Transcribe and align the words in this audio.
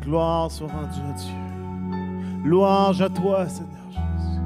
gloire 0.00 0.50
soit 0.50 0.68
rendue 0.68 1.00
à 1.08 1.12
Dieu. 1.12 1.34
Louange 2.44 3.00
à 3.02 3.08
toi, 3.08 3.46
Seigneur 3.48 3.70
Jésus. 3.90 4.40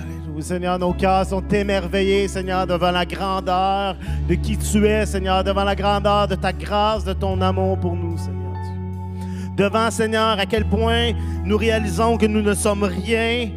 Alléluia. 0.00 0.42
Seigneur, 0.42 0.78
nos 0.78 0.92
cœurs 0.92 1.26
sont 1.26 1.46
émerveillés, 1.48 2.28
Seigneur, 2.28 2.66
devant 2.66 2.90
la 2.90 3.04
grandeur 3.04 3.96
de 4.28 4.34
qui 4.34 4.56
tu 4.56 4.86
es, 4.86 5.06
Seigneur, 5.06 5.42
devant 5.42 5.64
la 5.64 5.74
grandeur 5.74 6.28
de 6.28 6.36
ta 6.36 6.52
grâce, 6.52 7.04
de 7.04 7.12
ton 7.12 7.40
amour 7.40 7.78
pour 7.78 7.94
nous, 7.94 8.16
Seigneur 8.16 8.52
Dieu. 8.52 9.50
Devant, 9.56 9.90
Seigneur, 9.90 10.38
à 10.38 10.46
quel 10.46 10.64
point 10.64 11.12
nous 11.44 11.56
réalisons 11.56 12.16
que 12.16 12.26
nous 12.26 12.42
ne 12.42 12.54
sommes 12.54 12.84
rien, 12.84 13.50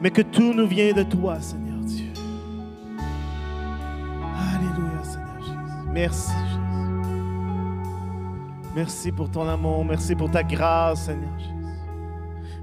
mais 0.00 0.10
que 0.10 0.22
tout 0.22 0.54
nous 0.54 0.66
vient 0.66 0.92
de 0.92 1.02
toi, 1.02 1.36
Seigneur 1.40 1.80
Dieu. 1.80 2.12
Alléluia, 4.54 5.04
Seigneur 5.04 5.38
Jésus. 5.40 5.90
Merci. 5.92 6.39
Merci 8.74 9.10
pour 9.10 9.30
ton 9.30 9.48
amour. 9.48 9.84
Merci 9.84 10.14
pour 10.14 10.30
ta 10.30 10.42
grâce, 10.44 11.06
Seigneur 11.06 11.38
Jésus. 11.38 11.50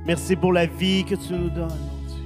Merci 0.05 0.37
pour 0.37 0.53
la 0.53 0.65
vie 0.65 1.03
que 1.03 1.15
tu 1.15 1.33
nous 1.33 1.49
donnes, 1.49 1.67
mon 1.67 2.07
Dieu. 2.07 2.23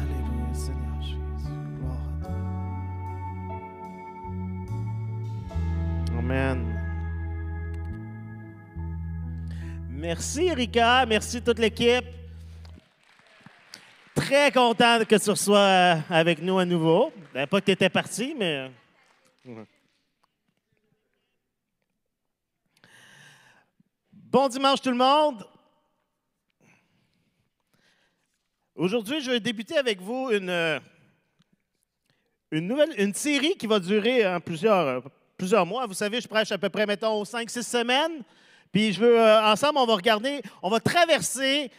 Alléluia, 0.00 0.54
Seigneur 0.54 1.02
Jésus. 1.02 1.16
Gloire 1.78 1.98
à 2.00 2.24
toi. 2.24 2.32
Amen. 6.18 6.76
Merci, 9.90 10.46
Erika. 10.46 11.04
Merci, 11.06 11.42
toute 11.42 11.58
l'équipe. 11.58 12.06
Très 14.14 14.50
content 14.50 15.00
que 15.06 15.16
tu 15.16 15.36
sois 15.36 15.58
euh, 15.58 15.96
avec 16.08 16.40
nous 16.40 16.58
à 16.58 16.64
nouveau. 16.64 17.12
Ben, 17.34 17.46
Pas 17.46 17.60
que 17.60 17.66
tu 17.66 17.72
étais 17.72 17.90
parti, 17.90 18.34
mais. 18.38 18.70
Bon 24.36 24.48
dimanche 24.48 24.82
tout 24.82 24.90
le 24.90 24.96
monde. 24.96 25.46
Aujourd'hui, 28.74 29.22
je 29.22 29.30
vais 29.30 29.40
débuter 29.40 29.78
avec 29.78 29.98
vous 30.02 30.30
une, 30.30 30.50
euh, 30.50 30.78
une 32.50 32.66
nouvelle 32.66 32.92
une 32.98 33.14
série 33.14 33.56
qui 33.56 33.66
va 33.66 33.80
durer 33.80 34.24
hein, 34.24 34.38
plusieurs, 34.40 34.86
euh, 34.86 35.00
plusieurs 35.38 35.64
mois. 35.64 35.86
Vous 35.86 35.94
savez, 35.94 36.20
je 36.20 36.28
prêche 36.28 36.52
à 36.52 36.58
peu 36.58 36.68
près, 36.68 36.84
mettons, 36.84 37.22
5-6 37.24 37.62
semaines. 37.62 38.22
Puis 38.70 38.92
je 38.92 39.00
veux, 39.00 39.18
euh, 39.18 39.42
ensemble, 39.42 39.78
on 39.78 39.86
va 39.86 39.94
regarder, 39.94 40.42
on 40.62 40.68
va 40.68 40.80
traverser 40.80 41.70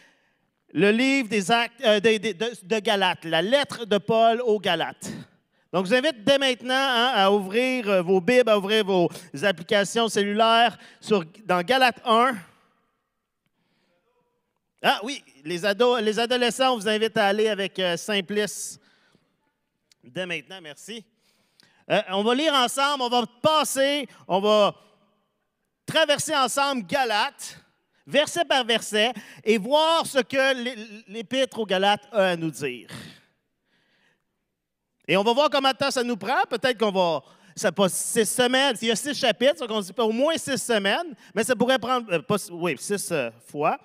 le 0.72 0.90
livre 0.90 1.28
des 1.28 1.52
actes, 1.52 1.80
euh, 1.84 2.00
de, 2.00 2.66
de 2.66 2.78
Galates, 2.80 3.24
la 3.24 3.40
lettre 3.40 3.84
de 3.84 3.98
Paul 3.98 4.40
aux 4.40 4.58
Galates. 4.58 5.12
Donc, 5.70 5.84
je 5.84 5.90
vous 5.90 5.96
invite 5.96 6.24
dès 6.24 6.38
maintenant 6.38 6.74
hein, 6.74 7.12
à 7.14 7.30
ouvrir 7.30 7.90
euh, 7.90 8.02
vos 8.02 8.22
Bibles, 8.22 8.48
à 8.48 8.56
ouvrir 8.56 8.86
vos 8.86 9.10
applications 9.42 10.08
cellulaires 10.08 10.78
sur, 10.98 11.24
dans 11.44 11.60
Galates 11.60 12.00
1. 12.06 12.32
Ah 14.82 15.00
oui, 15.02 15.22
les, 15.44 15.64
adolescents, 15.64 16.74
on 16.74 16.78
vous 16.78 16.88
invite 16.88 17.16
à 17.16 17.26
aller 17.26 17.48
avec 17.48 17.78
euh, 17.78 17.96
Simplice 17.96 18.78
dès 20.04 20.24
maintenant, 20.24 20.60
merci. 20.62 21.04
Euh, 21.90 22.00
on 22.10 22.22
va 22.22 22.34
lire 22.34 22.54
ensemble, 22.54 23.02
on 23.02 23.08
va 23.08 23.24
passer, 23.42 24.06
on 24.26 24.40
va 24.40 24.74
traverser 25.84 26.34
ensemble 26.34 26.86
Galates, 26.86 27.58
verset 28.06 28.44
par 28.44 28.64
verset, 28.64 29.12
et 29.42 29.58
voir 29.58 30.06
ce 30.06 30.18
que 30.18 30.54
l'é- 30.62 30.76
l'Épître 31.08 31.58
aux 31.58 31.66
Galates 31.66 32.06
a 32.12 32.28
à 32.30 32.36
nous 32.36 32.50
dire. 32.50 32.88
Et 35.08 35.16
on 35.16 35.22
va 35.24 35.32
voir 35.32 35.50
combien 35.50 35.72
de 35.72 35.76
temps 35.78 35.90
ça 35.90 36.02
nous 36.04 36.16
prend. 36.16 36.42
Peut-être 36.48 36.78
qu'on 36.78 36.92
va. 36.92 37.22
Ça 37.56 37.72
passe 37.72 37.94
six 37.94 38.26
semaines. 38.26 38.76
Il 38.80 38.88
y 38.88 38.90
a 38.90 38.96
six 38.96 39.14
chapitres, 39.14 39.66
on 39.68 39.80
dit 39.80 39.92
pas 39.92 40.04
au 40.04 40.12
moins 40.12 40.36
six 40.36 40.58
semaines, 40.62 41.14
mais 41.34 41.42
ça 41.42 41.56
pourrait 41.56 41.78
prendre. 41.78 42.12
euh, 42.12 42.36
oui, 42.52 42.76
six 42.78 43.12
fois. 43.46 43.78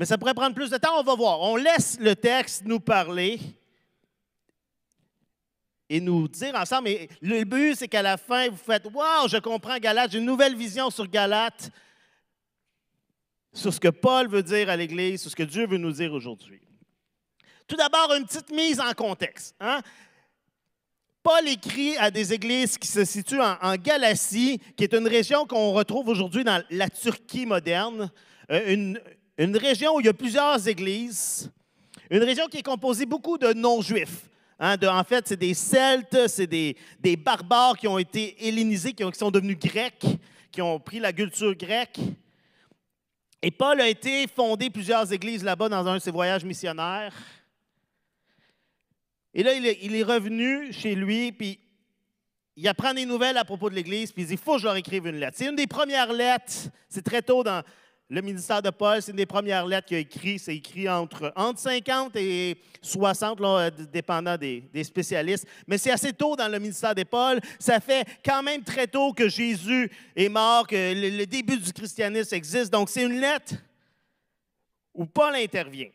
Mais 0.00 0.06
ça 0.06 0.16
pourrait 0.16 0.32
prendre 0.32 0.54
plus 0.54 0.70
de 0.70 0.78
temps. 0.78 0.98
On 0.98 1.02
va 1.02 1.14
voir. 1.14 1.42
On 1.42 1.56
laisse 1.56 1.98
le 2.00 2.16
texte 2.16 2.62
nous 2.64 2.80
parler 2.80 3.38
et 5.90 6.00
nous 6.00 6.26
dire 6.26 6.54
ensemble. 6.54 6.88
Et 6.88 7.10
le 7.20 7.44
but, 7.44 7.74
c'est 7.76 7.86
qu'à 7.86 8.00
la 8.00 8.16
fin, 8.16 8.48
vous 8.48 8.56
faites 8.56 8.86
Waouh, 8.90 9.28
je 9.28 9.36
comprends 9.36 9.76
Galate, 9.76 10.12
j'ai 10.12 10.18
une 10.18 10.24
nouvelle 10.24 10.56
vision 10.56 10.88
sur 10.88 11.06
Galate, 11.06 11.70
sur 13.52 13.74
ce 13.74 13.78
que 13.78 13.88
Paul 13.88 14.26
veut 14.26 14.42
dire 14.42 14.70
à 14.70 14.76
l'Église, 14.76 15.20
sur 15.20 15.30
ce 15.30 15.36
que 15.36 15.42
Dieu 15.42 15.66
veut 15.66 15.76
nous 15.76 15.92
dire 15.92 16.14
aujourd'hui. 16.14 16.62
Tout 17.68 17.76
d'abord, 17.76 18.14
une 18.14 18.24
petite 18.24 18.50
mise 18.50 18.80
en 18.80 18.92
contexte. 18.94 19.54
hein. 19.60 19.82
Paul 21.22 21.46
écrit 21.46 21.94
à 21.98 22.10
des 22.10 22.32
églises 22.32 22.78
qui 22.78 22.88
se 22.88 23.04
situent 23.04 23.42
en, 23.42 23.58
en 23.60 23.76
Galatie, 23.76 24.58
qui 24.78 24.84
est 24.84 24.94
une 24.94 25.06
région 25.06 25.46
qu'on 25.46 25.72
retrouve 25.72 26.08
aujourd'hui 26.08 26.42
dans 26.42 26.64
la 26.70 26.88
Turquie 26.88 27.44
moderne, 27.44 28.10
Euh, 28.50 28.74
une, 28.74 28.98
une 29.40 29.56
région 29.56 29.96
où 29.96 30.00
il 30.00 30.06
y 30.06 30.08
a 30.10 30.12
plusieurs 30.12 30.68
églises, 30.68 31.50
une 32.10 32.22
région 32.22 32.46
qui 32.46 32.58
est 32.58 32.62
composée 32.62 33.06
beaucoup 33.06 33.38
de 33.38 33.52
non-juifs. 33.54 34.28
hein, 34.58 34.76
de- 34.76 34.86
en 34.86 35.02
fait, 35.02 35.26
c'est 35.26 35.38
des 35.38 35.54
Celtes, 35.54 36.28
c'est 36.28 36.46
des, 36.46 36.76
barbares 37.16 37.78
qui 37.78 37.88
ont 37.88 37.96
été 37.98 38.46
hellénisés, 38.46 38.92
qui, 38.92 39.02
ont- 39.02 39.10
qui 39.10 39.18
sont 39.18 39.30
devenus 39.30 39.58
grecs, 39.58 40.04
qui 40.52 40.60
ont 40.60 40.78
pris 40.78 40.98
la 40.98 41.14
culture 41.14 41.54
grecque. 41.54 41.98
Et 43.40 43.50
Paul 43.50 43.80
a 43.80 43.88
été 43.88 44.26
fondé 44.26 44.68
plusieurs 44.68 45.10
églises 45.10 45.42
là-bas 45.42 45.70
dans 45.70 45.86
un 45.86 45.94
de 45.94 46.00
ses 46.02 46.10
voyages 46.10 46.44
missionnaires. 46.44 47.14
Et 49.32 49.42
là, 49.42 49.54
il 49.54 49.64
est, 49.64 49.78
il 49.80 49.94
est 49.96 50.02
revenu 50.02 50.70
chez 50.74 50.94
lui, 50.94 51.32
puis 51.32 51.58
il 52.56 52.68
apprend 52.68 52.92
des 52.92 53.06
nouvelles 53.06 53.38
à 53.38 53.44
propos 53.46 53.70
de 53.70 53.74
l'Église, 53.74 54.12
puis 54.12 54.24
il 54.24 54.26
dit, 54.26 54.34
il 54.34 54.38
faut 54.38 54.56
que 54.56 54.58
je 54.60 54.64
leur 54.66 54.76
écrive 54.76 55.06
une 55.06 55.16
lettre. 55.16 55.38
C'est 55.38 55.46
une 55.48 55.56
des 55.56 55.66
premières 55.68 56.12
lettres, 56.12 56.68
c'est 56.90 57.02
très 57.04 57.22
tôt 57.22 57.42
dans 57.42 57.62
le 58.10 58.22
ministère 58.22 58.60
de 58.60 58.70
Paul, 58.70 59.00
c'est 59.00 59.12
une 59.12 59.16
des 59.16 59.24
premières 59.24 59.64
lettres 59.64 59.86
qu'il 59.86 59.96
a 59.96 60.00
écrites. 60.00 60.40
C'est 60.40 60.56
écrit 60.56 60.88
entre, 60.88 61.32
entre 61.36 61.60
50 61.60 62.16
et 62.16 62.58
60, 62.82 63.38
là, 63.38 63.48
euh, 63.48 63.70
dépendant 63.70 64.36
des, 64.36 64.68
spécialistes. 64.82 65.46
Mais 65.64 65.78
c'est 65.78 65.92
assez 65.92 66.12
tôt 66.12 66.34
dans 66.34 66.48
le 66.48 66.58
ministère 66.58 66.92
de 66.92 67.04
Paul. 67.04 67.40
Ça 67.60 67.78
fait 67.78 68.04
quand 68.24 68.42
même 68.42 68.64
très 68.64 68.88
tôt 68.88 69.12
que 69.12 69.28
Jésus 69.28 69.88
est 70.16 70.28
mort, 70.28 70.66
que 70.66 70.74
le, 70.92 71.24
début 71.24 71.56
du 71.56 71.72
christianisme 71.72 72.34
existe. 72.34 72.72
Donc, 72.72 72.90
c'est 72.90 73.04
une 73.04 73.20
lettre 73.20 73.54
où 74.92 75.06
Paul 75.06 75.36
intervient. 75.36 75.90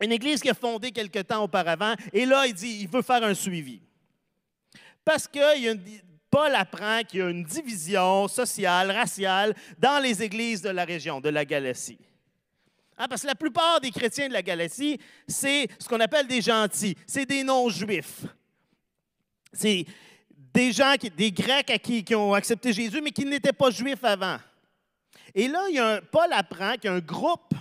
Une 0.00 0.12
église 0.12 0.40
qui 0.40 0.50
a 0.50 0.54
fondé 0.54 0.92
quelque 0.92 1.18
temps 1.20 1.42
auparavant, 1.42 1.94
et 2.12 2.24
là, 2.24 2.46
il 2.46 2.54
dit, 2.54 2.82
il 2.82 2.88
veut 2.88 3.02
faire 3.02 3.24
un 3.24 3.34
suivi. 3.34 3.80
Parce 5.04 5.26
que 5.26 5.56
il 5.56 5.64
y 5.64 5.68
a 5.68 5.72
une- 5.72 5.80
Paul 6.36 6.54
apprend 6.54 7.00
qu'il 7.02 7.20
y 7.20 7.22
a 7.22 7.30
une 7.30 7.44
division 7.44 8.28
sociale, 8.28 8.90
raciale 8.90 9.54
dans 9.78 10.02
les 10.02 10.22
églises 10.22 10.60
de 10.60 10.68
la 10.68 10.84
région, 10.84 11.18
de 11.18 11.30
la 11.30 11.46
Galatie. 11.46 11.98
Hein, 12.98 13.06
parce 13.08 13.22
que 13.22 13.28
la 13.28 13.34
plupart 13.34 13.80
des 13.80 13.90
chrétiens 13.90 14.28
de 14.28 14.34
la 14.34 14.42
Galatie, 14.42 15.00
c'est 15.26 15.66
ce 15.78 15.88
qu'on 15.88 15.98
appelle 15.98 16.26
des 16.26 16.42
gentils, 16.42 16.94
c'est 17.06 17.24
des 17.24 17.42
non-juifs. 17.42 18.26
C'est 19.50 19.86
des 20.52 20.72
gens, 20.72 20.94
des 21.16 21.32
Grecs 21.32 21.70
à 21.70 21.78
qui, 21.78 22.04
qui 22.04 22.14
ont 22.14 22.34
accepté 22.34 22.70
Jésus, 22.70 23.00
mais 23.00 23.12
qui 23.12 23.24
n'étaient 23.24 23.54
pas 23.54 23.70
juifs 23.70 24.04
avant. 24.04 24.36
Et 25.34 25.48
là, 25.48 26.02
Paul 26.12 26.30
apprend 26.32 26.74
qu'il 26.74 26.84
y 26.84 26.88
a 26.88 26.96
un 26.96 27.00
groupe 27.00 27.54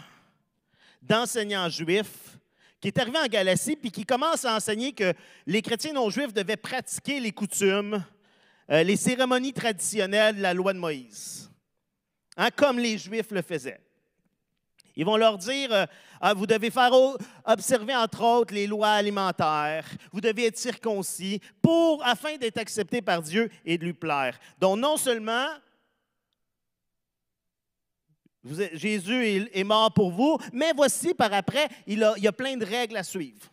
d'enseignants 1.02 1.70
juifs 1.70 2.38
qui 2.82 2.90
est 2.90 3.00
arrivé 3.00 3.20
en 3.20 3.28
Galatie 3.28 3.78
puis 3.78 3.90
qui 3.90 4.04
commence 4.04 4.44
à 4.44 4.54
enseigner 4.54 4.92
que 4.92 5.14
les 5.48 5.62
chrétiens 5.62 5.94
non 5.94 6.10
juifs 6.10 6.34
devaient 6.34 6.58
pratiquer 6.58 7.22
les 7.22 7.32
coutumes, 7.32 8.04
euh, 8.72 8.84
les 8.84 8.96
cérémonies 8.96 9.54
traditionnelles 9.54 10.38
de 10.38 10.42
la 10.42 10.54
loi 10.54 10.74
de 10.74 10.80
Moïse, 10.80 11.46
Hein, 12.38 12.50
comme 12.52 12.80
les 12.80 12.98
juifs 12.98 13.32
le 13.32 13.42
faisaient. 13.42 13.80
Ils 14.98 15.06
vont 15.06 15.18
leur 15.18 15.38
dire, 15.38 15.72
euh, 15.72 15.86
Ah, 16.20 16.34
vous 16.34 16.46
devez 16.46 16.70
faire 16.70 16.92
observer 17.46 17.96
entre 17.96 18.24
autres 18.24 18.54
les 18.54 18.68
lois 18.68 18.92
alimentaires, 18.92 19.86
vous 20.12 20.22
devez 20.22 20.48
être 20.48 20.58
circoncis 20.58 21.42
pour, 21.62 22.04
afin 22.06 22.36
d'être 22.38 22.58
accepté 22.58 23.02
par 23.02 23.22
Dieu 23.22 23.50
et 23.64 23.78
de 23.78 23.86
lui 23.86 23.94
plaire. 23.94 24.38
Donc 24.60 24.80
non 24.80 24.98
seulement 24.98 25.48
Jésus 28.74 29.50
est, 29.54 29.64
mort 29.64 29.92
pour 29.92 30.12
vous, 30.12 30.38
mais 30.54 30.72
voici 30.76 31.14
par 31.14 31.34
après, 31.34 31.68
il 31.88 32.00
y 32.18 32.28
a 32.28 32.32
plein 32.32 32.56
de 32.56 32.66
règles 32.66 32.98
à 32.98 33.04
suivre. 33.04 33.50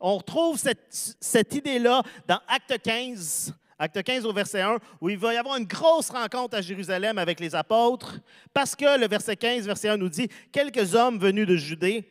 On 0.00 0.16
retrouve 0.16 0.58
cette, 0.58 1.16
cette 1.20 1.54
idée-là 1.54 2.02
dans 2.26 2.40
Acte 2.48 2.80
15, 2.82 3.52
Acte 3.78 4.02
15 4.02 4.26
au 4.26 4.32
verset 4.32 4.60
1, 4.60 4.78
où 5.00 5.08
il 5.08 5.18
va 5.18 5.34
y 5.34 5.36
avoir 5.36 5.56
une 5.56 5.66
grosse 5.66 6.10
rencontre 6.10 6.56
à 6.56 6.60
Jérusalem 6.60 7.16
avec 7.16 7.38
les 7.38 7.54
apôtres, 7.54 8.18
parce 8.52 8.74
que 8.74 8.98
le 8.98 9.06
verset 9.06 9.36
15, 9.36 9.66
verset 9.66 9.88
1 9.90 9.96
nous 9.96 10.08
dit, 10.08 10.28
quelques 10.50 10.94
hommes 10.94 11.18
venus 11.18 11.46
de 11.46 11.56
Judée 11.56 12.10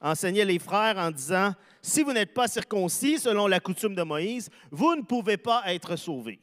enseignaient 0.00 0.44
les 0.44 0.60
frères 0.60 0.96
en 0.96 1.10
disant, 1.10 1.54
si 1.82 2.02
vous 2.02 2.12
n'êtes 2.12 2.34
pas 2.34 2.46
circoncis 2.46 3.18
selon 3.18 3.48
la 3.48 3.58
coutume 3.58 3.96
de 3.96 4.02
Moïse, 4.02 4.48
vous 4.70 4.94
ne 4.94 5.02
pouvez 5.02 5.36
pas 5.36 5.62
être 5.66 5.96
sauvés. 5.96 6.38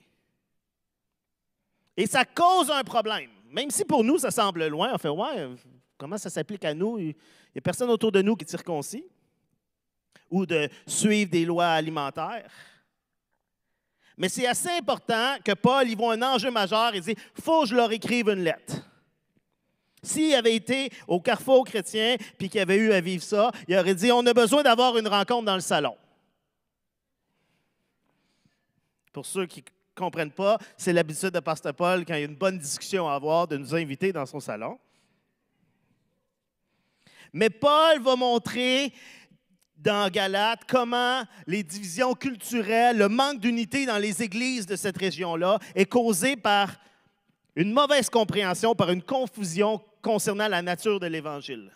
Et 1.96 2.08
ça 2.08 2.26
cause 2.26 2.70
un 2.70 2.84
problème. 2.84 3.30
Même 3.50 3.72
si 3.72 3.86
pour 3.86 4.04
nous, 4.04 4.18
ça 4.18 4.32
semble 4.32 4.68
loin, 4.68 4.92
on 4.94 4.98
fait, 4.98 5.08
ouais, 5.08 5.50
comment 5.98 6.18
ça 6.18 6.30
s'applique 6.30 6.66
à 6.66 6.74
nous? 6.74 7.00
Il 7.00 7.06
n'y 7.06 7.60
a 7.60 7.62
personne 7.62 7.90
autour 7.90 8.12
de 8.12 8.22
nous 8.22 8.36
qui 8.36 8.44
est 8.44 8.50
circoncis 8.50 9.06
ou 10.30 10.46
de 10.46 10.68
suivre 10.86 11.32
des 11.32 11.46
lois 11.46 11.68
alimentaires. 11.68 12.50
Mais 14.18 14.30
c'est 14.30 14.48
assez 14.48 14.70
important 14.70 15.36
que 15.44 15.52
Paul 15.54 15.90
y 15.90 15.96
voit 15.96 16.14
un 16.14 16.22
enjeu 16.22 16.52
majeur 16.52 16.96
et 16.96 17.02
dit 17.02 17.16
faut 17.42 17.64
que 17.64 17.70
je 17.70 17.76
leur 17.76 17.92
écrive 17.92 18.30
une 18.30 18.44
lettre. 18.44 18.76
S'il 20.02 20.34
avait 20.36 20.56
été 20.56 20.92
au 21.08 21.20
carrefour 21.20 21.66
chrétien 21.66 22.16
puis 22.38 22.50
qu'il 22.50 22.62
avait 22.62 22.78
eu 22.78 22.92
à 22.94 23.02
vivre 23.02 23.24
ça, 23.24 23.52
il 23.68 23.76
aurait 23.78 23.96
dit 23.96 24.12
on 24.12 24.26
a 24.26 24.34
besoin 24.34 24.64
d'avoir 24.64 24.98
une 24.98 25.08
rencontre 25.08 25.46
dans 25.46 25.56
le 25.56 25.62
salon. 25.62 25.98
Pour 29.12 29.26
ceux 29.26 29.46
qui 29.46 29.62
ne 29.62 30.02
comprennent 30.02 30.32
pas, 30.32 30.58
c'est 30.78 30.94
l'habitude 30.94 31.30
de 31.30 31.40
Pasteur 31.40 31.74
Paul, 31.74 32.06
quand 32.06 32.16
il 32.16 32.20
y 32.20 32.24
a 32.24 32.26
une 32.26 32.36
bonne 32.36 32.58
discussion 32.58 33.10
à 33.10 33.16
avoir, 33.16 33.48
de 33.48 33.58
nous 33.58 33.74
inviter 33.74 34.12
dans 34.12 34.26
son 34.26 34.40
salon. 34.40 34.78
Mais 37.34 37.50
Paul 37.50 38.02
va 38.02 38.16
montrer 38.16 38.94
dans 39.86 40.10
Galate 40.10 40.62
comment 40.68 41.24
les 41.46 41.64
divisions 41.64 42.16
culturelles, 42.16 42.98
le 42.98 43.08
manque 43.08 43.40
d'unité 43.40 43.86
dans 43.86 44.00
les 44.00 44.24
églises 44.24 44.66
de 44.66 44.76
cette 44.76 44.98
région-là 44.98 45.60
est 45.76 45.86
causé 45.86 46.36
par 46.36 46.76
une 47.56 47.72
mauvaise 47.72 48.10
compréhension, 48.10 48.74
par 48.74 48.90
une 48.90 49.04
confusion 49.04 49.80
concernant 50.02 50.48
la 50.48 50.64
nature 50.64 51.00
de 51.00 51.06
l'Évangile. 51.06 51.72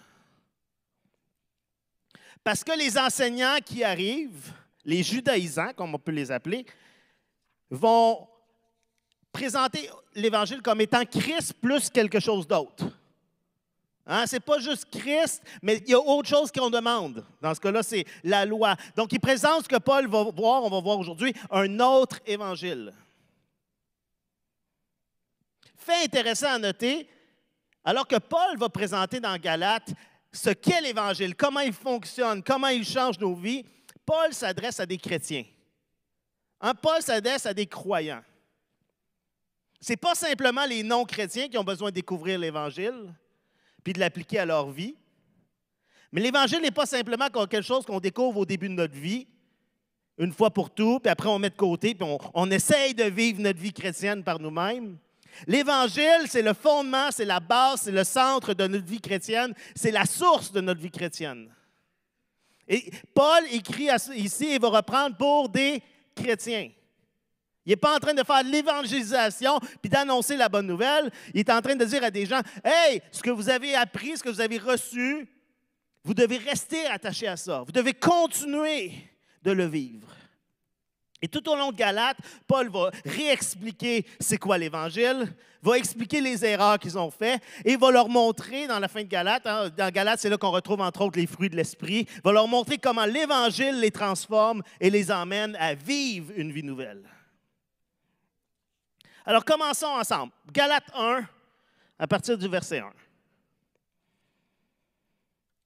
Parce 2.43 2.63
que 2.63 2.77
les 2.77 2.97
enseignants 2.97 3.57
qui 3.63 3.83
arrivent, 3.83 4.53
les 4.83 5.03
judaïsants, 5.03 5.73
comme 5.75 5.93
on 5.93 5.99
peut 5.99 6.11
les 6.11 6.31
appeler, 6.31 6.65
vont 7.69 8.27
présenter 9.31 9.87
l'Évangile 10.15 10.63
comme 10.63 10.81
étant 10.81 11.05
Christ 11.05 11.53
plus 11.61 11.91
quelque 11.91 12.19
chose 12.19 12.47
d'autre. 12.47 12.85
Hein? 14.11 14.25
Ce 14.25 14.35
n'est 14.35 14.39
pas 14.39 14.57
juste 14.57 14.85
Christ, 14.89 15.43
mais 15.61 15.77
il 15.85 15.91
y 15.91 15.93
a 15.93 15.99
autre 15.99 16.27
chose 16.27 16.51
qu'on 16.51 16.71
demande. 16.71 17.23
Dans 17.39 17.53
ce 17.53 17.59
cas-là, 17.59 17.83
c'est 17.83 18.05
la 18.23 18.43
loi. 18.43 18.75
Donc, 18.95 19.13
il 19.13 19.19
présente 19.19 19.63
ce 19.63 19.69
que 19.69 19.77
Paul 19.77 20.07
va 20.07 20.23
voir, 20.23 20.63
on 20.63 20.69
va 20.69 20.81
voir 20.81 20.97
aujourd'hui, 20.97 21.31
un 21.51 21.79
autre 21.79 22.19
évangile. 22.25 22.91
Fait 25.77 26.03
intéressant 26.03 26.53
à 26.53 26.57
noter, 26.57 27.07
alors 27.85 28.07
que 28.07 28.17
Paul 28.17 28.57
va 28.57 28.67
présenter 28.67 29.19
dans 29.19 29.37
Galates 29.37 29.93
ce 30.33 30.49
qu'est 30.49 30.81
l'Évangile, 30.81 31.35
comment 31.35 31.59
il 31.59 31.73
fonctionne, 31.73 32.41
comment 32.41 32.67
il 32.67 32.85
change 32.85 33.19
nos 33.19 33.35
vies, 33.35 33.63
Paul 34.05 34.33
s'adresse 34.33 34.79
à 34.79 34.87
des 34.87 34.97
chrétiens. 34.97 35.45
Hein, 36.61 36.73
Paul 36.73 37.01
s'adresse 37.03 37.45
à 37.45 37.53
des 37.53 37.67
croyants. 37.67 38.23
Ce 39.79 39.91
n'est 39.91 39.97
pas 39.97 40.15
simplement 40.15 40.65
les 40.65 40.81
non-chrétiens 40.81 41.47
qui 41.47 41.57
ont 41.59 41.63
besoin 41.63 41.89
de 41.89 41.95
découvrir 41.95 42.39
l'Évangile 42.39 43.13
puis 43.83 43.93
de 43.93 43.99
l'appliquer 43.99 44.39
à 44.39 44.45
leur 44.45 44.69
vie. 44.69 44.95
Mais 46.11 46.21
l'Évangile 46.21 46.61
n'est 46.61 46.71
pas 46.71 46.85
simplement 46.85 47.27
quelque 47.29 47.61
chose 47.61 47.85
qu'on 47.85 47.99
découvre 47.99 48.39
au 48.39 48.45
début 48.45 48.69
de 48.69 48.73
notre 48.73 48.95
vie, 48.95 49.27
une 50.17 50.33
fois 50.33 50.51
pour 50.51 50.69
tout, 50.69 50.99
puis 50.99 51.09
après 51.09 51.29
on 51.29 51.39
met 51.39 51.49
de 51.49 51.55
côté, 51.55 51.95
puis 51.95 52.07
on, 52.07 52.17
on 52.33 52.51
essaye 52.51 52.93
de 52.93 53.05
vivre 53.05 53.41
notre 53.41 53.59
vie 53.59 53.73
chrétienne 53.73 54.23
par 54.23 54.39
nous-mêmes. 54.39 54.97
L'Évangile, 55.47 56.25
c'est 56.27 56.41
le 56.41 56.53
fondement, 56.53 57.09
c'est 57.11 57.25
la 57.25 57.39
base, 57.39 57.81
c'est 57.81 57.91
le 57.91 58.03
centre 58.03 58.53
de 58.53 58.67
notre 58.67 58.85
vie 58.85 58.99
chrétienne, 58.99 59.53
c'est 59.75 59.91
la 59.91 60.05
source 60.05 60.51
de 60.51 60.61
notre 60.61 60.81
vie 60.81 60.91
chrétienne. 60.91 61.49
Et 62.67 62.91
Paul 63.13 63.43
écrit 63.51 63.89
ici 64.15 64.45
et 64.45 64.59
va 64.59 64.69
reprendre 64.69 65.15
pour 65.17 65.49
des 65.49 65.81
chrétiens. 66.15 66.69
Il 67.65 67.71
n'est 67.71 67.75
pas 67.75 67.95
en 67.95 67.99
train 67.99 68.13
de 68.13 68.23
faire 68.23 68.43
l'évangélisation 68.43 69.59
puis 69.81 69.89
d'annoncer 69.89 70.37
la 70.37 70.49
bonne 70.49 70.67
nouvelle. 70.67 71.11
Il 71.33 71.39
est 71.41 71.51
en 71.51 71.61
train 71.61 71.75
de 71.75 71.85
dire 71.85 72.03
à 72.03 72.11
des 72.11 72.25
gens 72.25 72.41
Hey, 72.63 73.01
ce 73.11 73.21
que 73.21 73.29
vous 73.29 73.49
avez 73.49 73.75
appris, 73.75 74.17
ce 74.17 74.23
que 74.23 74.29
vous 74.29 74.41
avez 74.41 74.57
reçu, 74.57 75.27
vous 76.03 76.13
devez 76.13 76.37
rester 76.37 76.85
attaché 76.87 77.27
à 77.27 77.37
ça. 77.37 77.63
Vous 77.65 77.71
devez 77.71 77.93
continuer 77.93 78.93
de 79.43 79.51
le 79.51 79.65
vivre. 79.65 80.07
Et 81.21 81.27
tout 81.27 81.47
au 81.49 81.55
long 81.55 81.71
de 81.71 81.75
Galate, 81.75 82.17
Paul 82.47 82.69
va 82.69 82.91
réexpliquer 83.05 84.05
c'est 84.21 84.37
quoi 84.37 84.57
l'Évangile, 84.57 85.27
va 85.61 85.77
expliquer 85.77 86.21
les 86.21 86.45
erreurs 86.45 86.79
qu'ils 86.79 86.97
ont 86.97 87.11
faites 87.11 87.41
et 87.65 87.75
va 87.75 87.91
leur 87.91 88.07
montrer 88.07 88.67
dans 88.67 88.79
la 88.79 88.87
fin 88.87 89.01
de 89.01 89.07
Galate, 89.07 89.45
hein, 89.45 89.69
dans 89.75 89.91
Galate, 89.91 90.21
c'est 90.21 90.29
là 90.29 90.37
qu'on 90.37 90.51
retrouve 90.51 90.79
entre 90.79 91.01
autres 91.01 91.19
les 91.19 91.27
fruits 91.27 91.49
de 91.49 91.57
l'Esprit, 91.57 92.07
va 92.23 92.31
leur 92.31 92.47
montrer 92.47 92.77
comment 92.77 93.05
l'Évangile 93.05 93.81
les 93.81 93.91
transforme 93.91 94.63
et 94.79 94.89
les 94.89 95.11
emmène 95.11 95.57
à 95.57 95.73
vivre 95.73 96.31
une 96.37 96.53
vie 96.53 96.63
nouvelle. 96.63 97.03
Alors 99.29 99.45
commençons 99.45 99.85
ensemble. 99.85 100.33
Galate 100.51 100.89
1, 100.91 101.23
à 101.99 102.07
partir 102.07 102.35
du 102.35 102.47
verset 102.47 102.79
1. 102.79 102.91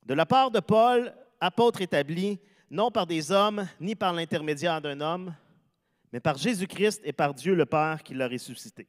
De 0.06 0.14
la 0.14 0.26
part 0.26 0.52
de 0.52 0.60
Paul, 0.60 1.14
apôtre 1.40 1.80
établi, 1.80 2.42
non 2.70 2.92
par 2.92 3.08
des 3.08 3.32
hommes, 3.32 3.66
ni 3.80 3.96
par 3.96 4.12
l'intermédiaire 4.12 4.82
d'un 4.82 5.00
homme, 5.00 5.34
mais 6.12 6.20
par 6.20 6.38
Jésus-Christ 6.38 7.04
et 7.06 7.14
par 7.14 7.34
Dieu 7.34 7.56
le 7.56 7.66
Père 7.66 8.04
qui 8.04 8.14
l'a 8.14 8.28
ressuscité. 8.28 8.86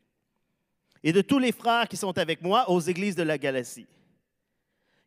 Et 1.04 1.12
de 1.12 1.20
tous 1.20 1.38
les 1.38 1.52
frères 1.52 1.86
qui 1.86 1.96
sont 1.96 2.18
avec 2.18 2.42
moi 2.42 2.68
aux 2.68 2.80
églises 2.80 3.14
de 3.14 3.22
la 3.22 3.38
Galatie. 3.38 3.86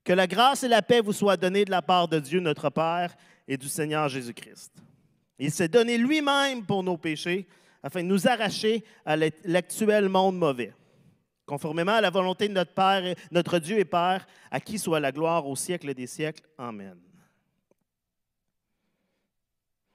Que 0.06 0.13
la 0.13 0.28
grâce 0.28 0.63
et 0.63 0.70
la 0.70 0.81
paix 0.81 1.02
vous 1.02 1.12
soient 1.12 1.36
données 1.36 1.66
de 1.66 1.72
la 1.72 1.81
part 1.81 2.08
de 2.08 2.20
Dieu 2.20 2.40
notre 2.40 2.70
Père 2.70 3.18
et 3.46 3.58
du 3.58 3.68
Seigneur 3.68 4.08
Jésus-Christ. 4.08 4.72
Il 5.38 5.52
s'est 5.52 5.68
donné 5.68 5.98
lui-même 5.98 6.66
pour 6.66 6.84
nos 6.84 6.96
péchés 6.96 7.46
afin 7.88 8.04
de 8.04 8.07
nous 8.07 8.28
arracher 8.28 8.84
à 9.06 9.16
l'actuel 9.16 10.10
monde 10.10 10.38
mauvais, 10.38 10.74
conformément 11.45 11.94
à 11.94 12.01
la 12.01 12.10
volonté 12.10 12.50
de 12.50 12.54
notre 12.54 12.74
Père, 12.74 13.16
notre 13.31 13.60
Dieu 13.60 13.80
et 13.80 13.86
Père, 13.86 14.28
à 14.51 14.60
qui 14.60 14.78
soit 14.78 15.00
la 15.00 15.13
gloire 15.13 15.48
au 15.48 15.56
siècle 15.56 15.94
des 15.94 16.06
siècles. 16.06 16.44
Amen. 16.57 16.98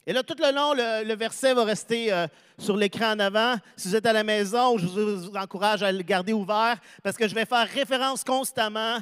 Et 0.07 0.15
là, 0.15 0.23
tout 0.23 0.37
le 0.39 0.55
long, 0.55 0.73
le, 0.73 1.15
verset 1.15 1.53
va 1.53 1.65
rester 1.65 2.11
euh, 2.11 2.27
sur 2.57 2.79
l'écran 2.79 3.13
en 3.13 3.19
avant. 3.19 3.57
Si 3.77 3.89
vous 3.89 3.97
êtes 3.97 4.07
à 4.07 4.15
la 4.15 4.25
maison, 4.25 4.79
je 4.79 4.87
vous 4.87 5.37
encourage 5.37 5.83
à 5.83 5.93
le 5.93 6.03
garder 6.03 6.33
ouvert 6.33 6.81
parce 7.03 7.19
que 7.19 7.29
je 7.29 7.35
vais 7.35 7.45
faire 7.45 7.69
référence 7.69 8.25
constamment 8.25 9.01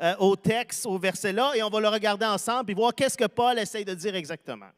euh, 0.00 0.14
au 0.18 0.34
texte, 0.34 0.86
au 0.86 0.98
verset-là, 0.98 1.52
et 1.56 1.62
on 1.62 1.68
va 1.68 1.78
le 1.78 1.88
regarder 1.88 2.24
ensemble 2.24 2.70
et 2.70 2.74
voir 2.74 2.94
qu'est-ce 2.94 3.18
que 3.18 3.26
Paul 3.26 3.58
essaye 3.58 3.84
de 3.84 3.92
dire 3.92 4.14
exactement. 4.14 4.70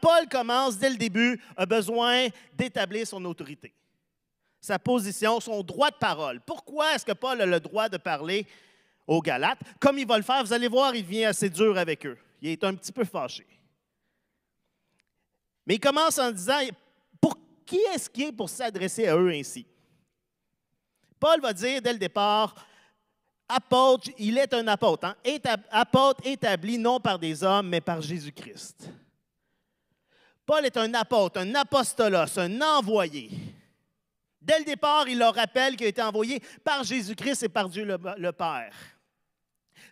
Paul 0.00 0.28
commence 0.28 0.78
dès 0.78 0.90
le 0.90 0.96
début, 0.96 1.40
a 1.56 1.66
besoin 1.66 2.28
d'établir 2.52 3.06
son 3.06 3.24
autorité, 3.24 3.72
sa 4.60 4.78
position, 4.78 5.40
son 5.40 5.62
droit 5.62 5.90
de 5.90 5.96
parole. 5.96 6.40
Pourquoi 6.40 6.94
est-ce 6.94 7.04
que 7.04 7.12
Paul 7.12 7.40
a 7.40 7.46
le 7.46 7.60
droit 7.60 7.88
de 7.88 7.96
parler 7.96 8.46
aux 9.06 9.20
Galates? 9.20 9.60
Comme 9.80 9.98
il 9.98 10.06
va 10.06 10.16
le 10.16 10.24
faire, 10.24 10.44
vous 10.44 10.52
allez 10.52 10.68
voir, 10.68 10.94
il 10.94 11.04
devient 11.04 11.26
assez 11.26 11.48
dur 11.48 11.78
avec 11.78 12.04
eux. 12.06 12.18
Il 12.40 12.50
est 12.50 12.64
un 12.64 12.74
petit 12.74 12.92
peu 12.92 13.04
fâché. 13.04 13.46
Mais 15.66 15.74
il 15.74 15.80
commence 15.80 16.18
en 16.18 16.30
disant, 16.30 16.60
pour 17.20 17.36
qui 17.64 17.76
est-ce 17.94 18.08
qui 18.08 18.24
est 18.24 18.32
pour 18.32 18.48
s'adresser 18.48 19.06
à 19.06 19.16
eux 19.16 19.30
ainsi? 19.30 19.66
Paul 21.20 21.40
va 21.40 21.52
dire 21.52 21.82
dès 21.82 21.92
le 21.92 21.98
départ, 21.98 22.54
apôtre, 23.48 24.10
il 24.18 24.38
est 24.38 24.54
un 24.54 24.66
apôtre, 24.68 25.06
hein? 25.06 25.16
apôtre 25.70 26.20
établi 26.24 26.78
non 26.78 27.00
par 27.00 27.18
des 27.18 27.42
hommes, 27.42 27.68
mais 27.68 27.80
par 27.80 28.00
Jésus-Christ. 28.00 28.88
Paul 30.48 30.64
est 30.64 30.78
un 30.78 30.94
apôtre, 30.94 31.40
un 31.40 31.54
apostolos, 31.56 32.38
un 32.38 32.62
envoyé. 32.62 33.28
Dès 34.40 34.60
le 34.60 34.64
départ, 34.64 35.06
il 35.06 35.18
leur 35.18 35.34
rappelle 35.34 35.76
qu'il 35.76 35.84
a 35.84 35.90
été 35.90 36.00
envoyé 36.00 36.40
par 36.64 36.84
Jésus-Christ 36.84 37.42
et 37.42 37.48
par 37.50 37.68
Dieu 37.68 37.84
le 37.84 38.32
Père. 38.32 38.72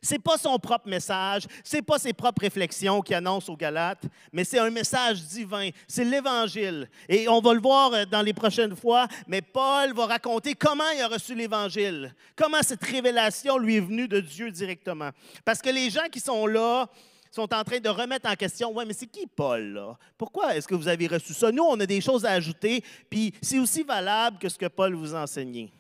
Ce 0.01 0.15
n'est 0.15 0.19
pas 0.19 0.39
son 0.39 0.59
propre 0.59 0.89
message, 0.89 1.43
ce 1.63 1.77
n'est 1.77 1.83
pas 1.83 1.99
ses 1.99 2.15
propres 2.15 2.41
réflexions 2.41 3.03
qu'il 3.03 3.17
annonce 3.17 3.51
aux 3.51 3.57
Galates, 3.57 4.05
mais 4.33 4.45
c'est 4.45 4.59
un 4.59 4.71
message 4.71 5.21
divin, 5.25 5.69
c'est 5.87 6.05
l'Évangile. 6.05 6.89
Et 7.07 7.29
on 7.29 7.43
va 7.43 7.53
le 7.53 7.61
voir 7.61 7.93
euh, 7.93 8.07
dans 8.07 8.23
les 8.23 8.33
prochaines 8.33 8.77
fois, 8.77 9.09
mais 9.27 9.43
Paul 9.43 9.93
va 9.93 10.07
raconter 10.07 10.55
comment 10.55 10.89
il 10.95 11.03
a 11.03 11.09
reçu 11.09 11.35
l'Évangile, 11.35 12.15
comment 12.35 12.63
cette 12.63 12.85
révélation 12.85 13.59
lui 13.59 13.77
est 13.77 13.81
venue 13.81 14.09
de 14.09 14.21
Dieu 14.21 14.51
directement. 14.51 15.11
Parce 15.45 15.61
que 15.61 15.69
les 15.69 15.91
gens 15.91 16.09
qui 16.11 16.21
sont 16.21 16.47
là, 16.47 16.89
sont 17.37 17.53
en 17.53 17.63
train 17.65 17.79
de 17.79 17.89
remettre 17.89 18.29
en 18.29 18.35
question, 18.35 18.73
ouais, 18.73 18.85
mais 18.87 18.95
c'est 18.95 19.07
qui 19.07 19.27
Paul 19.27 19.63
là? 19.75 19.99
Pourquoi 20.17 20.57
est-ce 20.57 20.67
que 20.67 20.75
vous 20.75 20.89
avez 20.89 21.07
reçu 21.07 21.35
ça? 21.35 21.53
Nous, 21.53 21.63
on 21.63 21.79
a 21.79 21.87
des 21.87 22.01
choses 22.01 22.25
à 22.25 22.33
ajouter, 22.33 22.83
puis 23.11 23.33
c'est 23.43 23.59
aussi 23.59 23.83
valable 23.83 24.39
que 24.39 24.49
ce 24.49 24.59
que 24.59 24.67
Paul 24.67 24.95
vous 24.95 25.15
enseignait. 25.15 25.71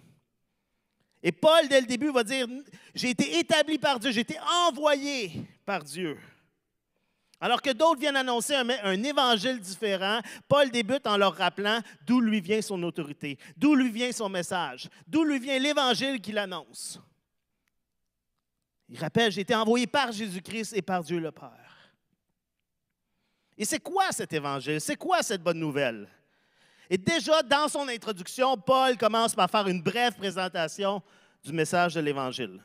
Et 1.22 1.32
Paul, 1.32 1.66
dès 1.68 1.80
le 1.80 1.86
début, 1.86 2.12
va 2.12 2.22
dire, 2.22 2.46
j'ai 2.94 3.10
été 3.10 3.38
établi 3.38 3.78
par 3.78 3.98
Dieu, 3.98 4.12
j'ai 4.12 4.20
été 4.20 4.36
envoyé 4.68 5.32
par 5.64 5.82
Dieu. 5.82 6.18
Alors 7.40 7.60
que 7.60 7.70
d'autres 7.70 8.00
viennent 8.00 8.16
annoncer 8.16 8.54
un, 8.54 9.02
évangile 9.02 9.58
différent, 9.58 10.20
Paul 10.48 10.70
débute 10.70 11.06
en 11.06 11.16
leur 11.16 11.34
rappelant 11.34 11.80
d'où 12.06 12.20
lui 12.20 12.40
vient 12.40 12.62
son 12.62 12.82
autorité, 12.82 13.38
d'où 13.56 13.74
lui 13.74 13.90
vient 13.90 14.12
son 14.12 14.28
message, 14.28 14.88
d'où 15.06 15.24
lui 15.24 15.38
vient 15.38 15.58
l'évangile 15.58 16.20
qu'il 16.20 16.38
annonce. 16.38 17.00
Il 18.88 18.98
rappelle, 18.98 19.32
j'ai 19.32 19.40
été 19.40 19.54
envoyé 19.54 19.86
par 19.86 20.12
Jésus-Christ 20.12 20.72
et 20.74 20.82
par 20.82 21.02
Dieu 21.02 21.18
le 21.18 21.32
Père. 21.32 21.92
Et 23.58 23.64
c'est 23.64 23.80
quoi 23.80 24.12
cet 24.12 24.32
évangile? 24.32 24.80
C'est 24.80 24.96
quoi 24.96 25.22
cette 25.22 25.42
bonne 25.42 25.58
nouvelle? 25.58 26.08
Et 26.88 26.98
déjà, 26.98 27.42
dans 27.42 27.68
son 27.68 27.88
introduction, 27.88 28.56
Paul 28.56 28.96
commence 28.96 29.34
par 29.34 29.50
faire 29.50 29.66
une 29.66 29.82
brève 29.82 30.14
présentation 30.14 31.02
du 31.42 31.52
message 31.52 31.94
de 31.94 32.00
l'Évangile. 32.00 32.62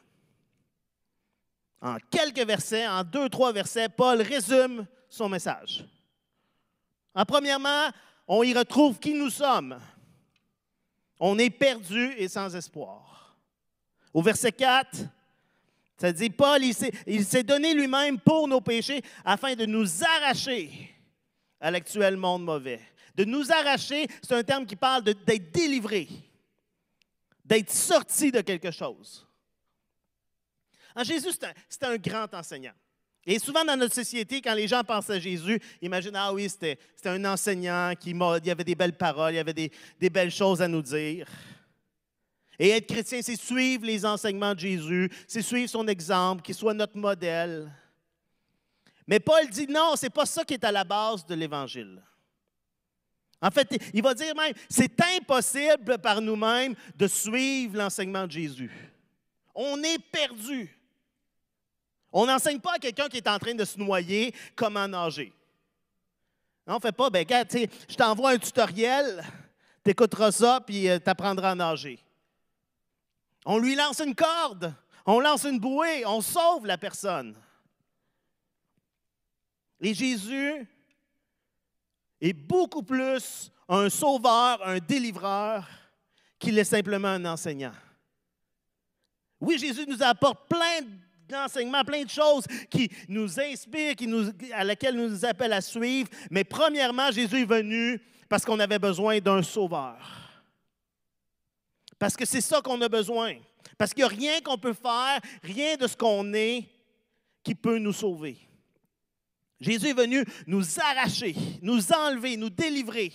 En 1.82 1.98
quelques 2.12 2.46
versets, 2.46 2.88
en 2.88 3.04
deux, 3.04 3.30
trois 3.30 3.52
versets, 3.52 3.90
Paul 3.90 4.22
résume 4.22 4.86
son 5.10 5.28
message. 5.28 5.84
En 7.16 7.26
premièrement, 7.26 7.90
on 8.28 8.44
y 8.44 8.54
retrouve 8.54 9.00
qui 9.00 9.16
nous 9.16 9.32
sommes. 9.32 9.80
On 11.20 11.40
est 11.40 11.50
perdu 11.50 12.14
et 12.18 12.28
sans 12.28 12.56
espoir. 12.56 13.36
Au 14.14 14.22
verset 14.22 14.52
4, 14.52 15.06
ça 16.02 16.12
dit, 16.12 16.32
Paul, 16.32 16.64
il 17.06 17.24
s'est 17.24 17.44
donné 17.44 17.76
lui-même 17.76 18.20
pour 18.20 18.48
nos 18.48 18.60
péchés 18.60 19.04
afin 19.24 19.54
de 19.54 19.68
nous 19.68 20.04
arracher 20.04 20.90
à 21.60 21.70
l'actuel 21.70 22.18
monde 22.18 22.44
mauvais. 22.44 22.82
De 23.14 23.24
nous 23.24 23.52
arracher, 23.52 24.08
c'est 24.24 24.34
un 24.34 24.42
terme 24.42 24.66
qui 24.66 24.76
parle 24.76 25.04
d'être 25.04 25.52
délivré, 25.52 26.08
d'être 27.46 27.70
sorti 27.70 28.32
de 28.32 28.42
quelque 28.42 28.72
chose. 28.72 29.28
Jésus, 31.04 31.30
c'est 31.70 31.84
un, 31.84 31.98
grand 31.98 32.34
enseignant. 32.34 32.74
Et 33.24 33.38
souvent 33.38 33.64
dans 33.64 33.78
notre 33.78 33.94
société, 33.94 34.42
quand 34.42 34.56
les 34.56 34.68
gens 34.68 34.84
pensent 34.84 35.12
à 35.12 35.20
Jésus, 35.20 35.62
ils 35.84 35.86
imaginent, 35.86 36.16
ah 36.16 36.34
oui, 36.34 36.50
c'était 36.50 36.80
un 37.06 37.24
enseignant, 37.26 37.94
qui 37.94 38.10
il 38.10 38.48
y 38.48 38.50
avait 38.50 38.64
des 38.64 38.74
belles 38.74 38.98
paroles, 38.98 39.34
il 39.34 39.38
y 39.38 39.40
avait 39.40 39.54
des 39.54 40.10
belles 40.10 40.32
choses 40.32 40.64
à 40.64 40.68
nous 40.68 40.82
dire. 40.82 41.28
Et 42.64 42.70
être 42.70 42.86
chrétien, 42.86 43.24
c'est 43.24 43.42
suivre 43.42 43.88
les 43.88 44.06
enseignements 44.06 44.54
de 44.54 44.60
Jésus, 44.60 45.12
c'est 45.28 45.42
suivre 45.42 45.68
son 45.68 45.88
exemple, 45.88 46.44
qu'il 46.44 46.54
soit 46.54 46.76
notre 46.76 46.96
modèle. 46.96 47.74
Mais 49.08 49.20
Paul 49.20 49.50
dit 49.50 49.66
non, 49.66 49.96
ce 49.96 50.06
n'est 50.06 50.12
pas 50.12 50.28
ça 50.28 50.46
qui 50.46 50.54
est 50.54 50.64
à 50.64 50.72
la 50.72 50.84
base 50.84 51.26
de 51.26 51.34
l'Évangile. 51.34 52.04
En 53.42 53.50
fait, 53.50 53.68
il 53.96 54.04
va 54.04 54.14
dire 54.14 54.36
même, 54.36 54.54
c'est 54.70 54.94
impossible 55.18 55.98
par 55.98 56.22
nous-mêmes 56.22 56.76
de 56.96 57.08
suivre 57.08 57.80
l'enseignement 57.80 58.28
de 58.28 58.32
Jésus. 58.32 58.72
On 59.56 59.82
est 59.82 59.98
perdu. 59.98 60.80
On 62.12 62.28
n'enseigne 62.28 62.60
pas 62.60 62.74
à 62.74 62.80
quelqu'un 62.80 63.10
qui 63.10 63.18
est 63.18 63.28
en 63.28 63.40
train 63.40 63.56
de 63.56 63.66
se 63.66 63.80
noyer 63.80 64.36
comment 64.56 64.88
nager. 64.88 65.34
On 66.68 66.76
ne 66.76 66.80
fait 66.80 66.92
pas, 66.92 67.10
ben, 67.10 67.22
regarde, 67.22 67.48
je 67.52 67.96
t'envoie 67.96 68.34
un 68.34 68.38
tutoriel, 68.38 69.24
tu 69.84 69.90
écouteras 69.90 70.32
ça, 70.32 70.62
puis 70.64 70.88
euh, 70.88 71.00
tu 71.00 71.10
apprendras 71.10 71.50
à 71.50 71.56
nager. 71.56 72.00
On 73.46 73.58
lui 73.58 73.76
lance 73.76 74.00
une 74.00 74.16
corde, 74.16 74.74
on 75.06 75.20
lance 75.20 75.46
une 75.46 75.60
bouée, 75.60 76.06
on 76.06 76.22
sauve 76.22 76.66
la 76.66 76.78
personne. 76.78 77.36
Et 79.80 79.94
Jésus 79.94 80.68
est 82.20 82.34
beaucoup 82.34 82.84
plus 82.84 83.52
un 83.68 83.90
sauveur, 83.90 84.66
un 84.66 84.78
délivreur 84.78 85.68
qu'il 86.38 86.58
est 86.60 86.64
simplement 86.64 87.08
un 87.08 87.26
enseignant. 87.26 87.74
Oui, 89.40 89.58
Jésus 89.58 89.86
nous 89.88 90.04
apporte 90.04 90.48
plein 90.48 90.82
d'enseignements, 91.28 91.84
plein 91.84 92.04
de 92.04 92.10
choses 92.10 92.46
qui 92.70 92.92
nous 93.08 93.40
inspirent, 93.40 93.96
à 94.54 94.64
laquelle 94.64 94.96
nous 94.96 95.10
nous 95.10 95.26
appelle 95.26 95.54
à 95.54 95.62
suivre. 95.62 96.10
Mais 96.30 96.44
premièrement, 96.44 97.10
Jésus 97.10 97.42
est 97.42 97.46
venu 97.46 98.00
parce 98.30 98.46
qu'on 98.46 98.60
avait 98.60 98.78
besoin 98.78 99.20
d'un 99.20 99.42
sauveur. 99.42 100.21
Parce 102.02 102.18
que 102.18 102.26
c'est 102.26 102.42
ça 102.42 102.64
qu'on 102.64 102.82
a 102.82 102.90
besoin. 102.90 103.36
Parce 103.78 103.94
qu'il 103.94 104.04
n'y 104.04 104.06
a 104.06 104.08
rien 104.08 104.42
qu'on 104.42 104.58
peut 104.58 104.74
faire, 104.74 105.22
rien 105.44 105.78
de 105.78 105.86
ce 105.86 105.96
qu'on 105.96 106.34
est 106.34 106.68
qui 107.44 107.54
peut 107.54 107.78
nous 107.78 107.94
sauver. 107.94 108.40
Jésus 109.60 109.90
est 109.90 109.94
venu 109.94 110.26
nous 110.48 110.80
arracher, 110.80 111.36
nous 111.62 111.94
enlever, 111.94 112.38
nous 112.38 112.50
délivrer. 112.50 113.14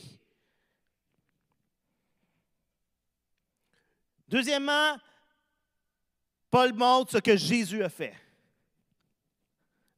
Deuxièmement, 4.29 4.97
Paul 6.49 6.73
montre 6.73 7.11
ce 7.11 7.19
que 7.19 7.37
Jésus 7.37 7.83
a 7.83 7.89
fait. 7.89 8.15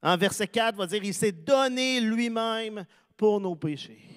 En 0.03 0.17
verset 0.17 0.49
4, 0.49 0.77
il 0.77 0.79
va 0.79 0.87
dire, 0.87 1.05
il 1.05 1.13
s'est 1.13 1.33
donné 1.33 2.01
lui-même 2.01 2.87
pour 3.19 3.39
nos 3.39 3.55
péchés, 3.55 4.09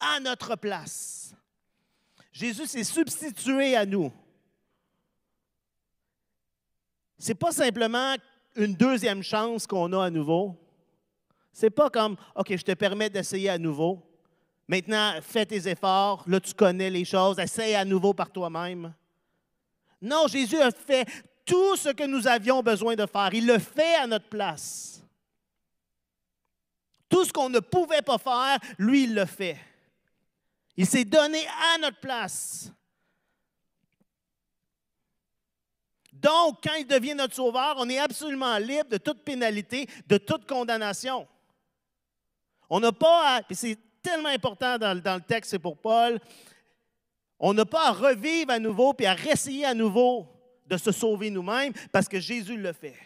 à 0.00 0.18
notre 0.18 0.56
place. 0.56 1.25
Jésus 2.36 2.66
s'est 2.66 2.84
substitué 2.84 3.74
à 3.76 3.86
nous. 3.86 4.12
Ce 7.18 7.28
n'est 7.28 7.34
pas 7.34 7.50
simplement 7.50 8.14
une 8.54 8.74
deuxième 8.74 9.22
chance 9.22 9.66
qu'on 9.66 9.90
a 9.94 10.04
à 10.04 10.10
nouveau. 10.10 10.54
C'est 11.50 11.70
pas 11.70 11.88
comme, 11.88 12.14
OK, 12.34 12.54
je 12.54 12.62
te 12.62 12.72
permets 12.72 13.08
d'essayer 13.08 13.48
à 13.48 13.56
nouveau. 13.56 14.06
Maintenant, 14.68 15.14
fais 15.22 15.46
tes 15.46 15.66
efforts. 15.66 16.24
Là, 16.26 16.38
tu 16.38 16.52
connais 16.52 16.90
les 16.90 17.06
choses. 17.06 17.38
Essaye 17.38 17.74
à 17.74 17.86
nouveau 17.86 18.12
par 18.12 18.30
toi-même. 18.30 18.92
Non, 20.02 20.26
Jésus 20.26 20.60
a 20.60 20.70
fait 20.70 21.08
tout 21.42 21.74
ce 21.76 21.88
que 21.88 22.04
nous 22.04 22.28
avions 22.28 22.62
besoin 22.62 22.96
de 22.96 23.06
faire. 23.06 23.32
Il 23.32 23.46
le 23.46 23.58
fait 23.58 23.94
à 23.94 24.06
notre 24.06 24.28
place. 24.28 25.02
Tout 27.08 27.24
ce 27.24 27.32
qu'on 27.32 27.48
ne 27.48 27.60
pouvait 27.60 28.02
pas 28.02 28.18
faire, 28.18 28.58
lui, 28.76 29.04
il 29.04 29.14
le 29.14 29.24
fait. 29.24 29.58
Il 30.76 30.86
s'est 30.86 31.04
donné 31.04 31.46
à 31.46 31.78
notre 31.78 32.00
place. 32.00 32.70
Donc, 36.12 36.58
quand 36.62 36.74
il 36.74 36.86
devient 36.86 37.14
notre 37.14 37.34
sauveur, 37.34 37.76
on 37.78 37.88
est 37.88 37.98
absolument 37.98 38.56
libre 38.58 38.90
de 38.90 38.96
toute 38.96 39.22
pénalité, 39.22 39.86
de 40.06 40.16
toute 40.16 40.46
condamnation. 40.46 41.26
On 42.68 42.80
n'a 42.80 42.92
pas 42.92 43.36
à, 43.36 43.42
c'est 43.50 43.78
tellement 44.02 44.28
important 44.28 44.78
dans, 44.78 44.94
le 44.94 45.20
texte, 45.20 45.50
c'est 45.50 45.58
pour 45.58 45.76
Paul, 45.76 46.18
on 47.38 47.52
n'a 47.52 47.66
pas 47.66 47.88
à 47.88 47.92
revivre 47.92 48.50
à 48.50 48.58
nouveau 48.58 48.94
puis 48.94 49.06
à 49.06 49.14
réessayer 49.14 49.66
à 49.66 49.74
nouveau 49.74 50.26
de 50.66 50.76
se 50.76 50.90
sauver 50.90 51.30
nous-mêmes 51.30 51.72
parce 51.92 52.08
que 52.08 52.18
Jésus 52.18 52.56
le 52.56 52.72
fait. 52.72 52.96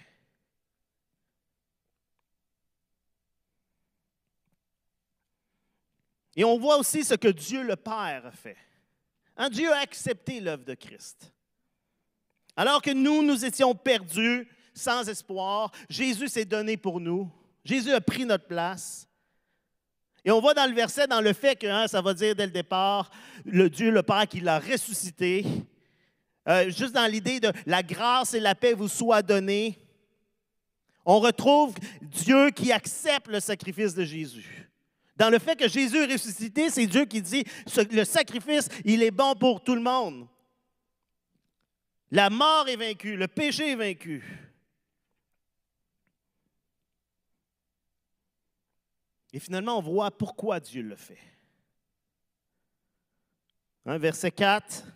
Et 6.40 6.44
on 6.44 6.58
voit 6.58 6.78
aussi 6.78 7.04
ce 7.04 7.12
que 7.12 7.28
Dieu 7.28 7.62
le 7.62 7.76
Père 7.76 8.24
a 8.24 8.30
fait. 8.30 8.56
Hein, 9.36 9.50
Dieu 9.50 9.70
a 9.74 9.80
accepté 9.80 10.40
l'œuvre 10.40 10.64
de 10.64 10.72
Christ. 10.72 11.34
Alors 12.56 12.80
que 12.80 12.92
nous, 12.92 13.22
nous 13.22 13.44
étions 13.44 13.74
perdus, 13.74 14.48
sans 14.72 15.06
espoir, 15.06 15.70
Jésus 15.90 16.28
s'est 16.28 16.46
donné 16.46 16.78
pour 16.78 16.98
nous. 16.98 17.30
Jésus 17.62 17.92
a 17.92 18.00
pris 18.00 18.24
notre 18.24 18.46
place. 18.46 19.06
Et 20.24 20.30
on 20.30 20.40
voit 20.40 20.54
dans 20.54 20.64
le 20.64 20.74
verset, 20.74 21.06
dans 21.06 21.20
le 21.20 21.34
fait 21.34 21.56
que 21.56 21.66
hein, 21.66 21.86
ça 21.88 22.00
va 22.00 22.14
dire 22.14 22.34
dès 22.34 22.46
le 22.46 22.52
départ, 22.52 23.10
le 23.44 23.68
Dieu, 23.68 23.90
le 23.90 24.02
Père 24.02 24.26
qui 24.26 24.40
l'a 24.40 24.60
ressuscité, 24.60 25.44
euh, 26.48 26.70
juste 26.70 26.94
dans 26.94 27.06
l'idée 27.06 27.38
de 27.38 27.52
la 27.66 27.82
grâce 27.82 28.32
et 28.32 28.40
la 28.40 28.54
paix 28.54 28.72
vous 28.72 28.88
soient 28.88 29.20
données, 29.20 29.78
on 31.04 31.20
retrouve 31.20 31.74
Dieu 32.00 32.48
qui 32.48 32.72
accepte 32.72 33.28
le 33.28 33.40
sacrifice 33.40 33.92
de 33.92 34.04
Jésus. 34.04 34.69
Dans 35.20 35.28
le 35.28 35.38
fait 35.38 35.54
que 35.54 35.68
Jésus 35.68 35.98
est 35.98 36.12
ressuscité, 36.14 36.70
c'est 36.70 36.86
Dieu 36.86 37.04
qui 37.04 37.20
dit, 37.20 37.44
le 37.90 38.04
sacrifice, 38.04 38.70
il 38.86 39.02
est 39.02 39.10
bon 39.10 39.34
pour 39.34 39.62
tout 39.62 39.74
le 39.74 39.82
monde. 39.82 40.26
La 42.10 42.30
mort 42.30 42.66
est 42.70 42.76
vaincue, 42.76 43.18
le 43.18 43.28
péché 43.28 43.72
est 43.72 43.76
vaincu. 43.76 44.24
Et 49.34 49.38
finalement, 49.40 49.76
on 49.76 49.82
voit 49.82 50.10
pourquoi 50.10 50.58
Dieu 50.58 50.80
le 50.80 50.96
fait. 50.96 51.20
Hein, 53.84 53.98
verset 53.98 54.30
4, 54.30 54.86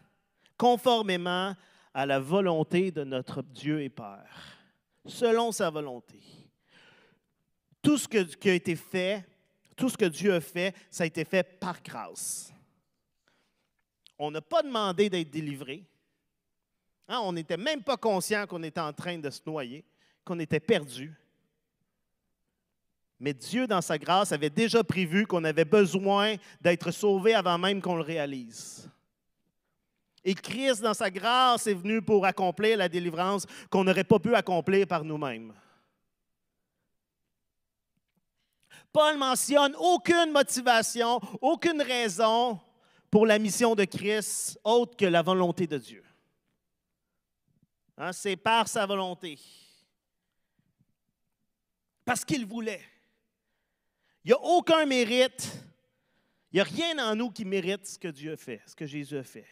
conformément 0.56 1.54
à 1.92 2.06
la 2.06 2.18
volonté 2.18 2.90
de 2.90 3.04
notre 3.04 3.42
Dieu 3.42 3.82
et 3.82 3.90
Père, 3.90 4.56
selon 5.04 5.52
sa 5.52 5.68
volonté. 5.68 6.18
Tout 7.82 7.98
ce 7.98 8.08
qui 8.08 8.48
a 8.48 8.54
été 8.54 8.74
fait, 8.74 9.22
tout 9.76 9.88
ce 9.88 9.96
que 9.96 10.04
Dieu 10.04 10.34
a 10.34 10.40
fait, 10.40 10.74
ça 10.90 11.04
a 11.04 11.06
été 11.06 11.24
fait 11.24 11.58
par 11.58 11.82
grâce. 11.82 12.52
On 14.18 14.30
n'a 14.30 14.40
pas 14.40 14.62
demandé 14.62 15.10
d'être 15.10 15.30
délivré. 15.30 15.84
Hein, 17.08 17.20
on 17.22 17.32
n'était 17.32 17.56
même 17.56 17.82
pas 17.82 17.96
conscient 17.96 18.46
qu'on 18.46 18.62
était 18.62 18.80
en 18.80 18.92
train 18.92 19.18
de 19.18 19.28
se 19.28 19.40
noyer, 19.44 19.84
qu'on 20.24 20.38
était 20.38 20.60
perdu. 20.60 21.12
Mais 23.20 23.34
Dieu, 23.34 23.66
dans 23.66 23.80
sa 23.80 23.98
grâce, 23.98 24.32
avait 24.32 24.50
déjà 24.50 24.82
prévu 24.82 25.26
qu'on 25.26 25.44
avait 25.44 25.64
besoin 25.64 26.36
d'être 26.60 26.90
sauvé 26.90 27.34
avant 27.34 27.58
même 27.58 27.80
qu'on 27.80 27.96
le 27.96 28.02
réalise. 28.02 28.88
Et 30.24 30.34
Christ, 30.34 30.82
dans 30.82 30.94
sa 30.94 31.10
grâce, 31.10 31.66
est 31.66 31.74
venu 31.74 32.00
pour 32.00 32.24
accomplir 32.24 32.78
la 32.78 32.88
délivrance 32.88 33.46
qu'on 33.70 33.84
n'aurait 33.84 34.04
pas 34.04 34.18
pu 34.18 34.34
accomplir 34.34 34.86
par 34.86 35.04
nous-mêmes. 35.04 35.52
Paul 38.94 39.18
mentionne 39.18 39.74
aucune 39.74 40.30
motivation, 40.30 41.20
aucune 41.40 41.82
raison 41.82 42.60
pour 43.10 43.26
la 43.26 43.40
mission 43.40 43.74
de 43.74 43.84
Christ 43.84 44.56
autre 44.62 44.96
que 44.96 45.04
la 45.04 45.20
volonté 45.20 45.66
de 45.66 45.78
Dieu. 45.78 46.04
Hein, 47.98 48.12
c'est 48.12 48.36
par 48.36 48.68
sa 48.68 48.86
volonté. 48.86 49.36
Parce 52.04 52.24
qu'il 52.24 52.46
voulait. 52.46 52.84
Il 54.24 54.28
n'y 54.28 54.32
a 54.32 54.40
aucun 54.40 54.86
mérite. 54.86 55.52
Il 56.52 56.56
n'y 56.56 56.60
a 56.60 56.64
rien 56.64 57.10
en 57.10 57.16
nous 57.16 57.32
qui 57.32 57.44
mérite 57.44 57.84
ce 57.84 57.98
que 57.98 58.06
Dieu 58.06 58.34
a 58.34 58.36
fait, 58.36 58.62
ce 58.64 58.76
que 58.76 58.86
Jésus 58.86 59.18
a 59.18 59.24
fait. 59.24 59.48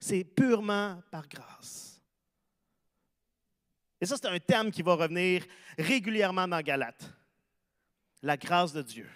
C'est 0.00 0.24
purement 0.24 0.98
par 1.10 1.28
grâce. 1.28 2.00
Et 4.00 4.06
ça, 4.06 4.16
c'est 4.16 4.28
un 4.28 4.40
terme 4.40 4.70
qui 4.70 4.80
va 4.80 4.94
revenir 4.94 5.44
régulièrement 5.76 6.48
dans 6.48 6.62
Galate. 6.62 7.04
La 8.22 8.36
grâce 8.36 8.72
de 8.72 8.82
Dieu. 8.82 9.08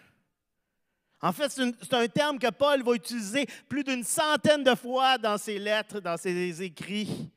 En 1.20 1.32
fait, 1.32 1.50
c'est 1.50 1.94
un 1.94 2.08
terme 2.08 2.38
que 2.38 2.50
Paul 2.50 2.82
va 2.82 2.92
utiliser 2.94 3.46
plus 3.68 3.82
d'une 3.84 4.04
centaine 4.04 4.62
de 4.62 4.74
fois 4.74 5.16
dans 5.16 5.38
ses 5.38 5.58
lettres, 5.58 6.00
dans 6.00 6.16
ses 6.16 6.62
écrits. 6.62 7.30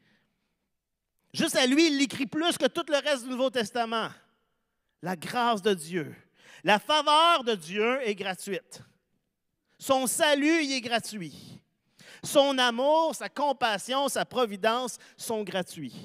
Juste 1.33 1.55
à 1.55 1.65
lui, 1.65 1.87
il 1.87 1.97
l'écrit 1.97 2.25
plus 2.25 2.57
que 2.57 2.67
tout 2.67 2.85
le 2.89 2.97
reste 2.97 3.23
du 3.23 3.29
Nouveau 3.29 3.49
Testament. 3.49 4.09
La 5.01 5.15
grâce 5.15 5.61
de 5.61 5.73
Dieu. 5.73 6.13
La 6.63 6.79
faveur 6.79 7.43
de 7.43 7.55
Dieu 7.55 8.01
est 8.01 8.15
gratuite. 8.15 8.81
Son 9.77 10.07
salut 10.07 10.63
y 10.63 10.73
est 10.73 10.81
gratuit. 10.81 11.59
Son 12.23 12.57
amour, 12.57 13.15
sa 13.15 13.29
compassion, 13.29 14.09
sa 14.09 14.25
providence 14.25 14.97
sont 15.15 15.43
gratuits. 15.43 15.95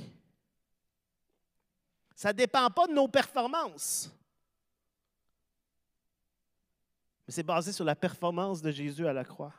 Ça 2.15 2.29
ne 2.29 2.39
dépend 2.39 2.71
pas 2.71 2.87
de 2.87 2.93
nos 2.93 3.09
performances. 3.09 4.11
Mais 7.27 7.33
c'est 7.33 7.43
basé 7.43 7.73
sur 7.73 7.85
la 7.85 7.95
performance 7.95 8.61
de 8.61 8.71
Jésus 8.71 9.07
à 9.07 9.13
la 9.13 9.25
croix. 9.25 9.53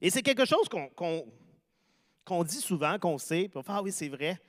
Et 0.00 0.10
c'est 0.10 0.22
quelque 0.22 0.44
chose 0.44 0.68
qu'on 0.68 2.44
dit 2.44 2.60
souvent, 2.60 2.98
qu'on 2.98 3.18
sait, 3.18 3.48
puis 3.48 3.58
on 3.58 3.62
fait 3.62 3.72
Ah 3.72 3.82
oui, 3.82 3.92
c'est 3.92 4.08
vrai. 4.08 4.40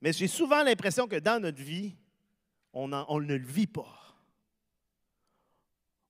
Mais 0.00 0.12
j'ai 0.12 0.28
souvent 0.28 0.62
l'impression 0.62 1.06
que 1.06 1.16
dans 1.16 1.40
notre 1.40 1.62
vie, 1.62 1.96
on, 2.72 2.88
ne 2.88 3.34
le 3.34 3.44
vit 3.44 3.66
pas. 3.66 3.94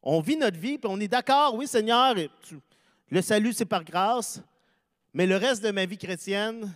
On 0.02 0.20
vit 0.20 0.36
notre 0.36 0.58
vie, 0.58 0.78
puis 0.78 0.90
on 0.90 1.00
est 1.00 1.08
d'accord, 1.08 1.54
oui 1.54 1.66
Seigneur, 1.66 2.14
le 3.10 3.22
salut 3.22 3.52
c'est 3.52 3.64
par 3.64 3.84
grâce, 3.84 4.42
mais 5.12 5.26
le 5.26 5.36
reste 5.36 5.62
de 5.62 5.70
ma 5.70 5.86
vie 5.86 5.98
chrétienne, 5.98 6.72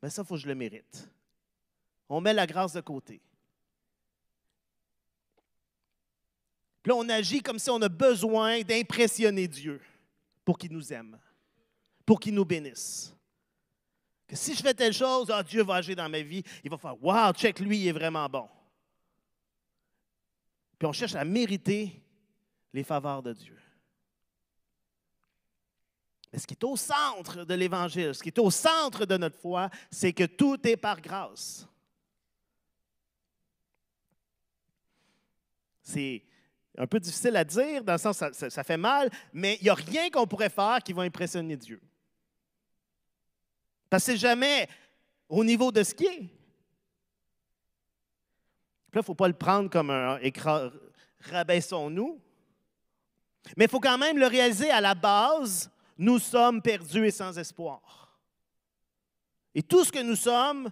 ben 0.00 0.08
ça, 0.08 0.22
il 0.22 0.26
faut 0.26 0.34
que 0.34 0.40
je 0.40 0.48
le 0.48 0.54
mérite. 0.54 1.08
On 2.08 2.20
met 2.20 2.32
la 2.32 2.46
grâce 2.46 2.72
de 2.72 2.80
côté. 2.80 3.20
Puis 6.82 6.90
là, 6.90 6.96
on 6.96 7.08
agit 7.08 7.40
comme 7.40 7.58
si 7.58 7.70
on 7.70 7.80
a 7.80 7.88
besoin 7.88 8.62
d'impressionner 8.62 9.46
Dieu 9.46 9.80
pour 10.44 10.58
qu'il 10.58 10.72
nous 10.72 10.92
aime, 10.92 11.18
pour 12.04 12.18
qu'il 12.18 12.34
nous 12.34 12.44
bénisse. 12.44 13.14
Que 14.26 14.34
si 14.34 14.54
je 14.54 14.62
fais 14.62 14.74
telle 14.74 14.92
chose, 14.92 15.30
ah, 15.30 15.42
Dieu 15.42 15.62
va 15.62 15.76
agir 15.76 15.94
dans 15.94 16.08
ma 16.08 16.20
vie, 16.22 16.42
il 16.64 16.70
va 16.70 16.76
faire 16.76 17.02
Wow, 17.02 17.32
check, 17.34 17.60
lui, 17.60 17.80
il 17.80 17.88
est 17.88 17.92
vraiment 17.92 18.28
bon. 18.28 18.48
Puis 20.78 20.88
on 20.88 20.92
cherche 20.92 21.14
à 21.14 21.24
mériter 21.24 22.02
les 22.72 22.82
faveurs 22.82 23.22
de 23.22 23.32
Dieu. 23.32 23.56
Mais 26.32 26.38
ce 26.38 26.46
qui 26.46 26.54
est 26.54 26.64
au 26.64 26.76
centre 26.76 27.44
de 27.44 27.54
l'Évangile, 27.54 28.14
ce 28.14 28.22
qui 28.22 28.30
est 28.30 28.38
au 28.38 28.50
centre 28.50 29.04
de 29.04 29.16
notre 29.18 29.38
foi, 29.38 29.68
c'est 29.90 30.14
que 30.14 30.24
tout 30.24 30.66
est 30.66 30.78
par 30.78 31.00
grâce. 31.00 31.68
C'est 35.82 36.24
un 36.78 36.86
peu 36.86 36.98
difficile 36.98 37.36
à 37.36 37.44
dire, 37.44 37.84
dans 37.84 37.92
le 37.92 37.98
sens 37.98 38.16
ça, 38.16 38.32
ça, 38.32 38.64
fait 38.64 38.76
mal, 38.76 39.10
mais 39.32 39.58
il 39.60 39.64
n'y 39.64 39.70
a 39.70 39.74
rien 39.74 40.10
qu'on 40.10 40.26
pourrait 40.26 40.48
faire 40.48 40.78
qui 40.82 40.92
va 40.92 41.02
impressionner 41.02 41.56
Dieu. 41.56 41.80
Parce 43.90 44.06
que 44.06 44.16
jamais 44.16 44.68
au 45.28 45.44
niveau 45.44 45.70
de 45.70 45.82
ce 45.82 45.94
qui 45.94 46.06
est. 46.06 46.20
là, 46.20 46.26
il 48.94 48.98
ne 48.98 49.02
faut 49.02 49.14
pas 49.14 49.28
le 49.28 49.34
prendre 49.34 49.68
comme 49.68 49.90
un 49.90 50.18
écran, 50.18 50.70
rabaissons-nous. 51.20 52.20
Mais 53.56 53.64
il 53.64 53.70
faut 53.70 53.80
quand 53.80 53.98
même 53.98 54.18
le 54.18 54.26
réaliser 54.26 54.70
à 54.70 54.80
la 54.80 54.94
base, 54.94 55.70
nous 55.98 56.18
sommes 56.18 56.62
perdus 56.62 57.06
et 57.06 57.10
sans 57.10 57.38
espoir. 57.38 58.18
Et 59.54 59.62
tout 59.62 59.84
ce 59.84 59.92
que 59.92 60.02
nous 60.02 60.16
sommes 60.16 60.70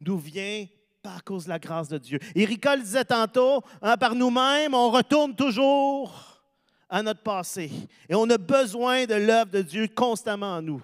nous 0.00 0.18
vient 0.18 0.66
par 1.04 1.22
cause 1.22 1.44
de 1.44 1.50
la 1.50 1.58
grâce 1.58 1.88
de 1.88 1.98
Dieu. 1.98 2.18
Et 2.34 2.46
le 2.46 2.80
disait 2.80 3.04
tantôt, 3.04 3.62
hein, 3.82 3.96
par 3.98 4.14
nous-mêmes, 4.14 4.72
on 4.72 4.90
retourne 4.90 5.36
toujours 5.36 6.42
à 6.88 7.02
notre 7.02 7.20
passé. 7.20 7.70
Et 8.08 8.14
on 8.14 8.28
a 8.30 8.38
besoin 8.38 9.04
de 9.04 9.14
l'œuvre 9.14 9.50
de 9.50 9.60
Dieu 9.60 9.86
constamment 9.86 10.56
en 10.56 10.62
nous. 10.62 10.82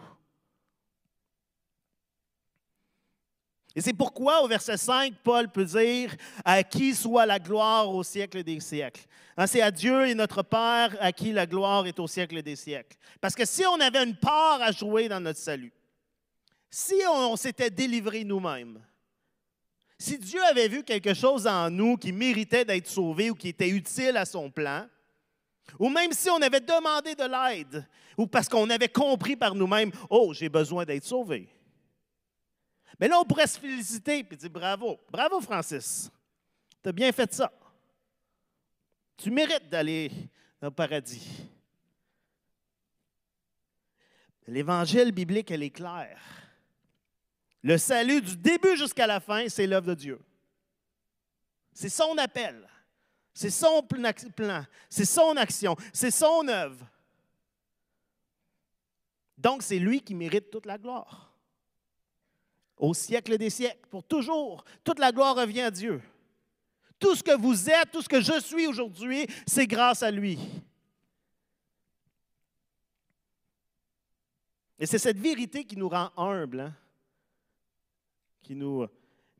Et 3.74 3.80
c'est 3.80 3.94
pourquoi 3.94 4.42
au 4.42 4.48
verset 4.48 4.76
5, 4.76 5.14
Paul 5.24 5.48
peut 5.48 5.64
dire 5.64 6.14
à 6.44 6.62
qui 6.62 6.94
soit 6.94 7.24
la 7.24 7.38
gloire 7.38 7.88
au 7.88 8.02
siècle 8.02 8.42
des 8.42 8.60
siècles. 8.60 9.06
Hein, 9.38 9.46
c'est 9.46 9.62
à 9.62 9.70
Dieu 9.70 10.06
et 10.06 10.14
notre 10.14 10.42
Père 10.42 10.94
à 11.00 11.12
qui 11.12 11.32
la 11.32 11.46
gloire 11.46 11.86
est 11.86 11.98
au 11.98 12.06
siècle 12.06 12.42
des 12.42 12.56
siècles. 12.56 12.98
Parce 13.22 13.34
que 13.34 13.46
si 13.46 13.64
on 13.64 13.80
avait 13.80 14.04
une 14.04 14.16
part 14.16 14.60
à 14.60 14.70
jouer 14.70 15.08
dans 15.08 15.20
notre 15.20 15.38
salut, 15.38 15.72
si 16.68 16.96
on 17.08 17.36
s'était 17.36 17.70
délivré 17.70 18.22
nous-mêmes, 18.22 18.80
si 20.00 20.16
Dieu 20.16 20.42
avait 20.44 20.66
vu 20.66 20.82
quelque 20.82 21.12
chose 21.12 21.46
en 21.46 21.68
nous 21.68 21.98
qui 21.98 22.10
méritait 22.10 22.64
d'être 22.64 22.86
sauvé 22.86 23.30
ou 23.30 23.34
qui 23.34 23.48
était 23.48 23.68
utile 23.68 24.16
à 24.16 24.24
son 24.24 24.50
plan, 24.50 24.88
ou 25.78 25.90
même 25.90 26.12
si 26.12 26.30
on 26.30 26.40
avait 26.40 26.60
demandé 26.60 27.14
de 27.14 27.24
l'aide, 27.24 27.86
ou 28.16 28.26
parce 28.26 28.48
qu'on 28.48 28.70
avait 28.70 28.88
compris 28.88 29.36
par 29.36 29.54
nous-mêmes, 29.54 29.92
oh, 30.08 30.32
j'ai 30.32 30.48
besoin 30.48 30.86
d'être 30.86 31.04
sauvé. 31.04 31.50
Mais 32.98 33.08
là, 33.08 33.20
on 33.20 33.24
pourrait 33.24 33.46
se 33.46 33.60
féliciter 33.60 34.20
et 34.20 34.36
dire 34.36 34.48
bravo, 34.48 34.98
bravo 35.10 35.38
Francis, 35.42 36.10
tu 36.82 36.88
as 36.88 36.92
bien 36.92 37.12
fait 37.12 37.30
ça. 37.34 37.52
Tu 39.18 39.30
mérites 39.30 39.68
d'aller 39.68 40.10
au 40.62 40.70
paradis. 40.70 41.28
L'évangile 44.46 45.12
biblique, 45.12 45.50
elle 45.50 45.62
est 45.62 45.70
claire. 45.70 46.39
Le 47.62 47.76
salut 47.76 48.22
du 48.22 48.36
début 48.36 48.76
jusqu'à 48.76 49.06
la 49.06 49.20
fin, 49.20 49.48
c'est 49.48 49.66
l'œuvre 49.66 49.88
de 49.88 49.94
Dieu. 49.94 50.20
C'est 51.72 51.88
son 51.88 52.16
appel. 52.18 52.68
C'est 53.34 53.50
son 53.50 53.82
plan. 53.82 54.12
C'est 54.88 55.04
son 55.04 55.36
action. 55.36 55.76
C'est 55.92 56.10
son 56.10 56.48
œuvre. 56.48 56.86
Donc, 59.36 59.62
c'est 59.62 59.78
lui 59.78 60.00
qui 60.00 60.14
mérite 60.14 60.50
toute 60.50 60.66
la 60.66 60.78
gloire. 60.78 61.32
Au 62.76 62.94
siècle 62.94 63.36
des 63.36 63.50
siècles, 63.50 63.86
pour 63.90 64.04
toujours, 64.04 64.64
toute 64.84 64.98
la 64.98 65.12
gloire 65.12 65.36
revient 65.36 65.62
à 65.62 65.70
Dieu. 65.70 66.02
Tout 66.98 67.14
ce 67.14 67.22
que 67.22 67.36
vous 67.36 67.70
êtes, 67.70 67.90
tout 67.90 68.02
ce 68.02 68.08
que 68.08 68.20
je 68.20 68.40
suis 68.40 68.66
aujourd'hui, 68.66 69.26
c'est 69.46 69.66
grâce 69.66 70.02
à 70.02 70.10
lui. 70.10 70.38
Et 74.78 74.86
c'est 74.86 74.98
cette 74.98 75.18
vérité 75.18 75.64
qui 75.64 75.76
nous 75.76 75.88
rend 75.88 76.10
humbles. 76.16 76.60
Hein? 76.60 76.74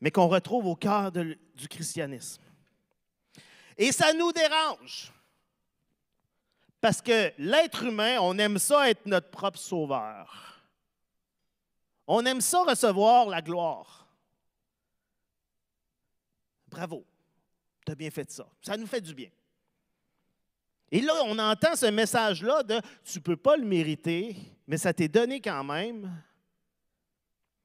Mais 0.01 0.11
qu'on 0.11 0.29
retrouve 0.29 0.67
au 0.67 0.77
cœur 0.77 1.13
du 1.13 1.69
christianisme. 1.69 2.43
Et 3.77 3.93
ça 3.93 4.13
nous 4.13 4.33
dérange. 4.33 5.13
Parce 6.81 7.03
que 7.03 7.33
l'être 7.39 7.85
humain, 7.85 8.19
on 8.21 8.39
aime 8.39 8.59
ça 8.59 8.89
être 8.89 9.07
notre 9.07 9.31
propre 9.31 9.59
sauveur. 9.59 10.63
On 12.07 12.25
aime 12.25 12.41
ça 12.41 12.63
recevoir 12.63 13.27
la 13.27 13.43
gloire. 13.43 14.09
Bravo, 16.69 17.05
tu 17.85 17.93
as 17.93 17.95
bien 17.95 18.11
fait 18.11 18.31
ça. 18.31 18.47
Ça 18.63 18.77
nous 18.77 18.87
fait 18.87 19.01
du 19.01 19.15
bien. 19.15 19.31
Et 20.91 21.01
là, 21.01 21.13
on 21.25 21.39
entend 21.39 21.77
ce 21.77 21.87
message-là 21.87 22.63
de 22.63 22.81
tu 23.05 23.19
ne 23.19 23.23
peux 23.23 23.37
pas 23.37 23.57
le 23.57 23.65
mériter, 23.65 24.37
mais 24.67 24.77
ça 24.77 24.93
t'est 24.93 25.09
donné 25.09 25.41
quand 25.41 25.63
même 25.63 26.11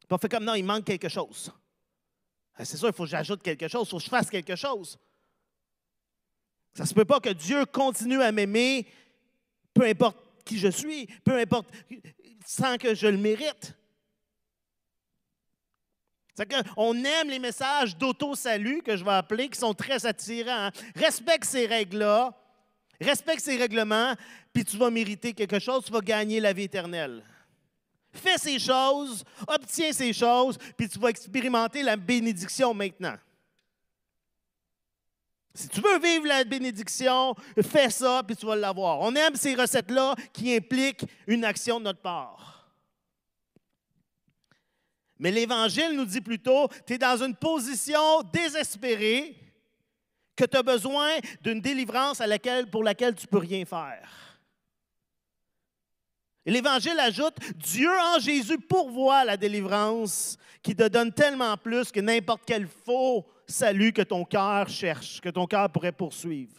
on 0.10 0.18
fait 0.18 0.30
comme 0.30 0.44
non, 0.44 0.56
il 0.56 0.64
manque 0.64 0.86
quelque 0.86 1.10
chose. 1.10 1.52
Ah, 2.56 2.66
c'est 2.66 2.78
sûr, 2.78 2.88
il 2.88 2.94
faut 2.94 3.04
que 3.04 3.10
j'ajoute 3.10 3.42
quelque 3.42 3.68
chose, 3.68 3.88
il 3.88 3.90
faut 3.92 3.98
que 3.98 4.04
je 4.04 4.10
fasse 4.10 4.30
quelque 4.30 4.56
chose. 4.56 4.98
Ça 6.74 6.84
ne 6.84 6.88
se 6.88 6.94
peut 6.94 7.06
pas 7.06 7.20
que 7.20 7.30
Dieu 7.30 7.66
continue 7.66 8.22
à 8.22 8.32
m'aimer, 8.32 8.88
peu 9.74 9.86
importe 9.86 10.18
qui 10.44 10.60
je 10.60 10.68
suis, 10.68 11.08
peu 11.24 11.38
importe, 11.38 11.70
sans 12.46 12.78
que 12.78 12.94
je 12.94 13.08
le 13.08 13.18
mérite. 13.18 13.74
C'est 16.36 16.52
aime 16.52 17.30
les 17.30 17.40
messages 17.40 17.98
d'auto-salut, 17.98 18.82
que 18.82 18.98
je 18.98 19.06
vais 19.06 19.12
appeler, 19.12 19.50
qui 19.50 19.58
sont 19.58 19.74
très 19.74 20.06
attirants. 20.06 20.70
Respecte 20.96 21.46
ces 21.46 21.66
règles-là, 21.66 22.34
respecte 23.00 23.42
ces 23.42 23.56
règlements, 23.56 24.14
puis 24.54 24.66
tu 24.66 24.78
vas 24.78 24.90
mériter 24.90 25.34
quelque 25.34 25.60
chose, 25.60 25.86
tu 25.86 25.94
vas 25.94 26.02
gagner 26.02 26.42
la 26.42 26.52
vie 26.52 26.64
éternelle. 26.64 27.24
Fais 28.16 28.38
ces 28.38 28.60
choses, 28.60 29.24
obtiens 29.48 29.92
ces 29.92 30.14
choses, 30.14 30.58
puis 30.78 30.90
tu 30.90 30.98
vas 31.00 31.10
expérimenter 31.10 31.84
la 31.84 31.96
bénédiction 31.96 32.74
maintenant. 32.74 33.16
Si 35.54 35.70
tu 35.70 35.80
veux 35.80 36.00
vivre 36.00 36.28
la 36.28 36.44
bénédiction, 36.44 37.34
fais 37.62 37.90
ça, 37.90 38.22
puis 38.26 38.36
tu 38.36 38.46
vas 38.46 38.56
l'avoir. 38.56 39.00
On 39.00 39.16
aime 39.16 39.36
ces 39.36 39.56
recettes-là 39.56 40.16
qui 40.34 40.54
impliquent 40.54 41.06
une 41.28 41.46
action 41.46 41.80
de 41.80 41.86
notre 41.86 42.02
part. 42.02 42.70
Mais 45.18 45.32
l'Évangile 45.32 45.94
nous 45.94 46.06
dit 46.06 46.20
plutôt, 46.20 46.68
tu 46.86 46.94
es 46.94 46.98
dans 46.98 47.24
une 47.24 47.36
position 47.36 48.22
désespérée, 48.34 49.38
que 50.36 50.44
tu 50.44 50.58
as 50.58 50.64
besoin 50.64 51.12
d'une 51.42 51.62
délivrance 51.62 52.22
pour 52.70 52.84
laquelle 52.84 53.16
tu 53.16 53.26
ne 53.26 53.30
peux 53.30 53.38
rien 53.38 53.64
faire. 53.64 54.25
Et 56.46 56.52
l'Évangile 56.52 57.00
ajoute, 57.00 57.38
Dieu 57.56 57.90
en 57.90 58.20
Jésus 58.20 58.60
pourvoit 58.60 59.26
la 59.26 59.36
délivrance 59.36 60.38
qui 60.62 60.76
te 60.76 60.88
donne 60.88 61.12
tellement 61.12 61.58
plus 61.58 61.92
que 61.92 62.00
n'importe 62.00 62.44
quel 62.46 62.68
faux 62.68 63.26
salut 63.48 63.94
que 63.94 64.02
ton 64.02 64.26
cœur 64.26 64.70
cherche, 64.70 65.22
que 65.22 65.30
ton 65.30 65.48
cœur 65.48 65.72
pourrait 65.72 65.92
poursuivre. 65.92 66.56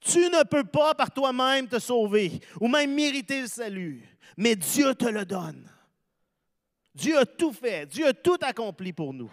Tu 0.00 0.18
ne 0.18 0.44
peux 0.44 0.64
pas 0.64 0.94
par 0.94 1.10
toi-même 1.10 1.68
te 1.68 1.78
sauver 1.78 2.40
ou 2.60 2.68
même 2.68 2.94
mériter 2.94 3.42
le 3.42 3.46
salut, 3.46 4.02
mais 4.36 4.56
Dieu 4.56 4.94
te 4.94 5.06
le 5.06 5.24
donne. 5.24 5.68
Dieu 6.94 7.18
a 7.18 7.26
tout 7.26 7.52
fait, 7.52 7.86
Dieu 7.86 8.08
a 8.08 8.14
tout 8.14 8.38
accompli 8.42 8.92
pour 8.92 9.12
nous. 9.12 9.30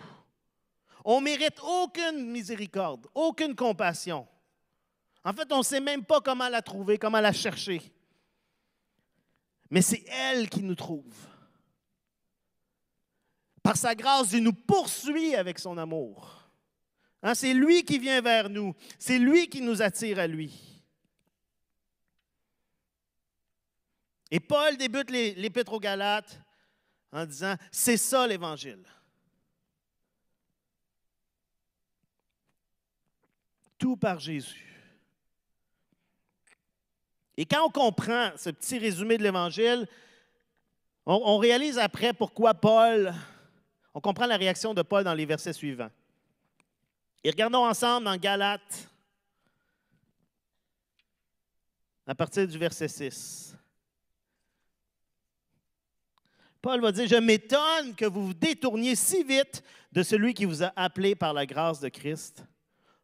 On 1.04 1.22
mérite 1.22 1.60
aucune 1.64 2.30
miséricorde, 2.32 3.08
aucune 3.14 3.56
compassion. 3.56 4.28
En 5.24 5.34
fait, 5.34 5.52
on 5.52 5.60
ne 5.60 5.64
sait 5.64 5.80
même 5.80 6.04
pas 6.04 6.22
comment 6.22 6.50
la 6.50 6.62
trouver, 6.62 6.98
comment 6.98 7.20
la 7.20 7.34
chercher. 7.34 7.82
Mais 9.76 9.82
c'est 9.82 10.06
elle 10.08 10.48
qui 10.48 10.64
nous 10.64 10.74
trouve. 10.74 11.14
Par 13.62 13.76
sa 13.76 13.94
grâce, 13.94 14.30
Dieu 14.30 14.40
nous 14.40 14.54
poursuit 14.54 15.36
avec 15.36 15.60
son 15.60 15.78
amour. 15.78 16.50
Hein, 17.22 17.36
c'est 17.36 17.54
lui 17.54 17.84
qui 17.84 18.00
vient 18.00 18.22
vers 18.22 18.50
nous. 18.50 18.74
C'est 18.98 19.20
lui 19.20 19.50
qui 19.50 19.60
nous 19.60 19.82
attire 19.82 20.20
à 20.20 20.28
lui. 20.28 20.82
Et 24.32 24.40
Paul 24.40 24.78
débute 24.78 25.12
l'Épître 25.12 25.74
aux 25.74 25.80
Galates 25.82 26.40
en 27.12 27.26
disant, 27.26 27.56
c'est 27.70 27.98
ça 27.98 28.26
l'Évangile. 28.26 28.86
Tout 33.78 33.98
par 33.98 34.22
Jésus. 34.22 34.75
Et 37.38 37.46
quand 37.46 37.66
on 37.66 37.70
comprend 37.70 38.32
ce 38.38 38.50
petit 38.50 38.80
résumé 38.80 39.18
de 39.18 39.24
l'Évangile, 39.24 39.88
on, 41.06 41.38
réalise 41.38 41.78
après 41.78 42.14
pourquoi 42.14 42.54
Paul, 42.54 43.14
on 43.94 44.02
comprend 44.02 44.26
la 44.26 44.38
réaction 44.38 44.74
de 44.74 44.82
Paul 44.82 45.04
dans 45.04 45.14
les 45.14 45.26
versets 45.26 45.54
suivants. 45.54 45.92
Et 47.24 47.30
regardons 47.30 47.66
ensemble 47.66 48.06
dans 48.06 48.18
Galates, 48.18 48.90
à 52.08 52.16
partir 52.16 52.48
du 52.48 52.58
verset 52.58 52.88
6. 52.88 53.56
Paul 56.62 56.82
va 56.82 56.92
dire, 56.92 57.08
je 57.08 57.16
m'étonne 57.16 57.94
que 57.96 58.06
vous 58.06 58.28
vous 58.28 58.34
détourniez 58.34 58.96
si 58.96 59.24
vite 59.24 59.64
de 59.92 60.02
celui 60.02 60.34
qui 60.34 60.46
vous 60.46 60.64
a 60.64 60.74
appelé 60.76 61.14
par 61.14 61.34
la 61.34 61.46
grâce 61.46 61.80
de 61.80 61.90
Christ 61.90 62.44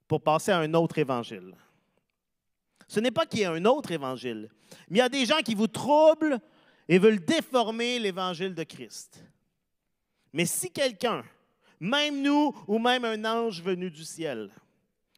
pour 0.08 0.22
passer 0.22 0.52
à 0.52 0.60
un 0.60 0.74
autre 0.74 0.98
évangile. 0.98 1.54
Ce 2.92 3.00
n'est 3.00 3.10
pas 3.10 3.26
qu'il 3.26 3.40
y 3.40 3.44
ait 3.44 3.46
un 3.46 3.64
autre 3.64 3.94
évangile, 3.94 4.50
mais 4.90 4.98
il 4.98 5.00
y 5.00 5.02
a 5.02 5.08
des 5.08 5.26
gens 5.26 5.40
qui 5.46 5.56
vous 5.56 5.68
troublent 5.68 6.42
et 6.90 7.00
veulent 7.00 7.24
déformer 7.24 8.00
l'évangile 8.00 8.54
de 8.54 8.64
Christ. 8.64 9.24
Mais 10.34 10.46
si 10.46 10.70
quelqu'un, 10.70 11.24
même 11.80 12.22
nous 12.22 12.54
ou 12.68 12.80
même 12.80 13.06
un 13.06 13.24
ange 13.24 13.62
venu 13.62 13.90
du 13.90 14.04
ciel, 14.04 14.50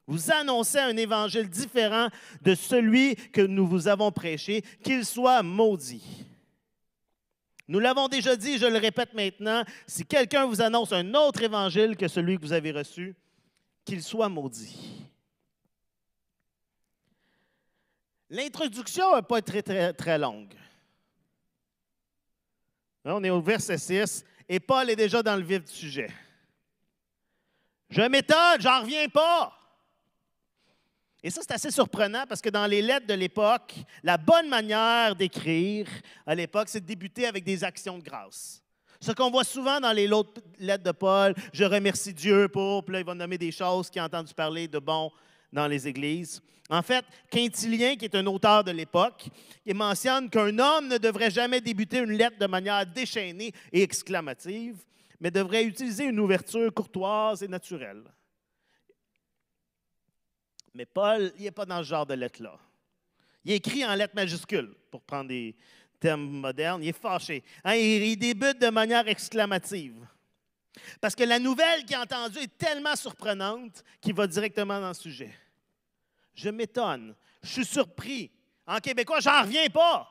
vous 0.05 0.29
annonçait 0.29 0.81
un 0.81 0.95
évangile 0.95 1.49
différent 1.49 2.09
de 2.43 2.53
celui 2.53 3.15
que 3.15 3.41
nous 3.41 3.65
vous 3.65 3.87
avons 3.87 4.11
prêché, 4.11 4.63
qu'il 4.83 5.03
soit 5.03 5.41
maudit. 5.41 6.27
Nous 7.67 7.79
l'avons 7.79 8.07
déjà 8.07 8.35
dit, 8.35 8.59
je 8.59 8.67
le 8.67 8.77
répète 8.77 9.15
maintenant, 9.15 9.63
si 9.87 10.05
quelqu'un 10.05 10.45
vous 10.45 10.61
annonce 10.61 10.93
un 10.93 11.15
autre 11.15 11.41
évangile 11.41 11.97
que 11.97 12.07
celui 12.07 12.37
que 12.37 12.43
vous 12.43 12.53
avez 12.53 12.71
reçu, 12.71 13.15
qu'il 13.83 14.03
soit 14.03 14.29
maudit. 14.29 15.02
L'introduction 18.33 19.13
n'a 19.13 19.21
pas 19.21 19.43
très, 19.43 19.61
très, 19.61 20.17
longue. 20.17 20.55
on 23.05 23.23
est 23.23 23.29
au 23.29 23.39
verset 23.39 23.77
6 23.77 24.25
et 24.49 24.59
Paul 24.59 24.89
est 24.89 24.95
déjà 24.95 25.21
dans 25.21 25.35
le 25.35 25.43
vif 25.43 25.63
du 25.63 25.71
sujet. 25.71 26.09
Je 27.91 28.01
m'étonne, 28.01 28.59
j'en 28.59 28.81
reviens 28.81 29.07
pas. 29.07 29.53
Et 31.21 31.29
ça, 31.29 31.41
c'est 31.43 31.53
assez 31.53 31.69
surprenant 31.69 32.25
parce 32.27 32.41
que 32.41 32.49
dans 32.49 32.65
les 32.65 32.81
lettres 32.81 33.05
de 33.05 33.13
l'époque, 33.13 33.75
la 34.01 34.17
bonne 34.17 34.49
manière 34.49 35.15
d'écrire 35.15 35.87
à 36.25 36.33
l'époque, 36.33 36.69
c'est 36.69 36.81
de 36.81 36.87
débuter 36.87 37.27
avec 37.27 37.43
des 37.43 37.63
actions 37.63 37.99
de 37.99 38.03
grâce. 38.03 38.63
Ce 38.99 39.11
qu'on 39.11 39.29
voit 39.29 39.43
souvent 39.43 39.79
dans 39.79 39.93
les 39.93 40.09
lettres 40.57 40.83
de 40.83 40.91
Paul, 40.91 41.35
je 41.53 41.65
remercie 41.65 42.15
Dieu 42.15 42.47
pour, 42.47 42.83
puis 42.83 42.93
là, 42.93 42.99
il 43.01 43.05
va 43.05 43.13
nommer 43.13 43.37
des 43.37 43.51
choses 43.51 43.91
qu'il 43.91 44.01
a 44.01 44.05
entendu 44.05 44.33
parler 44.33 44.67
de 44.67 44.79
bon 44.79 45.11
dans 45.53 45.67
les 45.67 45.87
églises. 45.87 46.41
En 46.69 46.81
fait, 46.81 47.05
Quintilien, 47.29 47.95
qui 47.95 48.05
est 48.05 48.15
un 48.15 48.25
auteur 48.25 48.63
de 48.63 48.71
l'époque, 48.71 49.27
il 49.65 49.75
mentionne 49.75 50.29
qu'un 50.29 50.57
homme 50.57 50.87
ne 50.87 50.97
devrait 50.97 51.31
jamais 51.31 51.61
débuter 51.61 51.99
une 51.99 52.13
lettre 52.13 52.39
de 52.39 52.47
manière 52.47 52.85
déchaînée 52.85 53.53
et 53.71 53.83
exclamative, 53.83 54.77
mais 55.19 55.29
devrait 55.29 55.63
utiliser 55.63 56.05
une 56.05 56.19
ouverture 56.19 56.73
courtoise 56.73 57.43
et 57.43 57.47
naturelle. 57.47 58.03
Mais 60.73 60.85
Paul, 60.85 61.31
il 61.37 61.43
n'est 61.43 61.51
pas 61.51 61.65
dans 61.65 61.83
ce 61.83 61.89
genre 61.89 62.05
de 62.05 62.15
lettre-là. 62.15 62.57
Il 63.45 63.51
écrit 63.51 63.85
en 63.85 63.93
lettres 63.93 64.15
majuscules, 64.15 64.73
pour 64.89 65.01
prendre 65.03 65.29
des 65.29 65.55
termes 65.99 66.27
modernes. 66.27 66.81
Il 66.81 66.89
est 66.89 66.99
fâché. 66.99 67.43
Hein, 67.63 67.75
il 67.75 68.17
débute 68.17 68.59
de 68.59 68.69
manière 68.69 69.07
exclamative. 69.07 70.07
Parce 70.99 71.13
que 71.13 71.23
la 71.23 71.37
nouvelle 71.37 71.85
qu'il 71.85 71.95
a 71.95 72.01
entendue 72.01 72.39
est 72.39 72.57
tellement 72.57 72.95
surprenante 72.95 73.83
qu'il 74.01 74.15
va 74.15 74.25
directement 74.25 74.79
dans 74.79 74.87
le 74.87 74.93
sujet. 74.93 75.31
Je 76.33 76.49
m'étonne. 76.49 77.15
Je 77.41 77.49
suis 77.49 77.65
surpris. 77.65 78.31
En 78.65 78.79
québécois, 78.79 79.19
j'en 79.19 79.41
reviens 79.41 79.67
pas. 79.69 80.09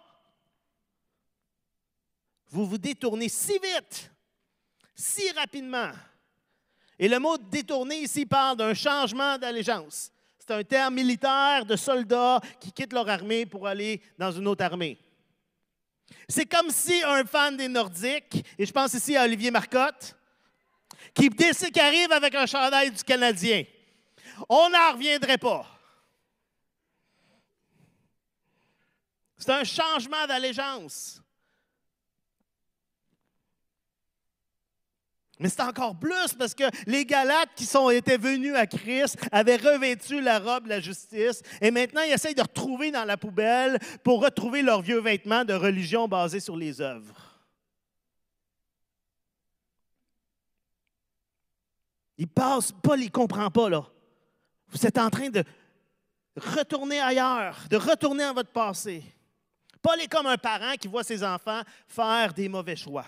Vous 2.49 2.67
vous 2.67 2.79
détournez 2.79 3.29
si 3.29 3.53
vite, 3.53 4.11
si 4.95 5.31
rapidement. 5.33 5.91
Et 6.99 7.09
le 7.09 7.19
mot 7.19 7.39
détourner 7.39 8.03
ici 8.03 8.27
parle 8.27 8.59
d'un 8.59 8.75
changement 8.75 9.39
d'allégeance. 9.39 10.13
C'est 10.39 10.51
un 10.53 10.63
terme 10.63 10.95
militaire 10.95 11.65
de 11.65 11.77
soldats 11.77 12.41
qui 12.61 12.73
quittent 12.73 12.93
leur 12.93 13.09
armée 13.09 13.47
pour 13.47 13.67
aller 13.67 14.03
dans 14.19 14.31
une 14.31 14.47
autre 14.47 14.65
armée. 14.65 14.99
C'est 16.29 16.47
comme 16.47 16.71
si 16.71 17.03
un 17.03 17.25
fan 17.25 17.57
des 17.57 17.69
Nordiques, 17.69 18.45
et 18.59 18.67
je 18.67 18.73
pense 18.73 18.93
ici 18.93 19.17
à 19.17 19.25
Olivier 19.25 19.51
Marcotte, 19.51 20.15
qui, 21.15 21.31
qui 21.31 21.81
arrive 21.81 22.13
avec 22.13 22.35
un 22.35 22.47
chandail 22.47 22.91
du 22.91 23.03
Canadien. 23.03 23.65
On 24.49 24.69
n'en 24.69 24.93
reviendrait 24.93 25.39
pas. 25.39 25.67
C'est 29.43 29.51
un 29.51 29.65
changement 29.65 30.25
d'allégeance. 30.29 31.21
Mais 35.41 35.49
c'est 35.49 35.63
encore 35.63 35.99
plus 35.99 36.33
parce 36.39 36.55
que 36.55 36.63
les 36.87 37.05
Galates 37.05 37.49
qui 37.57 37.65
sont, 37.65 37.91
étaient 37.91 38.19
venus 38.19 38.55
à 38.55 38.69
Christ 38.69 39.19
avaient 39.33 39.57
revêtu 39.57 40.21
la 40.21 40.39
robe 40.39 40.65
de 40.65 40.69
la 40.69 40.79
justice 40.79 41.43
et 41.61 41.73
maintenant 41.73 42.03
ils 42.03 42.13
essayent 42.13 42.37
de 42.37 42.43
retrouver 42.43 42.93
dans 42.93 43.05
la 43.05 43.17
poubelle 43.17 43.81
pour 44.05 44.23
retrouver 44.23 44.63
leurs 44.63 44.83
vieux 44.83 45.01
vêtements 45.01 45.45
de 45.45 45.55
religion 45.55 46.07
basés 46.07 46.39
sur 46.39 46.57
les 46.57 46.81
œuvres. 46.81 47.41
Il 52.17 52.29
passe, 52.29 52.71
Paul, 52.71 53.01
ne 53.01 53.09
comprend 53.09 53.51
pas, 53.51 53.69
là. 53.69 53.85
Vous 54.69 54.87
êtes 54.87 54.99
en 54.99 55.11
train 55.11 55.31
de 55.31 55.43
retourner 56.37 57.01
ailleurs, 57.01 57.59
de 57.69 57.77
retourner 57.77 58.23
à 58.23 58.33
votre 58.33 58.53
passé. 58.53 59.03
Paul 59.83 60.01
est 60.01 60.09
comme 60.09 60.27
un 60.27 60.39
parent 60.39 60.75
qui 60.81 60.89
voit 60.89 61.03
ses 61.03 61.25
enfants 61.25 61.63
faire 61.89 62.33
des 62.33 62.49
mauvais 62.49 62.77
choix. 62.77 63.05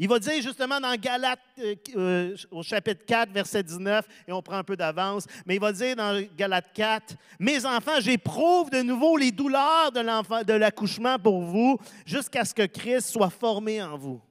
Il 0.00 0.08
va 0.08 0.20
dire 0.20 0.40
justement 0.40 0.78
dans 0.78 0.94
Galates 0.94 1.40
euh, 1.58 1.74
euh, 1.96 2.36
au 2.52 2.62
chapitre 2.62 3.04
4, 3.04 3.32
verset 3.32 3.64
19, 3.64 4.06
et 4.28 4.32
on 4.32 4.40
prend 4.40 4.58
un 4.58 4.64
peu 4.64 4.76
d'avance, 4.76 5.26
mais 5.44 5.56
il 5.56 5.60
va 5.60 5.72
dire 5.72 5.96
dans 5.96 6.22
Galates 6.36 6.72
4, 6.72 7.16
Mes 7.40 7.66
enfants, 7.66 7.98
j'éprouve 7.98 8.70
de 8.70 8.82
nouveau 8.82 9.16
les 9.16 9.32
douleurs 9.32 9.90
de, 9.90 10.44
de 10.44 10.52
l'accouchement 10.52 11.18
pour 11.18 11.42
vous 11.42 11.78
jusqu'à 12.06 12.44
ce 12.44 12.54
que 12.54 12.66
Christ 12.66 13.08
soit 13.08 13.30
formé 13.30 13.82
en 13.82 13.98
vous. 13.98 14.22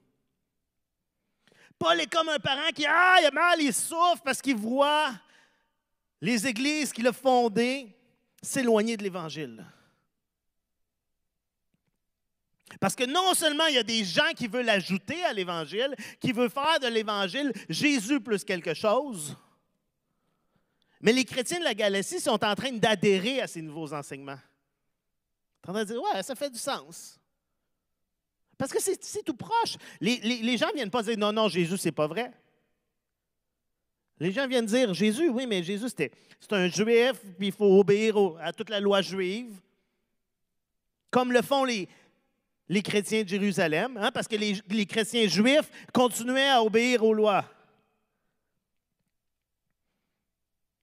Paul 1.77 1.99
est 1.99 2.11
comme 2.11 2.29
un 2.29 2.39
parent 2.39 2.69
qui, 2.73 2.85
ah, 2.87 3.17
il 3.21 3.25
a 3.25 3.31
mal, 3.31 3.61
il 3.61 3.73
souffre 3.73 4.21
parce 4.23 4.41
qu'il 4.41 4.55
voit 4.55 5.11
les 6.21 6.47
églises 6.47 6.93
qu'il 6.93 7.07
a 7.07 7.13
fondées 7.13 7.93
s'éloigner 8.41 8.95
de 8.95 9.03
l'Évangile. 9.03 9.65
Parce 12.79 12.95
que 12.95 13.05
non 13.05 13.33
seulement 13.33 13.65
il 13.67 13.75
y 13.75 13.79
a 13.79 13.83
des 13.83 14.03
gens 14.03 14.31
qui 14.35 14.47
veulent 14.47 14.69
ajouter 14.69 15.23
à 15.23 15.33
l'Évangile, 15.33 15.95
qui 16.19 16.31
veulent 16.31 16.49
faire 16.49 16.79
de 16.79 16.87
l'Évangile 16.87 17.51
Jésus 17.69 18.19
plus 18.19 18.43
quelque 18.43 18.73
chose, 18.73 19.35
mais 21.01 21.13
les 21.13 21.25
chrétiens 21.25 21.59
de 21.59 21.63
la 21.63 21.73
Galatie 21.73 22.19
sont 22.19 22.43
en 22.43 22.55
train 22.55 22.71
d'adhérer 22.71 23.41
à 23.41 23.47
ces 23.47 23.61
nouveaux 23.61 23.93
enseignements. 23.93 24.39
En 25.67 25.73
train 25.73 25.83
de 25.83 25.91
dire, 25.91 26.01
ouais, 26.01 26.23
ça 26.23 26.35
fait 26.35 26.49
du 26.49 26.57
sens. 26.57 27.19
Parce 28.57 28.71
que 28.71 28.79
c'est 28.81 29.23
tout 29.23 29.35
proche. 29.35 29.77
Les, 30.01 30.57
gens 30.57 30.69
ne 30.69 30.75
viennent 30.75 30.89
pas 30.89 31.03
dire, 31.03 31.17
non, 31.17 31.31
non, 31.31 31.47
Jésus, 31.47 31.77
c'est 31.77 31.91
pas 31.91 32.07
vrai. 32.07 32.31
Les 34.19 34.31
gens 34.31 34.47
viennent 34.47 34.65
dire, 34.65 34.93
Jésus, 34.93 35.29
oui, 35.29 35.45
mais 35.45 35.61
Jésus, 35.61 35.87
c'est 35.95 36.11
un 36.51 36.67
juif, 36.67 37.21
puis 37.37 37.47
il 37.47 37.51
faut 37.51 37.79
obéir 37.79 38.15
à 38.39 38.51
toute 38.51 38.69
la 38.69 38.79
loi 38.79 39.01
juive. 39.01 39.59
Comme 41.11 41.31
le 41.31 41.43
font 41.43 41.65
les, 41.65 41.87
les 42.69 42.81
chrétiens 42.81 43.23
de 43.23 43.29
Jérusalem, 43.29 43.97
hein, 43.97 44.11
parce 44.11 44.27
que 44.27 44.35
les, 44.35 44.85
chrétiens 44.85 45.27
juifs 45.27 45.69
continuaient 45.93 46.49
à 46.49 46.61
obéir 46.61 47.03
aux 47.03 47.13
lois. 47.13 47.45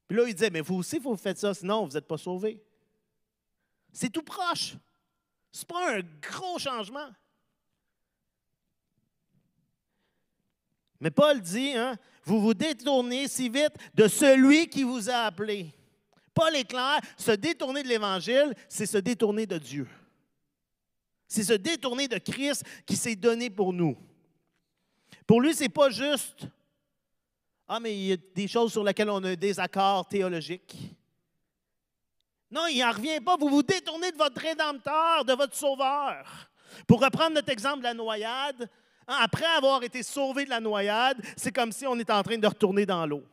Puis 0.07 0.17
là, 0.17 0.25
il 0.27 0.35
disait, 0.35 0.51
mais 0.51 0.61
vous 0.61 0.77
aussi, 0.77 0.99
vous 0.99 1.17
faites 1.17 1.39
ça, 1.39 1.53
sinon 1.53 1.87
vous 1.87 1.93
n'êtes 1.93 2.07
pas 2.07 2.19
sauvés. 2.19 2.63
C'est 3.93 4.11
tout 4.11 4.23
proche. 4.23 4.75
Ce 5.53 5.61
n'est 5.61 5.67
pas 5.67 5.97
un 5.97 6.01
gros 6.21 6.59
changement. 6.59 7.11
Mais 11.01 11.11
Paul 11.11 11.41
dit, 11.41 11.75
hein, 11.75 11.97
vous 12.25 12.41
vous 12.41 12.55
détournez 12.55 13.29
si 13.29 13.49
vite 13.49 13.75
de 13.95 14.09
celui 14.09 14.69
qui 14.69 14.83
vous 14.83 15.11
a 15.11 15.25
appelé. 15.25 15.75
Paul 16.33 16.57
est 16.57 16.65
clair, 16.65 17.01
se 17.17 17.31
détourner 17.33 17.83
de 17.83 17.89
l'Évangile, 17.89 18.55
c'est 18.69 18.87
se 18.87 18.99
détourner 18.99 19.47
de 19.47 19.59
Dieu. 19.59 19.87
C'est 21.27 21.45
se 21.45 21.53
détourner 21.55 22.09
de 22.09 22.19
Christ 22.19 22.65
qui 22.87 22.97
s'est 22.97 23.17
donné 23.17 23.51
pour 23.51 23.73
nous. 23.73 23.97
Pour 25.27 25.41
lui, 25.41 25.55
ce 25.55 25.63
n'est 25.63 25.69
pas 25.69 25.91
juste 25.91 26.47
Ah, 27.67 27.81
mais 27.81 27.95
il 27.95 28.07
y 28.07 28.13
a 28.13 28.17
des 28.17 28.49
choses 28.49 28.73
sur 28.73 28.85
lesquelles 28.85 29.11
on 29.11 29.23
a 29.25 29.31
un 29.31 29.35
désaccord 29.35 30.07
théologique. 30.07 30.77
Non, 32.51 32.67
il 32.67 32.79
n'en 32.79 32.93
revient 32.93 33.21
pas. 33.21 33.37
Vous 33.37 33.49
vous 33.49 33.63
détournez 33.63 34.13
de 34.13 34.17
votre 34.17 34.41
Rédempteur, 34.41 35.25
de 35.25 35.33
votre 35.33 35.57
Sauveur. 35.57 36.51
Pour 36.87 37.03
reprendre 37.03 37.35
notre 37.35 37.51
exemple 37.51 37.79
de 37.79 37.85
la 37.85 37.95
noyade, 37.95 38.69
hein, 39.09 39.17
après 39.21 39.47
avoir 39.47 39.83
été 39.83 40.03
sauvé 40.03 40.45
de 40.45 40.51
la 40.51 40.61
noyade, 40.61 41.21
c'est 41.37 41.53
comme 41.53 41.73
si 41.73 41.87
on 41.87 41.99
était 41.99 42.13
en 42.13 42.23
train 42.23 42.39
de 42.39 42.47
retourner 42.47 42.87
dans 42.87 43.05
l'eau. 43.07 43.25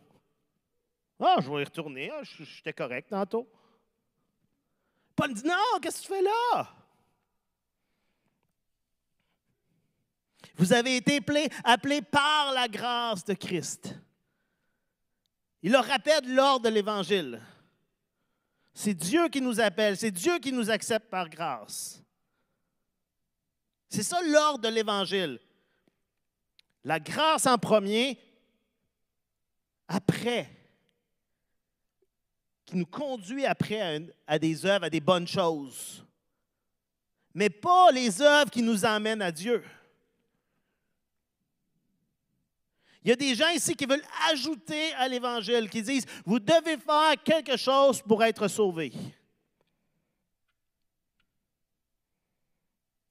Ah, 1.19 1.38
je 1.39 1.51
vais 1.51 1.62
y 1.62 1.63
retourner, 1.63 2.12
ah, 2.12 2.21
j'étais 2.23 2.73
correct 2.73 3.10
tantôt. 3.10 3.47
Paul 5.15 5.34
dit 5.34 5.45
Non, 5.45 5.80
qu'est-ce 5.82 6.01
que 6.01 6.08
tu 6.08 6.13
fais 6.13 6.21
là? 6.23 6.80
Vous 10.62 10.74
avez 10.74 10.97
été 10.97 11.19
appelés 11.63 12.04
par 12.04 12.54
la 12.54 12.67
grâce 12.67 13.26
de 13.26 13.34
Christ. 13.34 13.95
Il 15.63 15.71
leur 15.71 15.84
rappelle 15.84 16.32
l'ordre 16.36 16.65
de 16.65 16.69
l'Évangile. 16.69 17.41
C'est 18.71 18.93
Dieu 18.93 19.28
qui 19.30 19.41
nous 19.41 19.60
appelle, 19.60 19.97
c'est 19.97 20.12
Dieu 20.12 20.38
qui 20.38 20.52
nous 20.52 20.69
accepte 20.69 21.10
par 21.10 21.32
grâce. 21.32 22.04
C'est 23.89 24.04
ça 24.04 24.21
l'ordre 24.21 24.60
de 24.60 24.67
l'Évangile. 24.67 25.39
La 26.84 27.00
grâce 27.00 27.47
en 27.47 27.58
premier, 27.58 28.19
après, 29.88 30.47
qui 32.65 32.78
nous 32.78 32.86
conduit 32.86 33.47
après 33.47 34.08
à, 34.28 34.38
des 34.38 34.63
œuvres, 34.67 34.86
à 34.86 34.89
des 34.91 35.02
bonnes 35.02 35.28
choses. 35.28 36.06
Mais 37.34 37.50
pas 37.50 37.91
les 37.91 38.21
œuvres 38.21 38.52
qui 38.52 38.62
nous 38.62 38.86
emmènent 38.86 39.24
à 39.24 39.32
Dieu. 39.32 39.63
Il 43.03 43.09
y 43.09 43.13
a 43.13 43.15
des 43.15 43.33
gens 43.33 43.49
ici 43.49 43.75
qui 43.75 43.85
veulent 43.85 44.05
ajouter 44.29 44.93
à 44.93 45.07
l'Évangile, 45.07 45.69
qui 45.69 45.81
disent, 45.81 46.05
vous 46.25 46.39
devez 46.39 46.77
faire 46.77 47.15
quelque 47.23 47.57
chose 47.57 48.01
pour 48.01 48.23
être 48.23 48.47
sauvé. 48.47 48.93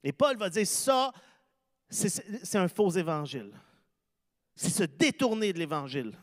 Et 0.03 0.13
Paul 0.13 0.37
va 0.37 0.49
dire, 0.49 0.65
ça, 0.65 1.11
c'est 1.89 2.57
un 2.57 2.69
faux 2.69 2.91
évangile. 2.91 3.51
C'est 4.55 4.69
se 4.69 4.83
détourner 4.83 5.51
de 5.51 5.59
l'Évangile. 5.59 6.17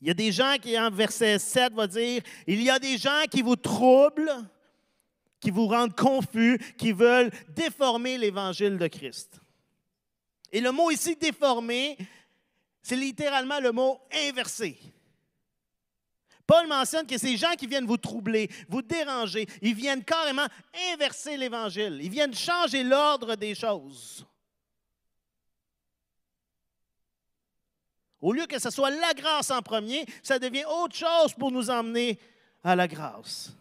Il 0.00 0.08
y 0.08 0.10
a 0.10 0.14
des 0.14 0.32
gens 0.32 0.56
qui, 0.60 0.78
en 0.78 0.90
verset 0.90 1.38
7, 1.38 1.74
va 1.74 1.86
dire, 1.86 2.22
il 2.46 2.62
y 2.62 2.70
a 2.70 2.78
des 2.78 2.96
gens 2.96 3.24
qui 3.30 3.42
vous 3.42 3.56
troublent, 3.56 4.32
qui 5.40 5.50
vous 5.50 5.66
rendent 5.66 5.94
confus, 5.94 6.58
qui 6.78 6.92
veulent 6.92 7.30
déformer 7.48 8.16
l'Évangile 8.16 8.78
de 8.78 8.86
Christ. 8.86 9.40
Et 10.50 10.60
le 10.60 10.72
mot 10.72 10.90
ici 10.90 11.16
déformé, 11.16 11.96
c'est 12.82 12.96
littéralement 12.96 13.60
le 13.60 13.72
mot 13.72 14.00
inversé. 14.12 14.78
Paul 16.46 16.66
mentionne 16.66 17.06
que 17.06 17.18
ces 17.18 17.36
gens 17.36 17.54
qui 17.58 17.66
viennent 17.66 17.86
vous 17.86 17.98
troubler, 17.98 18.48
vous 18.70 18.80
déranger, 18.80 19.46
ils 19.60 19.74
viennent 19.74 20.02
carrément 20.02 20.46
inverser 20.92 21.36
l'Évangile. 21.36 22.00
Ils 22.02 22.10
viennent 22.10 22.34
changer 22.34 22.82
l'ordre 22.82 23.36
des 23.36 23.54
choses. 23.54 24.26
Au 28.20 28.32
lieu 28.32 28.46
que 28.46 28.58
ce 28.58 28.70
soit 28.70 28.90
la 28.90 29.12
grâce 29.12 29.50
en 29.50 29.60
premier, 29.60 30.06
ça 30.22 30.38
devient 30.38 30.64
autre 30.64 30.96
chose 30.96 31.34
pour 31.34 31.52
nous 31.52 31.68
emmener 31.68 32.18
à 32.64 32.74
la 32.74 32.88
grâce. 32.88 33.52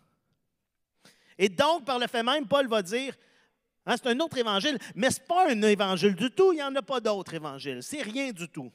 Et 1.38 1.50
donc, 1.50 1.86
par 1.86 2.00
le 2.00 2.08
fait 2.08 2.24
même, 2.24 2.48
Paul 2.48 2.68
va 2.68 2.82
dire, 2.82 3.14
Hein, 3.88 3.96
c'est 3.96 4.10
un 4.10 4.20
autre 4.20 4.38
évangile, 4.38 4.78
mais 4.96 5.10
ce 5.10 5.20
n'est 5.20 5.26
pas 5.26 5.50
un 5.50 5.62
évangile 5.62 6.14
du 6.14 6.30
tout. 6.30 6.52
Il 6.52 6.58
n'y 6.58 6.64
en 6.64 6.76
a 6.76 6.82
pas 6.82 7.00
d'autre 7.00 7.34
évangile. 7.34 7.82
C'est 7.82 8.02
rien 8.02 8.34
du 8.34 8.50
tout. 8.50 8.70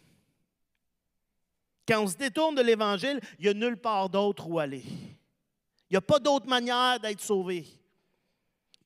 Quand 1.87 2.03
on 2.03 2.07
se 2.07 2.17
détourne 2.17 2.55
de 2.55 2.63
l'évangile, 2.63 3.21
il 3.39 3.43
n'y 3.43 3.49
a 3.51 3.55
nulle 3.55 3.77
part 3.77 4.09
d'autre 4.09 4.49
où 4.49 4.59
aller. 4.59 4.83
Il 4.83 5.93
n'y 5.93 5.97
a 5.99 6.01
pas 6.01 6.19
d'autre 6.19 6.47
manière 6.47 6.99
d'être 6.99 7.21
sauvé. 7.21 7.67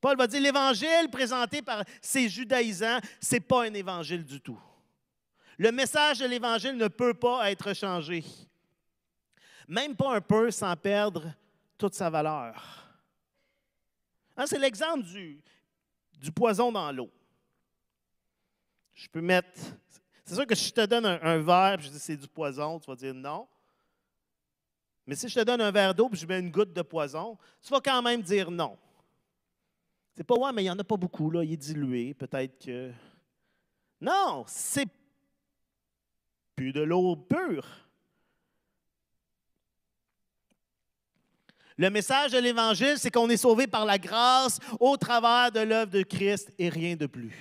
Paul 0.01 0.17
va 0.17 0.27
dire 0.27 0.41
l'évangile 0.41 1.09
présenté 1.12 1.62
par 1.62 1.85
ces 2.03 2.29
judaïsants, 2.29 2.99
ce 3.21 3.35
n'est 3.37 3.41
pas 3.41 3.65
un 3.65 3.75
évangile 3.75 4.25
du 4.25 4.41
tout. 4.41 4.61
Le 5.59 5.71
message 5.71 6.19
de 6.19 6.27
l'évangile 6.27 6.77
ne 6.77 6.89
peut 6.89 7.15
pas 7.15 7.53
être 7.53 7.73
changé. 7.73 8.25
Même 9.69 9.95
pas 9.95 10.17
un 10.17 10.21
peu 10.21 10.51
sans 10.51 10.75
perdre 10.75 11.33
toute 11.79 11.95
sa 11.95 12.11
valeur. 12.11 12.85
Hein, 14.37 14.47
c'est 14.47 14.59
l'exemple 14.59 15.05
du, 15.05 15.41
du 16.17 16.33
poison 16.33 16.73
dans 16.73 16.91
l'eau. 16.93 17.11
Je 18.95 19.09
peux 19.09 19.21
mettre. 19.21 19.61
C'est 20.25 20.35
sûr 20.35 20.47
que 20.47 20.55
si 20.55 20.69
je 20.69 20.75
te 20.75 20.87
donne 20.87 21.07
un, 21.07 21.39
verre 21.39 21.79
et 21.79 21.83
je 21.83 21.91
dis 21.91 21.99
c'est 21.99 22.17
du 22.17 22.27
poison, 22.27 22.81
tu 22.81 22.91
vas 22.91 22.97
dire 22.97 23.15
non. 23.15 23.47
Mais 25.07 25.15
si 25.15 25.29
je 25.29 25.35
te 25.35 25.45
donne 25.45 25.61
un 25.61 25.71
verre 25.71 25.95
d'eau 25.95 26.11
et 26.13 26.17
je 26.17 26.27
mets 26.27 26.41
une 26.41 26.51
goutte 26.51 26.73
de 26.73 26.83
poison, 26.83 27.39
tu 27.63 27.71
vas 27.71 27.81
quand 27.81 28.03
même 28.03 28.23
dire 28.23 28.51
non. 28.51 28.77
C'est 30.15 30.25
pas 30.25 30.35
ouais, 30.35 30.53
mais 30.53 30.63
il 30.63 30.65
n'y 30.65 30.71
en 30.71 30.79
a 30.79 30.85
pas 30.85 30.97
beaucoup, 30.97 31.31
là, 31.31 31.45
il 31.45 31.53
est 31.53 31.57
dilué, 31.57 32.15
peut-être 32.15 32.65
que. 32.65 32.91
Non, 34.01 34.45
c'est 34.47 34.89
plus 36.57 36.73
de 36.73 36.81
l'eau 36.81 37.17
pure. 37.17 37.86
Le 41.79 41.91
message 41.91 42.33
de 42.33 42.39
l'Évangile, 42.39 42.99
c'est 42.99 43.11
qu'on 43.11 43.29
est 43.29 43.37
sauvé 43.37 43.67
par 43.67 43.85
la 43.85 43.99
grâce 43.99 44.59
au 44.81 44.97
travers 44.97 45.53
de 45.53 45.61
l'œuvre 45.61 45.91
de 45.91 46.03
Christ 46.03 46.51
et 46.59 46.71
rien 46.71 46.97
de 46.97 47.07
plus. 47.07 47.35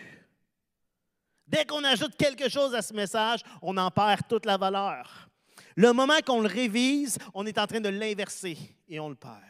Dès 1.48 1.63
qu'on 1.63 1.84
ajoute 1.84 2.17
quelque 2.17 2.50
chose 2.50 2.76
à 2.76 2.82
ce 2.82 2.93
message, 2.93 3.41
on 3.62 3.78
en 3.78 3.89
perd 3.91 4.28
toute 4.28 4.45
la 4.45 4.58
valeur. 4.58 5.30
Le 5.76 5.93
moment 5.93 6.19
qu'on 6.26 6.41
le 6.41 6.48
révise, 6.48 7.17
on 7.34 7.45
est 7.45 7.58
en 7.58 7.67
train 7.67 7.80
de 7.80 7.89
l'inverser 7.89 8.58
et 8.89 9.00
on 9.00 9.10
le 9.10 9.15
perd. 9.15 9.41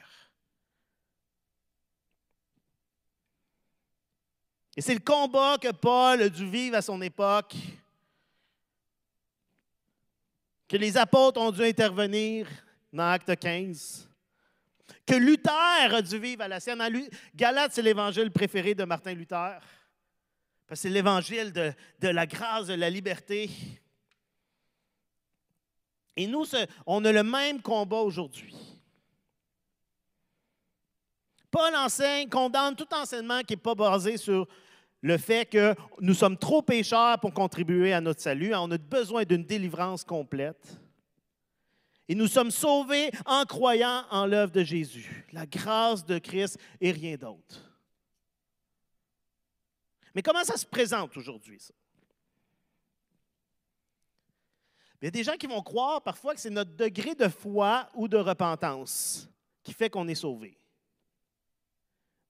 Et 4.78 4.82
c'est 4.82 4.94
le 4.94 5.00
combat 5.00 5.58
que 5.58 5.72
Paul 5.72 6.22
a 6.22 6.30
dû 6.30 6.46
vivre 6.46 6.76
à 6.76 6.82
son 6.82 7.02
époque, 7.02 7.56
que 10.68 10.78
les 10.78 10.98
apôtres 10.98 11.40
ont 11.40 11.52
dû 11.52 11.64
intervenir 11.64 12.48
dans 12.92 13.10
Acte 13.10 13.40
15 13.40 14.10
que 15.06 15.16
Luther 15.16 15.96
a 15.96 16.02
dû 16.02 16.20
vivre 16.20 16.44
à 16.44 16.48
la 16.48 16.60
sienne. 16.60 16.82
Galate, 17.36 17.74
c'est 17.74 17.82
l'évangile 17.82 18.32
préféré 18.32 18.76
de 18.76 18.84
Martin 18.84 19.14
Luther. 19.14 19.60
Parce 20.68 20.82
que 20.82 20.88
c'est 20.88 20.90
l'évangile 20.90 21.52
de, 21.52 21.74
de, 22.00 22.08
la 22.08 22.26
grâce, 22.26 22.68
de 22.68 22.74
la 22.74 22.90
liberté. 22.90 23.50
Et 26.16 26.28
nous, 26.28 26.46
on 26.86 27.04
a 27.06 27.12
le 27.12 27.24
même 27.24 27.62
combat 27.62 28.00
aujourd'hui. 28.00 28.56
Paul 31.52 31.76
enseigne, 31.76 32.28
condamne 32.30 32.76
tout 32.76 32.92
enseignement 32.94 33.42
qui 33.42 33.54
n'est 33.54 33.58
pas 33.58 33.76
basé 33.76 34.18
sur 34.18 34.48
le 35.02 35.18
fait 35.18 35.46
que 35.46 35.76
nous 36.02 36.14
sommes 36.14 36.38
trop 36.38 36.62
pécheurs 36.62 37.20
pour 37.20 37.34
contribuer 37.34 37.94
à 37.94 38.02
notre 38.02 38.22
salut. 38.22 38.54
On 38.56 38.72
a 38.72 38.78
besoin 38.78 39.24
d'une 39.24 39.44
délivrance 39.44 40.04
complète. 40.04 40.80
Et 42.08 42.16
nous 42.16 42.28
sommes 42.28 42.52
sauvés 42.52 43.12
en 43.26 43.46
croyant 43.46 44.06
en 44.12 44.26
l'œuvre 44.26 44.52
de 44.52 44.64
Jésus, 44.64 45.26
la 45.32 45.46
grâce 45.46 46.06
de 46.06 46.20
Christ 46.20 46.60
et 46.80 46.92
rien 46.92 47.16
d'autre. 47.16 47.72
Mais 50.14 50.22
comment 50.22 50.44
ça 50.44 50.56
se 50.56 50.66
présente 50.66 51.18
aujourd'hui, 51.18 51.60
ça? 51.60 51.74
Il 55.02 55.06
y 55.06 55.08
a 55.10 55.12
des 55.12 55.24
gens 55.24 55.36
qui 55.36 55.46
vont 55.46 55.62
croire 55.62 56.02
parfois 56.02 56.34
que 56.34 56.40
c'est 56.40 56.50
notre 56.50 56.76
degré 56.76 57.14
de 57.14 57.28
foi 57.28 57.90
ou 57.94 58.08
de 58.08 58.18
repentance 58.18 59.30
qui 59.62 59.74
fait 59.74 59.90
qu'on 59.90 60.08
est 60.08 60.16
sauvé. 60.16 60.58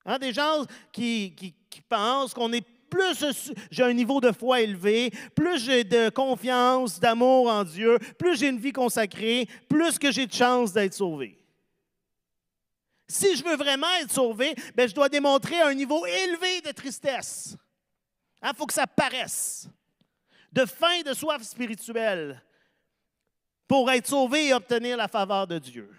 Hein, 0.04 0.18
des 0.18 0.32
gens 0.32 0.64
qui, 0.92 1.34
qui 1.70 1.80
pensent 1.80 2.34
qu'on 2.34 2.52
est 2.52 2.66
plus 2.90 3.52
j'ai 3.70 3.82
un 3.82 3.92
niveau 3.92 4.20
de 4.20 4.32
foi 4.32 4.60
élevé, 4.60 5.12
plus 5.34 5.58
j'ai 5.58 5.84
de 5.84 6.08
confiance, 6.08 7.00
d'amour 7.00 7.48
en 7.48 7.64
Dieu, 7.64 7.98
plus 8.18 8.36
j'ai 8.36 8.48
une 8.48 8.58
vie 8.58 8.72
consacrée, 8.72 9.48
plus 9.68 9.98
que 9.98 10.10
j'ai 10.10 10.26
de 10.26 10.32
chance 10.32 10.72
d'être 10.72 10.94
sauvé. 10.94 11.38
Si 13.08 13.36
je 13.36 13.44
veux 13.44 13.56
vraiment 13.56 13.86
être 14.00 14.12
sauvé, 14.12 14.54
ben, 14.74 14.88
je 14.88 14.94
dois 14.94 15.08
démontrer 15.08 15.60
un 15.60 15.74
niveau 15.74 16.04
élevé 16.06 16.60
de 16.62 16.72
tristesse. 16.72 17.56
Il 18.42 18.48
hein, 18.48 18.52
faut 18.56 18.66
que 18.66 18.74
ça 18.74 18.86
paraisse. 18.86 19.68
De 20.52 20.64
faim, 20.64 21.02
de 21.04 21.14
soif 21.14 21.42
spirituelle. 21.42 22.42
pour 23.68 23.90
être 23.90 24.06
sauvé 24.06 24.48
et 24.48 24.54
obtenir 24.54 24.96
la 24.96 25.08
faveur 25.08 25.46
de 25.46 25.58
Dieu. 25.58 25.90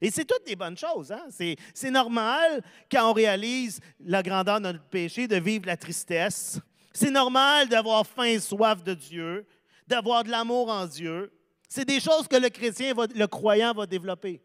Et 0.00 0.10
c'est 0.10 0.24
toutes 0.24 0.46
des 0.46 0.56
bonnes 0.56 0.76
choses. 0.76 1.12
Hein? 1.12 1.26
C'est 1.30 1.90
normal 1.90 2.62
quand 2.90 3.10
on 3.10 3.12
réalise 3.12 3.80
la 4.00 4.22
grandeur 4.22 4.58
de 4.60 4.64
notre 4.64 4.82
péché, 4.84 5.28
de 5.28 5.36
vivre 5.36 5.66
la 5.66 5.76
tristesse. 5.76 6.60
C'est 6.92 7.10
normal 7.10 7.68
d'avoir 7.68 8.06
faim 8.06 8.24
et 8.24 8.40
soif 8.40 8.82
de 8.82 8.94
Dieu, 8.94 9.46
d'avoir 9.86 10.24
de 10.24 10.30
l'amour 10.30 10.68
en 10.68 10.86
Dieu. 10.86 11.32
C'est 11.68 11.84
des 11.84 12.00
choses 12.00 12.28
que 12.28 12.36
le 12.36 12.50
chrétien, 12.50 12.94
le 13.14 13.26
croyant 13.26 13.72
va 13.72 13.86
développer. 13.86 14.40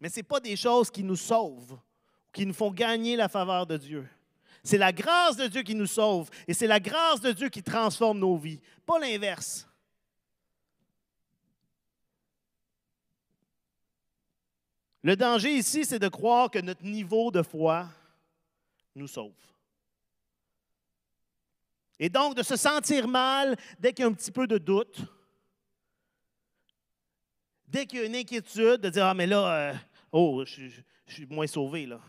Mais 0.00 0.08
ce 0.08 0.16
n'est 0.16 0.24
pas 0.24 0.40
des 0.40 0.56
choses 0.56 0.90
qui 0.90 1.02
nous 1.02 1.16
sauvent, 1.16 1.78
qui 2.32 2.46
nous 2.46 2.54
font 2.54 2.70
gagner 2.70 3.16
la 3.16 3.28
faveur 3.28 3.66
de 3.66 3.76
Dieu. 3.76 4.08
C'est 4.62 4.78
la 4.78 4.92
grâce 4.92 5.36
de 5.36 5.46
Dieu 5.46 5.62
qui 5.62 5.74
nous 5.74 5.86
sauve 5.86 6.30
et 6.48 6.54
c'est 6.54 6.66
la 6.66 6.80
grâce 6.80 7.20
de 7.20 7.32
Dieu 7.32 7.48
qui 7.48 7.62
transforme 7.62 8.18
nos 8.18 8.36
vies, 8.36 8.60
pas 8.86 8.98
l'inverse. 8.98 9.68
Le 15.04 15.16
danger 15.16 15.54
ici, 15.54 15.84
c'est 15.84 15.98
de 15.98 16.08
croire 16.08 16.50
que 16.50 16.58
notre 16.58 16.82
niveau 16.82 17.30
de 17.30 17.42
foi 17.42 17.86
nous 18.94 19.06
sauve. 19.06 19.34
Et 21.98 22.08
donc 22.08 22.34
de 22.34 22.42
se 22.42 22.56
sentir 22.56 23.06
mal 23.06 23.54
dès 23.78 23.92
qu'il 23.92 24.02
y 24.02 24.08
a 24.08 24.10
un 24.10 24.14
petit 24.14 24.32
peu 24.32 24.46
de 24.46 24.56
doute, 24.56 24.96
dès 27.68 27.84
qu'il 27.84 27.98
y 27.98 28.02
a 28.02 28.06
une 28.06 28.16
inquiétude, 28.16 28.80
de 28.80 28.88
dire 28.88 29.04
Ah, 29.04 29.12
mais 29.12 29.26
là, 29.26 29.54
euh, 29.54 29.74
oh, 30.10 30.42
je, 30.46 30.70
suis 31.06 31.26
moins 31.26 31.46
sauvé, 31.46 31.84
là. 31.84 32.00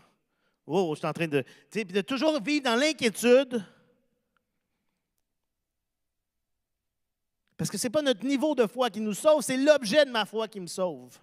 Oh, 0.66 0.94
je 0.94 1.00
suis 1.00 1.06
en 1.06 1.12
train 1.12 1.28
de. 1.28 1.42
Tu 1.42 1.48
sais, 1.80 1.84
de 1.84 2.00
toujours 2.00 2.40
vivre 2.40 2.64
dans 2.64 2.76
l'inquiétude. 2.76 3.62
Parce 7.58 7.70
que 7.70 7.76
ce 7.76 7.86
n'est 7.86 7.92
pas 7.92 8.02
notre 8.02 8.24
niveau 8.24 8.54
de 8.54 8.66
foi 8.66 8.88
qui 8.88 9.00
nous 9.00 9.12
sauve, 9.12 9.42
c'est 9.42 9.58
l'objet 9.58 10.06
de 10.06 10.10
ma 10.10 10.24
foi 10.24 10.48
qui 10.48 10.60
me 10.60 10.66
sauve. 10.66 11.18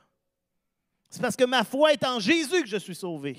C'est 1.13 1.21
parce 1.21 1.36
que 1.36 1.43
ma 1.43 1.63
foi 1.63 1.93
est 1.93 2.04
en 2.04 2.19
Jésus 2.19 2.63
que 2.63 2.67
je 2.67 2.78
suis 2.78 2.95
sauvé. 2.95 3.38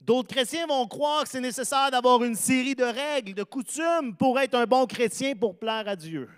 D'autres 0.00 0.34
chrétiens 0.34 0.66
vont 0.66 0.86
croire 0.86 1.24
que 1.24 1.28
c'est 1.28 1.42
nécessaire 1.42 1.90
d'avoir 1.90 2.24
une 2.24 2.34
série 2.34 2.74
de 2.74 2.84
règles, 2.84 3.34
de 3.34 3.42
coutumes 3.42 4.16
pour 4.18 4.40
être 4.40 4.54
un 4.54 4.64
bon 4.64 4.86
chrétien, 4.86 5.36
pour 5.36 5.58
plaire 5.58 5.86
à 5.86 5.94
Dieu. 5.94 6.30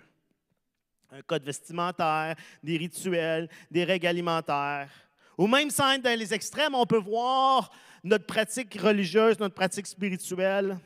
Un 1.13 1.21
code 1.21 1.45
vestimentaire, 1.45 2.35
des 2.61 2.75
rituels, 2.75 3.47
des 3.71 3.85
règles 3.85 4.07
alimentaires. 4.07 4.91
Ou 5.37 5.47
même 5.47 5.69
sans 5.69 5.93
être 5.93 6.01
dans 6.01 6.19
les 6.19 6.33
extrêmes, 6.33 6.75
on 6.75 6.85
peut 6.85 6.97
voir 6.97 7.71
notre 8.03 8.25
pratique 8.25 8.77
religieuse, 8.77 9.39
notre 9.39 9.55
pratique 9.55 9.87
spirituelle 9.87 10.77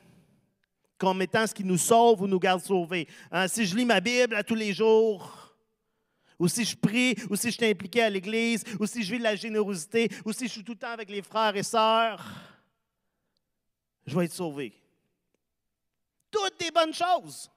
comme 1.00 1.19
étant 1.23 1.47
ce 1.47 1.56
qui 1.56 1.63
nous 1.63 1.80
sauve 1.80 2.21
ou 2.21 2.28
nous 2.28 2.39
garde 2.39 2.62
sauvés. 2.62 3.08
Hein, 3.32 3.47
si 3.47 3.65
je 3.65 3.76
lis 3.76 3.86
ma 3.86 4.00
Bible 4.00 4.36
à 4.36 4.43
tous 4.43 4.56
les 4.56 4.73
jours, 4.73 5.46
ou 6.39 6.47
si 6.47 6.65
je 6.65 6.76
prie, 6.76 7.15
ou 7.30 7.36
si 7.36 7.50
je 7.50 7.56
suis 7.56 7.65
impliqué 7.65 8.04
à 8.04 8.10
l'Église, 8.10 8.63
ou 8.80 8.86
si 8.86 9.04
je 9.04 9.12
vis 9.12 9.19
de 9.19 9.23
la 9.23 9.36
générosité, 9.36 10.10
ou 10.26 10.32
si 10.32 10.47
je 10.47 10.52
suis 10.52 10.63
tout 10.63 10.73
le 10.73 10.78
temps 10.78 10.91
avec 10.91 11.10
les 11.10 11.21
frères 11.21 11.56
et 11.56 11.63
sœurs, 11.63 12.23
je 14.06 14.17
vais 14.17 14.26
être 14.26 14.34
sauvé. 14.34 14.73
Toutes 16.30 16.60
des 16.60 16.71
bonnes 16.71 16.93
choses. 16.93 17.50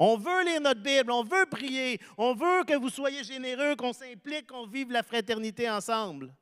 On 0.00 0.16
veut 0.16 0.44
lire 0.44 0.60
notre 0.60 0.80
Bible, 0.80 1.10
on 1.10 1.24
veut 1.24 1.46
prier, 1.46 2.00
on 2.16 2.32
veut 2.32 2.64
que 2.64 2.76
vous 2.76 2.88
soyez 2.88 3.24
généreux, 3.24 3.74
qu'on 3.74 3.92
s'implique, 3.92 4.46
qu'on 4.46 4.66
vive 4.66 4.92
la 4.92 5.02
fraternité 5.02 5.68
ensemble. 5.68 6.32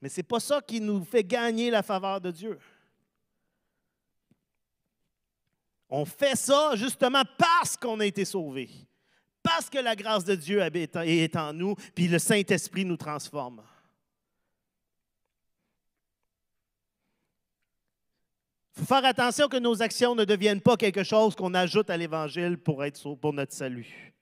Mais 0.00 0.08
ce 0.08 0.18
n'est 0.18 0.24
pas 0.24 0.40
ça 0.40 0.60
qui 0.60 0.80
nous 0.80 1.04
fait 1.04 1.24
gagner 1.24 1.70
la 1.70 1.82
faveur 1.82 2.20
de 2.20 2.30
Dieu. 2.30 2.58
On 5.90 6.04
fait 6.04 6.36
ça 6.36 6.76
justement 6.76 7.22
parce 7.36 7.76
qu'on 7.76 7.98
a 7.98 8.06
été 8.06 8.24
sauvés, 8.24 8.70
parce 9.42 9.68
que 9.68 9.78
la 9.78 9.96
grâce 9.96 10.24
de 10.24 10.36
Dieu 10.36 10.60
est 10.62 11.36
en 11.36 11.52
nous, 11.52 11.74
puis 11.94 12.06
le 12.06 12.20
Saint-Esprit 12.20 12.84
nous 12.84 12.96
transforme. 12.96 13.60
Il 18.76 18.80
faut 18.80 18.94
faire 18.94 19.04
attention 19.04 19.48
que 19.48 19.56
nos 19.56 19.82
actions 19.82 20.14
ne 20.14 20.24
deviennent 20.24 20.60
pas 20.60 20.76
quelque 20.76 21.02
chose 21.02 21.34
qu'on 21.34 21.52
ajoute 21.54 21.90
à 21.90 21.96
l'Évangile 21.96 22.56
pour, 22.56 22.84
être, 22.84 23.14
pour 23.16 23.32
notre 23.32 23.52
salut. 23.52 24.14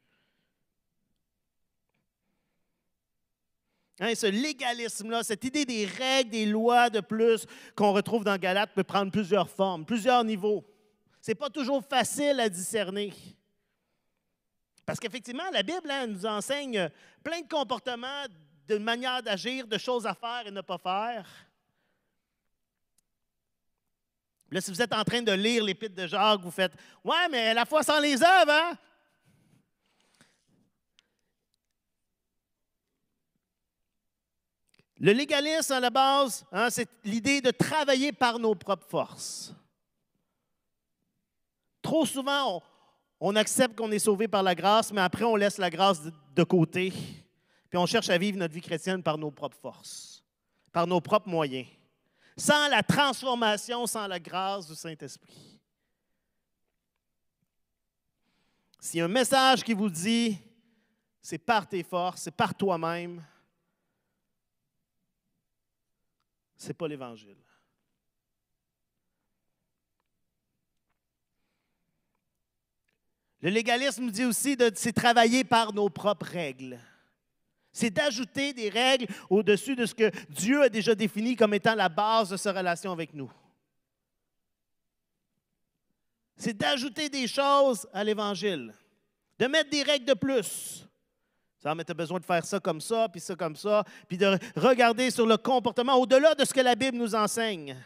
Hein, 4.00 4.14
ce 4.14 4.26
légalisme-là, 4.26 5.22
cette 5.22 5.44
idée 5.44 5.64
des 5.64 5.84
règles, 5.84 6.30
des 6.30 6.46
lois 6.46 6.88
de 6.88 7.00
plus 7.00 7.46
qu'on 7.76 7.92
retrouve 7.92 8.24
dans 8.24 8.38
Galate 8.38 8.72
peut 8.74 8.84
prendre 8.84 9.12
plusieurs 9.12 9.50
formes, 9.50 9.84
plusieurs 9.84 10.24
niveaux. 10.24 10.64
N'est 11.28 11.34
pas 11.34 11.50
toujours 11.50 11.84
facile 11.84 12.40
à 12.40 12.48
discerner. 12.48 13.12
Parce 14.86 14.98
qu'effectivement, 14.98 15.50
la 15.52 15.62
Bible 15.62 15.90
hein, 15.90 16.06
nous 16.06 16.24
enseigne 16.24 16.88
plein 17.22 17.42
de 17.42 17.46
comportements, 17.46 18.24
de 18.66 18.78
manières 18.78 19.22
d'agir, 19.22 19.66
de 19.66 19.76
choses 19.76 20.06
à 20.06 20.14
faire 20.14 20.46
et 20.46 20.50
ne 20.50 20.62
pas 20.62 20.78
faire. 20.78 21.28
Là, 24.50 24.62
si 24.62 24.70
vous 24.70 24.80
êtes 24.80 24.94
en 24.94 25.04
train 25.04 25.20
de 25.20 25.32
lire 25.32 25.62
l'Épître 25.62 25.94
de 25.94 26.06
Jacques, 26.06 26.40
vous 26.40 26.50
faites 26.50 26.72
Ouais, 27.04 27.28
mais 27.30 27.52
la 27.52 27.66
foi 27.66 27.82
sans 27.82 28.00
les 28.00 28.22
œuvres, 28.22 28.50
hein? 28.50 28.78
Le 34.96 35.12
légalisme, 35.12 35.74
à 35.74 35.80
la 35.80 35.90
base, 35.90 36.46
hein, 36.50 36.70
c'est 36.70 36.88
l'idée 37.04 37.42
de 37.42 37.50
travailler 37.50 38.12
par 38.12 38.38
nos 38.38 38.54
propres 38.54 38.88
forces. 38.88 39.52
Trop 41.82 42.04
souvent, 42.04 42.62
on, 43.20 43.36
accepte 43.36 43.76
qu'on 43.76 43.90
est 43.90 43.98
sauvé 43.98 44.28
par 44.28 44.42
la 44.42 44.54
grâce, 44.54 44.92
mais 44.92 45.00
après, 45.00 45.24
on 45.24 45.36
laisse 45.36 45.58
la 45.58 45.70
grâce 45.70 46.02
de, 46.34 46.44
côté, 46.44 46.90
puis 47.68 47.78
on 47.78 47.86
cherche 47.86 48.10
à 48.10 48.18
vivre 48.18 48.38
notre 48.38 48.54
vie 48.54 48.60
chrétienne 48.60 49.02
par 49.02 49.18
nos 49.18 49.30
propres 49.30 49.56
forces, 49.56 50.22
par 50.72 50.86
nos 50.86 51.00
propres 51.00 51.28
moyens, 51.28 51.66
sans 52.36 52.68
la 52.68 52.82
transformation, 52.82 53.86
sans 53.86 54.06
la 54.06 54.20
grâce 54.20 54.66
du 54.66 54.74
Saint-Esprit. 54.74 55.60
S'il 58.80 58.98
y 58.98 59.00
a 59.00 59.06
un 59.06 59.08
message 59.08 59.64
qui 59.64 59.74
vous 59.74 59.90
dit, 59.90 60.38
c'est 61.20 61.38
par 61.38 61.68
tes 61.68 61.82
forces, 61.82 62.22
c'est 62.22 62.30
par 62.36 62.54
toi-même, 62.54 63.24
ce 66.56 66.68
n'est 66.68 66.74
pas 66.74 66.88
l'Évangile. 66.88 67.36
Le 73.40 73.50
légalisme 73.50 74.10
dit 74.10 74.24
aussi 74.24 74.56
de 74.56 74.70
c'est 74.74 74.92
travailler 74.92 75.44
par 75.44 75.72
nos 75.72 75.88
propres 75.88 76.26
règles. 76.26 76.78
C'est 77.72 77.90
d'ajouter 77.90 78.52
des 78.52 78.68
règles 78.68 79.06
au-dessus 79.30 79.76
de 79.76 79.86
ce 79.86 79.94
que 79.94 80.10
Dieu 80.30 80.62
a 80.62 80.68
déjà 80.68 80.94
défini 80.94 81.36
comme 81.36 81.54
étant 81.54 81.74
la 81.74 81.88
base 81.88 82.30
de 82.30 82.36
sa 82.36 82.52
relation 82.52 82.90
avec 82.90 83.14
nous. 83.14 83.30
C'est 86.36 86.56
d'ajouter 86.56 87.08
des 87.08 87.26
choses 87.26 87.86
à 87.92 88.02
l'Évangile, 88.02 88.74
de 89.38 89.46
mettre 89.46 89.70
des 89.70 89.82
règles 89.82 90.06
de 90.06 90.14
plus. 90.14 90.86
Ça, 91.58 91.74
mais 91.74 91.84
tu 91.84 91.94
besoin 91.94 92.20
de 92.20 92.24
faire 92.24 92.44
ça 92.44 92.60
comme 92.60 92.80
ça, 92.80 93.08
puis 93.08 93.20
ça 93.20 93.34
comme 93.34 93.56
ça, 93.56 93.84
puis 94.06 94.16
de 94.16 94.38
regarder 94.56 95.10
sur 95.10 95.26
le 95.26 95.36
comportement 95.36 95.94
au-delà 95.94 96.34
de 96.34 96.44
ce 96.44 96.54
que 96.54 96.60
la 96.60 96.76
Bible 96.76 96.96
nous 96.96 97.14
enseigne. 97.14 97.76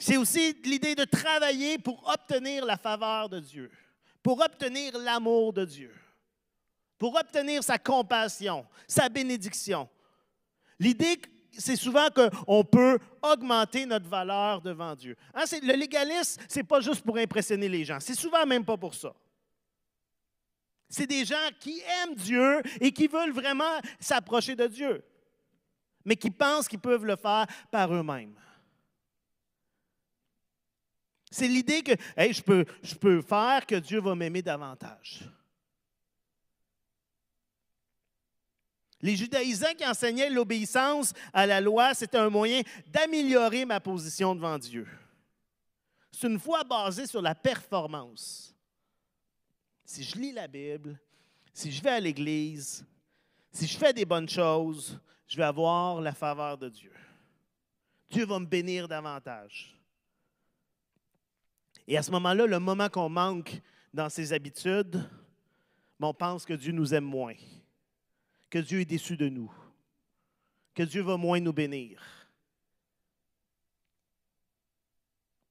C'est 0.00 0.16
aussi 0.16 0.54
l'idée 0.64 0.94
de 0.94 1.04
travailler 1.04 1.76
pour 1.76 2.08
obtenir 2.08 2.64
la 2.64 2.78
faveur 2.78 3.28
de 3.28 3.38
Dieu, 3.38 3.70
pour 4.22 4.40
obtenir 4.40 4.96
l'amour 4.96 5.52
de 5.52 5.66
Dieu, 5.66 5.94
pour 6.98 7.14
obtenir 7.14 7.62
sa 7.62 7.78
compassion, 7.78 8.66
sa 8.88 9.10
bénédiction. 9.10 9.90
L'idée, 10.78 11.20
c'est 11.52 11.76
souvent 11.76 12.08
qu'on 12.08 12.64
peut 12.64 12.98
augmenter 13.20 13.84
notre 13.84 14.08
valeur 14.08 14.62
devant 14.62 14.94
Dieu. 14.94 15.16
Hein, 15.34 15.44
le 15.62 15.74
légalisme, 15.74 16.40
ce 16.48 16.58
n'est 16.60 16.64
pas 16.64 16.80
juste 16.80 17.02
pour 17.02 17.18
impressionner 17.18 17.68
les 17.68 17.84
gens. 17.84 18.00
C'est 18.00 18.14
souvent 18.14 18.46
même 18.46 18.64
pas 18.64 18.78
pour 18.78 18.94
ça. 18.94 19.12
C'est 20.88 21.06
des 21.06 21.26
gens 21.26 21.36
qui 21.60 21.78
aiment 22.02 22.14
Dieu 22.14 22.62
et 22.80 22.90
qui 22.90 23.06
veulent 23.06 23.32
vraiment 23.32 23.78
s'approcher 24.00 24.56
de 24.56 24.66
Dieu, 24.66 25.04
mais 26.06 26.16
qui 26.16 26.30
pensent 26.30 26.68
qu'ils 26.68 26.80
peuvent 26.80 27.04
le 27.04 27.16
faire 27.16 27.46
par 27.70 27.92
eux-mêmes. 27.92 28.34
C'est 31.30 31.46
l'idée 31.46 31.82
que 31.82 31.92
je, 32.16 32.42
peux, 32.94 33.22
faire 33.22 33.64
que 33.64 33.76
Dieu 33.76 34.00
va 34.00 34.14
m'aimer 34.14 34.42
davantage. 34.42 35.20
Les 39.00 39.16
judaïsants 39.16 39.74
qui 39.78 39.86
enseignaient 39.86 40.28
l'obéissance 40.28 41.14
à 41.32 41.46
la 41.46 41.60
loi, 41.60 41.94
c'était 41.94 42.18
un 42.18 42.28
moyen 42.28 42.62
d'améliorer 42.88 43.64
ma 43.64 43.80
position 43.80 44.34
devant 44.34 44.58
Dieu. 44.58 44.86
C'est 46.12 46.26
une 46.26 46.38
foi 46.38 46.64
basée 46.64 47.06
sur 47.06 47.22
la 47.22 47.34
performance. 47.34 48.54
Si 49.84 50.02
je 50.02 50.16
lis 50.16 50.32
la 50.32 50.48
Bible, 50.48 51.00
si 51.54 51.72
je 51.72 51.82
vais 51.82 51.90
à 51.90 52.00
l'Église, 52.00 52.84
si 53.52 53.66
je 53.66 53.78
fais 53.78 53.92
des 53.92 54.04
bonnes 54.04 54.28
choses, 54.28 55.00
je 55.26 55.36
vais 55.36 55.44
avoir 55.44 56.00
la 56.00 56.12
faveur 56.12 56.58
de 56.58 56.68
Dieu. 56.68 56.92
Dieu 58.10 58.26
va 58.26 58.38
me 58.38 58.46
bénir 58.46 58.86
davantage. 58.86 59.79
Et 61.86 61.96
à 61.96 62.02
ce 62.02 62.10
moment-là, 62.12 62.46
le 62.46 62.58
moment 62.58 62.88
qu'on 62.88 63.08
manque 63.08 63.60
dans 63.92 64.08
ses 64.08 64.32
habitudes, 64.32 65.08
on 66.00 66.14
pense 66.14 66.44
que 66.44 66.54
Dieu 66.54 66.72
nous 66.72 66.94
aime 66.94 67.04
moins, 67.04 67.34
que 68.48 68.58
Dieu 68.58 68.80
est 68.80 68.86
déçu 68.86 69.16
de 69.16 69.28
nous, 69.28 69.52
que 70.74 70.82
Dieu 70.82 71.02
va 71.02 71.16
moins 71.16 71.40
nous 71.40 71.52
bénir. 71.52 72.00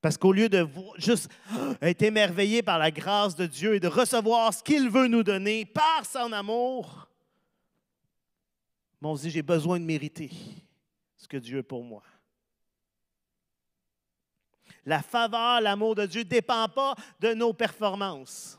Parce 0.02 0.18
qu'au 0.18 0.32
lieu 0.32 0.48
de 0.48 0.68
juste 0.98 1.30
être 1.82 2.02
émerveillé 2.02 2.64
par 2.64 2.80
la 2.80 2.90
grâce 2.90 3.36
de 3.36 3.46
Dieu 3.46 3.76
et 3.76 3.80
de 3.80 3.88
recevoir 3.88 4.54
ce 4.54 4.64
qu'il 4.64 4.90
veut 4.90 5.08
nous 5.08 5.24
donner 5.24 5.66
par 5.66 6.06
son 6.06 6.32
amour, 6.32 7.10
on 9.02 9.16
se 9.16 9.24
dit, 9.24 9.30
j'ai 9.30 9.44
besoin 9.44 9.80
de 9.80 9.86
mériter 9.86 10.32
ce 11.16 11.28
que 11.28 11.38
Dieu 11.38 11.60
est 11.60 11.64
pour 11.64 11.84
moi. 11.84 12.04
La 14.90 15.04
faveur, 15.04 15.62
l'amour 15.62 15.94
de 15.94 16.08
Dieu 16.08 16.22
ne 16.22 16.28
dépend 16.28 16.68
pas 16.68 16.96
de 17.20 17.36
nos 17.36 17.54
performances. 17.54 18.58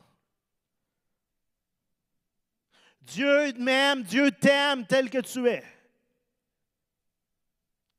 Dieu 3.01 3.51
m'aime, 3.59 4.01
Dieu 4.01 4.31
t'aime 4.31 4.87
tel 4.87 5.09
que 5.09 5.17
tu 5.17 5.45
es. 5.49 5.61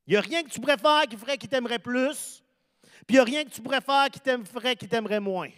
Il 0.06 0.12
n'y 0.12 0.16
a 0.16 0.22
rien 0.22 0.42
que 0.42 0.48
tu 0.48 0.62
préfères 0.62 1.02
qui 1.10 1.18
ferait 1.18 1.36
qu'il 1.36 1.50
t'aimerait 1.50 1.78
plus, 1.78 2.42
puis 3.06 3.08
il 3.10 3.14
n'y 3.16 3.18
a 3.18 3.24
rien 3.24 3.44
que 3.44 3.50
tu 3.50 3.60
préfères 3.60 4.08
qui 4.08 4.18
ferait 4.46 4.76
qu'il 4.76 4.88
t'aimerait 4.88 5.20
moins. 5.20 5.50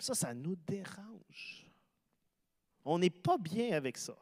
Ça, 0.00 0.14
ça 0.14 0.34
nous 0.34 0.56
dérange. 0.56 1.70
On 2.84 2.98
n'est 2.98 3.10
pas 3.10 3.38
bien 3.38 3.76
avec 3.76 3.96
ça. 3.96 4.16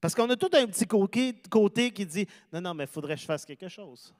Parce 0.00 0.14
qu'on 0.14 0.28
a 0.30 0.36
tout 0.36 0.50
un 0.52 0.66
petit 0.66 0.86
côté, 0.86 1.90
qui 1.90 2.06
dit 2.06 2.26
Non, 2.52 2.60
non, 2.60 2.74
mais 2.74 2.84
il 2.84 2.90
faudrait 2.90 3.14
que 3.14 3.20
je 3.20 3.26
fasse 3.26 3.44
quelque 3.44 3.68
chose. 3.68 4.14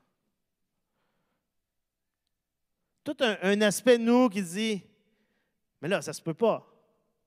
Tout 3.04 3.16
un, 3.20 3.60
aspect 3.60 3.98
de 3.98 4.02
nous 4.02 4.28
qui 4.28 4.42
dit 4.42 4.82
Mais 5.80 5.88
là, 5.88 6.02
ça 6.02 6.10
ne 6.10 6.14
se 6.14 6.22
peut 6.22 6.34
pas. 6.34 6.66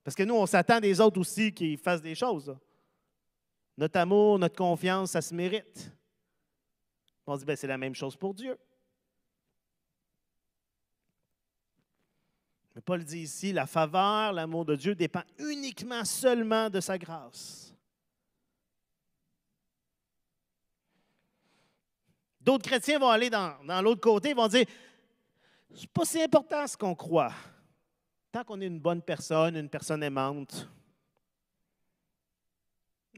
Parce 0.04 0.14
que 0.14 0.22
nous, 0.24 0.34
on 0.34 0.46
s'attend 0.46 0.80
des 0.80 1.00
autres 1.00 1.20
aussi 1.20 1.52
qu'ils 1.52 1.78
fassent 1.78 2.02
des 2.02 2.14
choses. 2.14 2.56
Notre 3.76 3.98
amour, 3.98 4.38
notre 4.38 4.56
confiance, 4.56 5.12
ça 5.12 5.22
se 5.22 5.34
mérite. 5.34 5.90
On 7.26 7.36
dit 7.36 7.44
ben, 7.44 7.56
C'est 7.56 7.66
la 7.66 7.78
même 7.78 7.94
chose 7.94 8.16
pour 8.16 8.34
Dieu. 8.34 8.58
Mais 12.74 12.82
Paul 12.82 13.02
dit 13.04 13.20
ici, 13.20 13.52
la 13.52 13.66
faveur, 13.66 14.32
l'amour 14.32 14.64
de 14.64 14.76
Dieu 14.76 14.94
dépend 14.94 15.22
uniquement 15.38 16.04
seulement 16.04 16.70
de 16.70 16.80
sa 16.80 16.98
grâce. 16.98 17.69
D'autres 22.40 22.68
chrétiens 22.68 22.98
vont 22.98 23.10
aller 23.10 23.30
dans, 23.30 23.82
l'autre 23.82 24.00
côté, 24.00 24.30
ils 24.30 24.36
vont 24.36 24.48
dire, 24.48 24.66
c'est 25.74 25.90
pas 25.90 26.04
si 26.04 26.22
important 26.22 26.66
ce 26.66 26.76
qu'on 26.76 26.94
croit. 26.94 27.32
Tant 28.32 28.44
qu'on 28.44 28.60
est 28.60 28.66
une 28.66 28.80
bonne 28.80 29.02
personne, 29.02 29.56
une 29.56 29.68
personne 29.68 30.02
aimante, 30.02 30.68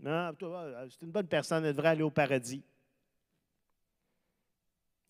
ah, 0.04 0.32
c'est 0.90 1.02
une 1.02 1.12
bonne 1.12 1.28
personne, 1.28 1.64
elle 1.64 1.74
devrait 1.74 1.90
aller 1.90 2.02
au 2.02 2.10
paradis. 2.10 2.64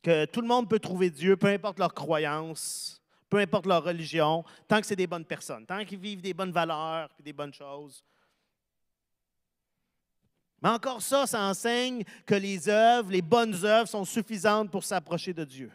Que 0.02 0.26
tout 0.26 0.40
le 0.40 0.48
monde 0.48 0.68
peut 0.68 0.80
trouver 0.80 1.08
Dieu, 1.08 1.36
peu 1.36 1.46
importe 1.46 1.78
leur 1.78 1.94
croyance 1.94 3.02
peu 3.32 3.38
importe 3.38 3.64
leur 3.64 3.82
religion, 3.82 4.44
tant 4.68 4.78
que 4.78 4.86
c'est 4.86 4.94
des 4.94 5.06
bonnes 5.06 5.24
personnes, 5.24 5.64
tant 5.64 5.82
qu'ils 5.86 5.98
vivent 5.98 6.20
des 6.20 6.34
bonnes 6.34 6.52
valeurs 6.52 7.08
et 7.18 7.22
des 7.22 7.32
bonnes 7.32 7.54
choses. 7.54 8.04
Mais 10.62 10.68
encore 10.68 11.02
ça, 11.02 11.26
ça 11.26 11.42
enseigne 11.42 12.04
que 12.24 12.34
les 12.34 12.68
œuvres, 12.68 13.10
les 13.10 13.22
bonnes 13.22 13.64
œuvres 13.64 13.88
sont 13.88 14.04
suffisantes 14.04 14.70
pour 14.70 14.84
s'approcher 14.84 15.32
de 15.32 15.44
Dieu. 15.44 15.70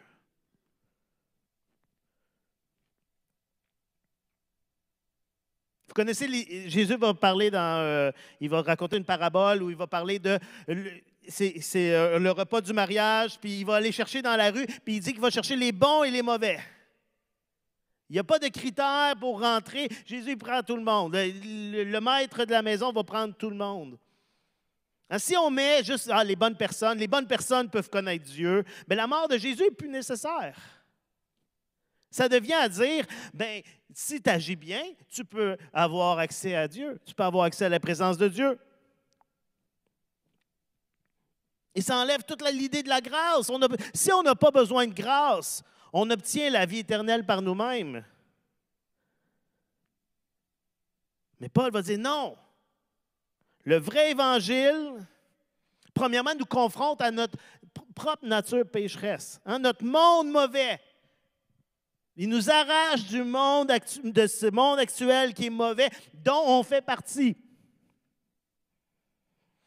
Vous 5.88 5.94
connaissez, 5.94 6.68
Jésus 6.68 6.96
va 6.96 7.12
parler 7.12 7.50
dans, 7.50 7.80
euh, 7.80 8.10
il 8.40 8.48
va 8.48 8.62
raconter 8.62 8.96
une 8.96 9.04
parabole 9.04 9.62
où 9.62 9.70
il 9.70 9.76
va 9.76 9.86
parler 9.86 10.18
de, 10.18 10.38
c'est 11.28 11.94
euh, 11.94 12.18
le 12.18 12.30
repas 12.30 12.60
du 12.60 12.72
mariage, 12.72 13.38
puis 13.38 13.60
il 13.60 13.66
va 13.66 13.76
aller 13.76 13.92
chercher 13.92 14.22
dans 14.22 14.36
la 14.36 14.50
rue, 14.50 14.66
puis 14.84 14.96
il 14.96 15.00
dit 15.00 15.12
qu'il 15.12 15.20
va 15.20 15.30
chercher 15.30 15.56
les 15.56 15.72
bons 15.72 16.04
et 16.04 16.10
les 16.10 16.22
mauvais. 16.22 16.60
Il 18.08 18.14
n'y 18.14 18.18
a 18.18 18.24
pas 18.24 18.38
de 18.38 18.48
critères 18.48 19.16
pour 19.20 19.40
rentrer. 19.40 19.88
Jésus 20.06 20.36
prend 20.38 20.62
tout 20.62 20.76
le 20.76 20.82
monde. 20.82 21.14
Le, 21.14 22.00
maître 22.00 22.46
de 22.46 22.52
la 22.52 22.62
maison 22.62 22.90
va 22.90 23.04
prendre 23.04 23.34
tout 23.34 23.50
le 23.50 23.56
monde. 23.56 23.98
Hein, 25.10 25.18
si 25.18 25.36
on 25.36 25.50
met 25.50 25.82
juste 25.82 26.10
ah, 26.12 26.22
les 26.22 26.36
bonnes 26.36 26.56
personnes, 26.56 26.98
les 26.98 27.08
bonnes 27.08 27.26
personnes 27.26 27.70
peuvent 27.70 27.88
connaître 27.88 28.24
Dieu, 28.24 28.64
mais 28.86 28.94
la 28.94 29.06
mort 29.06 29.28
de 29.28 29.38
Jésus 29.38 29.62
n'est 29.62 29.70
plus 29.70 29.88
nécessaire. 29.88 30.56
Ça 32.10 32.28
devient 32.28 32.54
à 32.54 32.68
dire, 32.68 33.06
ben, 33.32 33.62
si 33.92 34.20
tu 34.20 34.30
agis 34.30 34.56
bien, 34.56 34.82
tu 35.08 35.24
peux 35.24 35.56
avoir 35.72 36.18
accès 36.18 36.54
à 36.54 36.68
Dieu, 36.68 36.98
tu 37.04 37.14
peux 37.14 37.22
avoir 37.22 37.44
accès 37.44 37.66
à 37.66 37.68
la 37.68 37.80
présence 37.80 38.16
de 38.16 38.28
Dieu. 38.28 38.58
Et 41.74 41.80
ça 41.80 41.96
enlève 41.96 42.24
toute 42.24 42.42
l'idée 42.50 42.82
de 42.82 42.88
la 42.88 43.00
grâce. 43.00 43.50
si 43.94 44.12
on 44.12 44.22
n'a 44.22 44.34
pas 44.34 44.50
besoin 44.50 44.86
de 44.86 44.94
grâce, 44.94 45.62
on 45.92 46.10
obtient 46.10 46.50
la 46.50 46.66
vie 46.66 46.78
éternelle 46.78 47.24
par 47.24 47.40
nous-mêmes. 47.40 48.04
Mais 51.40 51.48
Paul 51.48 51.70
va 51.70 51.82
dire 51.82 51.98
non. 51.98 52.36
Le 53.68 53.76
vrai 53.76 54.12
évangile, 54.12 55.06
premièrement, 55.92 56.34
nous 56.34 56.46
confronte 56.46 57.02
à 57.02 57.10
notre 57.10 57.36
propre 57.94 58.24
nature 58.24 58.64
pécheresse, 58.66 59.42
hein, 59.44 59.58
notre 59.58 59.84
monde 59.84 60.30
mauvais. 60.30 60.80
Il 62.16 62.30
nous 62.30 62.48
arrache 62.48 63.04
du 63.04 63.22
monde, 63.22 63.70
de 64.04 64.26
ce 64.26 64.46
monde 64.46 64.78
actuel 64.78 65.34
qui 65.34 65.48
est 65.48 65.50
mauvais, 65.50 65.90
dont 66.14 66.44
on 66.46 66.62
fait 66.62 66.80
partie. 66.80 67.36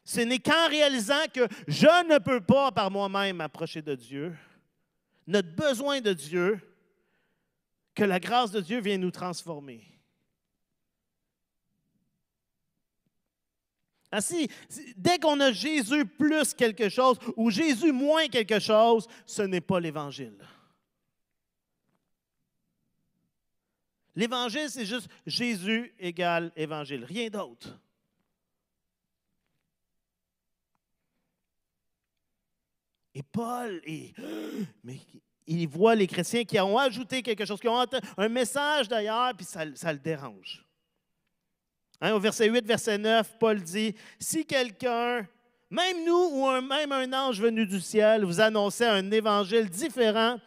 Ce 0.04 0.22
n'est 0.22 0.39
qu'en 0.39 0.68
réalisant 0.68 1.28
que 1.32 1.47
je 1.68 2.12
ne 2.12 2.18
peux 2.18 2.41
pas 2.41 2.72
par 2.72 2.89
moi-même 2.89 3.36
m'approcher 3.36 3.84
de 3.84 3.93
Dieu, 3.93 4.36
notre 5.28 5.56
besoin 5.56 6.02
de 6.02 6.14
Dieu, 6.14 6.60
que 7.93 8.04
la 8.04 8.20
grâce 8.20 8.49
de 8.49 8.62
Dieu 8.62 8.82
vient 8.82 8.97
nous 8.97 9.12
transformer. 9.12 9.91
Ainsi, 14.12 14.49
dès 14.97 15.20
qu'on 15.20 15.39
a 15.39 15.51
Jésus 15.51 16.05
plus 16.05 16.53
quelque 16.53 16.89
chose 16.89 17.18
ou 17.38 17.49
Jésus 17.49 17.91
moins 17.91 18.28
quelque 18.28 18.59
chose, 18.59 19.07
ce 19.26 19.41
n'est 19.41 19.62
pas 19.62 19.80
l'Évangile. 19.80 20.38
L'Évangile, 24.16 24.70
c'est 24.70 24.86
juste 24.86 25.09
Jésus 25.26 25.93
égale 25.97 26.51
Évangile, 26.55 27.05
rien 27.05 27.30
d'autre. 27.30 27.80
Et 33.14 33.24
Paul, 33.24 33.82
il 35.47 35.68
voit 35.68 35.95
les 35.95 36.07
chrétiens 36.07 36.43
qui 36.43 36.59
ont 36.59 36.78
ajouté 36.78 37.22
quelque 37.22 37.45
chose, 37.45 37.59
qui 37.59 37.68
ont 37.68 37.86
un 38.18 38.30
message 38.30 38.88
d'ailleurs, 38.88 39.34
puis 39.36 39.45
ça, 39.45 39.66
le 39.66 39.99
dérange. 39.99 40.66
Hein, 42.02 42.14
au 42.14 42.20
verset 42.20 42.49
8, 42.49 42.66
verset 42.66 42.97
9, 42.97 43.38
Paul 43.38 43.62
dit, 43.62 43.95
si 44.20 44.43
quelqu'un, 44.43 45.28
même 45.70 46.04
nous 46.04 46.30
ou 46.34 46.49
même 46.62 46.91
un 46.91 47.14
ange 47.14 47.39
venu 47.39 47.68
du 47.68 47.80
ciel, 47.80 48.26
vous 48.26 48.41
annonçait 48.41 48.88
un 48.88 49.12
évangile 49.12 49.70
différent 49.70 50.39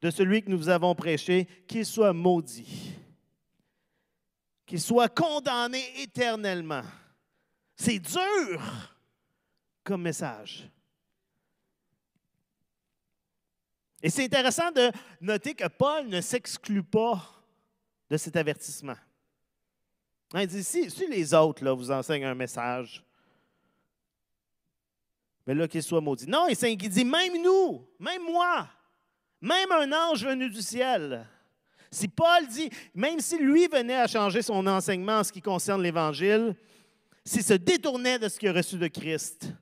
de 0.00 0.10
celui 0.10 0.42
que 0.42 0.50
nous 0.50 0.58
vous 0.58 0.68
avons 0.68 0.94
prêché, 0.94 1.48
qu'il 1.66 1.84
soit 1.84 2.12
maudit, 2.12 2.92
qu'il 4.64 4.80
soit 4.80 5.08
condamné 5.08 5.82
éternellement. 6.00 6.82
C'est 7.74 7.98
dur 7.98 8.62
comme 9.82 10.02
message. 10.02 10.68
Et 14.00 14.10
c'est 14.10 14.24
intéressant 14.24 14.70
de 14.70 14.92
noter 15.20 15.54
que 15.54 15.66
Paul 15.66 16.06
ne 16.06 16.20
s'exclut 16.20 16.82
pas 16.84 17.20
de 18.10 18.16
cet 18.16 18.36
avertissement. 18.36 18.96
Hein, 20.32 20.42
il 20.42 20.46
dit, 20.48 20.64
si, 20.64 20.88
les 21.08 21.34
autres 21.34 21.64
là, 21.64 21.72
vous 21.72 21.90
enseignent 21.90 22.24
un 22.24 22.34
message, 22.34 23.04
mais 25.46 25.54
là, 25.54 25.68
qu'il 25.68 25.82
soit 25.82 26.00
maudit. 26.00 26.26
Non, 26.26 26.46
il 26.48 26.76
dit, 26.76 27.04
même 27.04 27.42
nous, 27.42 27.86
même 27.98 28.22
moi, 28.22 28.66
même 29.40 29.70
un 29.72 29.92
ange 29.92 30.24
venu 30.24 30.48
du 30.48 30.62
ciel. 30.62 31.26
Si 31.90 32.08
Paul 32.08 32.46
dit, 32.48 32.70
même 32.94 33.20
si 33.20 33.38
lui 33.38 33.68
venait 33.68 34.00
à 34.00 34.06
changer 34.06 34.42
son 34.42 34.66
enseignement 34.66 35.18
en 35.18 35.24
ce 35.24 35.30
qui 35.30 35.42
concerne 35.42 35.82
l'Évangile, 35.82 36.56
s'il 37.24 37.44
se 37.44 37.54
détournait 37.54 38.18
de 38.18 38.28
ce 38.28 38.38
qu'il 38.38 38.48
a 38.48 38.52
reçu 38.52 38.76
de 38.76 38.88
Christ, 38.88 39.52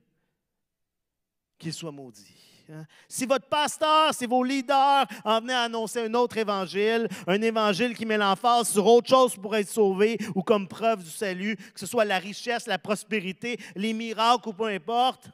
qu'il 1.59 1.73
soit 1.73 1.93
maudit. 1.93 2.52
Hein. 2.73 2.87
Si 3.09 3.27
votre 3.27 3.47
pasteur, 3.47 4.15
si 4.15 4.25
vos 4.27 4.43
leaders 4.43 5.07
en 5.25 5.41
venaient 5.41 5.53
à 5.53 5.63
annoncer 5.63 6.07
un 6.07 6.15
autre 6.15 6.39
évangile, 6.39 7.09
un 7.27 7.43
évangile 7.43 7.95
qui 7.97 8.07
met 8.07 8.17
l'emphase 8.17 8.71
sur 8.71 8.87
autre 8.87 9.09
chose 9.09 9.37
pour 9.37 9.55
être 9.57 9.69
sauvé 9.69 10.17
ou 10.35 10.43
comme 10.43 10.67
preuve 10.67 11.05
du 11.05 11.11
salut, 11.11 11.57
que 11.57 11.81
ce 11.81 11.87
soit 11.87 12.05
la 12.05 12.19
richesse, 12.19 12.67
la 12.67 12.79
prospérité, 12.79 13.59
les 13.75 13.93
miracles 13.93 14.49
ou 14.49 14.53
peu 14.53 14.67
importe, 14.67 15.29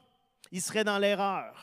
ils 0.51 0.61
seraient 0.61 0.83
dans 0.83 0.97
l'erreur. 0.97 1.55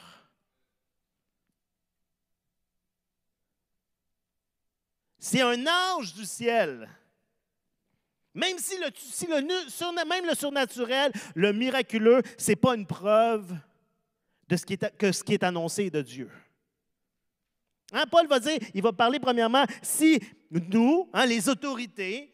C'est 5.18 5.42
un 5.42 5.66
ange 5.66 6.14
du 6.14 6.24
ciel. 6.24 6.88
Même 8.32 8.58
si, 8.58 8.76
le, 8.78 10.04
même 10.04 10.26
le 10.26 10.34
surnaturel, 10.34 11.10
le 11.34 11.52
miraculeux, 11.52 12.22
ce 12.38 12.50
n'est 12.50 12.56
pas 12.56 12.76
une 12.76 12.86
preuve 12.86 13.54
de 14.48 14.56
ce 14.56 14.64
qui 14.64 14.74
est, 14.74 14.96
que 14.96 15.12
ce 15.12 15.22
qui 15.22 15.34
est 15.34 15.42
annoncé 15.42 15.90
de 15.90 16.02
Dieu. 16.02 16.30
Hein, 17.92 18.04
Paul 18.10 18.26
va 18.26 18.40
dire, 18.40 18.58
il 18.74 18.82
va 18.82 18.92
parler 18.92 19.20
premièrement, 19.20 19.64
si 19.82 20.20
nous, 20.50 21.08
hein, 21.12 21.26
les 21.26 21.48
autorités, 21.48 22.32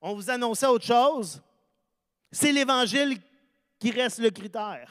on 0.00 0.14
vous 0.14 0.30
annonçait 0.30 0.66
autre 0.66 0.84
chose, 0.84 1.42
c'est 2.30 2.52
l'Évangile 2.52 3.18
qui 3.78 3.90
reste 3.90 4.18
le 4.18 4.30
critère. 4.30 4.90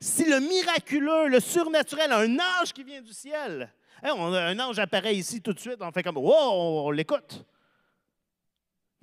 Si 0.00 0.24
le 0.24 0.40
miraculeux, 0.40 1.28
le 1.28 1.40
surnaturel, 1.40 2.12
un 2.12 2.38
ange 2.38 2.72
qui 2.72 2.82
vient 2.84 3.02
du 3.02 3.12
ciel, 3.12 3.70
hein, 4.02 4.14
un 4.16 4.58
ange 4.58 4.78
apparaît 4.78 5.14
ici 5.14 5.42
tout 5.42 5.52
de 5.52 5.60
suite, 5.60 5.76
on 5.80 5.92
fait 5.92 6.02
comme, 6.02 6.16
wow, 6.16 6.86
on 6.86 6.90
l'écoute. 6.90 7.44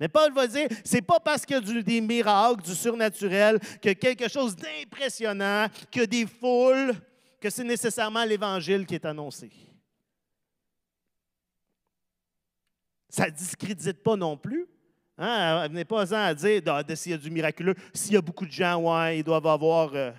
Mais 0.00 0.08
Paul 0.08 0.32
va 0.32 0.46
dire, 0.46 0.68
c'est 0.84 1.02
pas 1.02 1.18
parce 1.18 1.44
qu'il 1.44 1.56
y 1.56 1.78
a 1.78 1.82
des 1.82 2.00
miracles, 2.00 2.62
du 2.62 2.74
surnaturel, 2.74 3.58
que 3.82 3.92
quelque 3.94 4.28
chose 4.28 4.54
d'impressionnant, 4.54 5.66
que 5.90 6.04
des 6.04 6.26
foules, 6.26 6.94
que 7.40 7.50
c'est 7.50 7.64
nécessairement 7.64 8.24
l'Évangile 8.24 8.86
qui 8.86 8.94
est 8.94 9.04
annoncé. 9.04 9.50
Ça 13.08 13.26
ne 13.26 13.30
discrédite 13.30 14.02
pas 14.02 14.16
non 14.16 14.36
plus. 14.36 14.68
Hein? 15.16 15.66
Venez 15.66 15.84
pas 15.84 16.14
à 16.14 16.34
dire 16.34 16.62
ah, 16.66 16.94
s'il 16.94 17.12
y 17.12 17.14
a 17.14 17.18
du 17.18 17.30
miraculeux, 17.30 17.74
s'il 17.92 18.12
y 18.12 18.16
a 18.16 18.22
beaucoup 18.22 18.46
de 18.46 18.52
gens, 18.52 18.76
ouais, 18.76 19.18
ils 19.18 19.24
doivent 19.24 19.46
avoir 19.46 19.92
euh, 19.94 20.12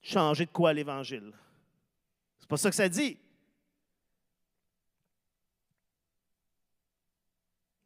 changé 0.00 0.46
de 0.46 0.50
quoi 0.50 0.72
l'Évangile. 0.72 1.32
C'est 2.38 2.48
pas 2.48 2.56
ça 2.56 2.70
que 2.70 2.76
ça 2.76 2.88
dit. 2.88 3.18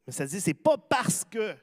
ça 0.11 0.25
dit, 0.25 0.41
c'est 0.41 0.53
pas 0.53 0.77
parce 0.77 1.25
que 1.25 1.55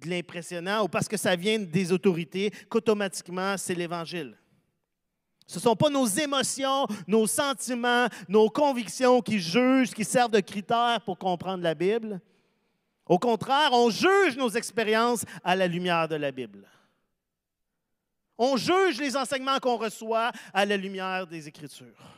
de 0.00 0.10
l'impressionnant 0.10 0.84
ou 0.84 0.88
parce 0.88 1.08
que 1.08 1.16
ça 1.16 1.36
vient 1.36 1.58
des 1.58 1.92
autorités 1.92 2.50
qu'automatiquement 2.68 3.56
c'est 3.56 3.74
l'Évangile. 3.74 4.36
Ce 5.46 5.58
ne 5.58 5.62
sont 5.62 5.76
pas 5.76 5.90
nos 5.90 6.06
émotions, 6.06 6.86
nos 7.06 7.26
sentiments, 7.26 8.08
nos 8.28 8.50
convictions 8.50 9.22
qui 9.22 9.38
jugent, 9.38 9.92
qui 9.92 10.04
servent 10.04 10.32
de 10.32 10.40
critères 10.40 11.00
pour 11.04 11.18
comprendre 11.18 11.62
la 11.62 11.74
Bible. 11.74 12.20
Au 13.06 13.18
contraire, 13.18 13.70
on 13.72 13.88
juge 13.88 14.36
nos 14.36 14.50
expériences 14.50 15.24
à 15.44 15.54
la 15.54 15.68
lumière 15.68 16.08
de 16.08 16.16
la 16.16 16.32
Bible. 16.32 16.66
On 18.36 18.56
juge 18.56 18.98
les 18.98 19.16
enseignements 19.16 19.58
qu'on 19.60 19.76
reçoit 19.76 20.32
à 20.52 20.66
la 20.66 20.76
lumière 20.76 21.26
des 21.28 21.46
Écritures. 21.46 22.15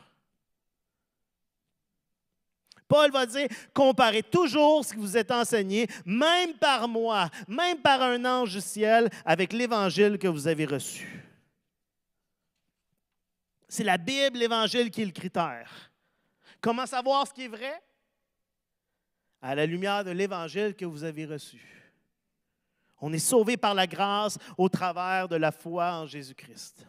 Paul 2.89 3.11
va 3.11 3.27
dire, 3.27 3.47
comparez 3.71 4.23
toujours 4.23 4.83
ce 4.83 4.93
que 4.93 4.99
vous 4.99 5.15
êtes 5.15 5.31
enseigné, 5.31 5.87
même 6.05 6.55
par 6.55 6.87
moi, 6.87 7.29
même 7.47 7.77
par 7.77 8.01
un 8.01 8.25
ange 8.25 8.55
du 8.55 8.61
ciel, 8.61 9.09
avec 9.23 9.53
l'évangile 9.53 10.17
que 10.17 10.27
vous 10.27 10.47
avez 10.47 10.65
reçu. 10.65 11.23
C'est 13.67 13.83
la 13.83 13.99
Bible, 13.99 14.39
l'évangile 14.39 14.89
qui 14.89 15.03
est 15.03 15.05
le 15.05 15.11
critère. 15.11 15.91
Comment 16.59 16.87
savoir 16.87 17.27
ce 17.27 17.33
qui 17.33 17.45
est 17.45 17.47
vrai? 17.47 17.79
À 19.39 19.53
la 19.53 19.67
lumière 19.67 20.03
de 20.03 20.09
l'évangile 20.09 20.75
que 20.75 20.85
vous 20.85 21.03
avez 21.03 21.27
reçu. 21.27 21.61
On 22.99 23.13
est 23.13 23.19
sauvé 23.19 23.55
par 23.55 23.75
la 23.75 23.85
grâce 23.85 24.39
au 24.57 24.67
travers 24.67 25.29
de 25.29 25.35
la 25.35 25.51
foi 25.51 25.93
en 25.93 26.07
Jésus-Christ. 26.07 26.87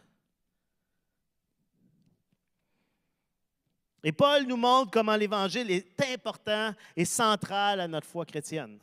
Et 4.03 4.11
Paul 4.11 4.43
nous 4.43 4.57
montre 4.57 4.91
comment 4.91 5.15
l'Évangile 5.15 5.69
est 5.69 6.01
important 6.11 6.73
et 6.95 7.05
central 7.05 7.79
à 7.79 7.87
notre 7.87 8.07
foi 8.07 8.25
chrétienne. 8.25 8.79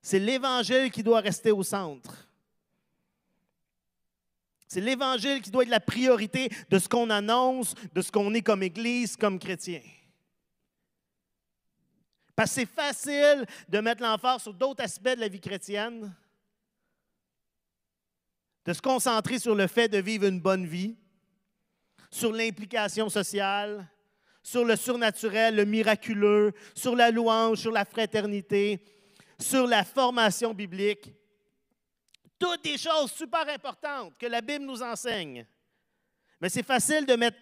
C'est 0.00 0.18
l'Évangile 0.18 0.90
qui 0.90 1.02
doit 1.02 1.20
rester 1.20 1.50
au 1.50 1.62
centre. 1.62 2.28
C'est 4.66 4.80
l'Évangile 4.80 5.42
qui 5.42 5.50
doit 5.50 5.64
être 5.64 5.68
la 5.68 5.80
priorité 5.80 6.48
de 6.70 6.78
ce 6.78 6.88
qu'on 6.88 7.10
annonce, 7.10 7.74
de 7.92 8.00
ce 8.00 8.10
qu'on 8.10 8.32
est 8.32 8.40
comme 8.40 8.62
Église, 8.62 9.16
comme 9.16 9.38
chrétien. 9.38 9.82
Parce 12.34 12.50
que 12.50 12.54
c'est 12.54 12.66
facile 12.66 13.46
de 13.68 13.80
mettre 13.80 14.02
l'emphase 14.02 14.42
sur 14.42 14.54
d'autres 14.54 14.82
aspects 14.82 15.14
de 15.14 15.20
la 15.20 15.28
vie 15.28 15.40
chrétienne, 15.40 16.14
de 18.64 18.72
se 18.72 18.80
concentrer 18.80 19.38
sur 19.38 19.54
le 19.54 19.66
fait 19.66 19.88
de 19.88 19.98
vivre 19.98 20.26
une 20.26 20.40
bonne 20.40 20.66
vie, 20.66 20.96
sur 22.12 22.30
l'implication 22.30 23.08
sociale, 23.08 23.88
sur 24.42 24.64
le 24.64 24.76
surnaturel, 24.76 25.56
le 25.56 25.64
miraculeux, 25.64 26.52
sur 26.74 26.94
la 26.94 27.10
louange, 27.10 27.58
sur 27.58 27.72
la 27.72 27.86
fraternité, 27.86 28.84
sur 29.38 29.66
la 29.66 29.82
formation 29.82 30.52
biblique. 30.52 31.10
Toutes 32.38 32.62
des 32.62 32.76
choses 32.76 33.10
super 33.12 33.48
importantes 33.48 34.12
que 34.18 34.26
la 34.26 34.42
Bible 34.42 34.66
nous 34.66 34.82
enseigne. 34.82 35.46
Mais 36.40 36.50
c'est 36.50 36.66
facile 36.66 37.06
de 37.06 37.14
mettre 37.14 37.38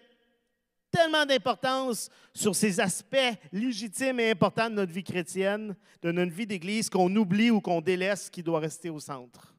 tellement 0.89 1.25
d'importance 1.25 2.09
sur 2.33 2.55
ces 2.55 2.79
aspects 2.79 3.17
légitimes 3.51 4.19
et 4.21 4.31
importants 4.31 4.69
de 4.69 4.75
notre 4.75 4.93
vie 4.93 5.03
chrétienne, 5.03 5.75
de 6.01 6.11
notre 6.11 6.31
vie 6.31 6.47
d'Église, 6.47 6.89
qu'on 6.89 7.13
oublie 7.15 7.51
ou 7.51 7.59
qu'on 7.59 7.81
délaisse 7.81 8.25
ce 8.25 8.31
qui 8.31 8.43
doit 8.43 8.59
rester 8.59 8.89
au 8.89 8.99
centre. 8.99 9.53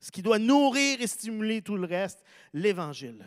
Ce 0.00 0.10
qui 0.10 0.22
doit 0.22 0.40
nourrir 0.40 1.00
et 1.00 1.06
stimuler 1.06 1.62
tout 1.62 1.76
le 1.76 1.86
reste, 1.86 2.24
l'Évangile. 2.52 3.24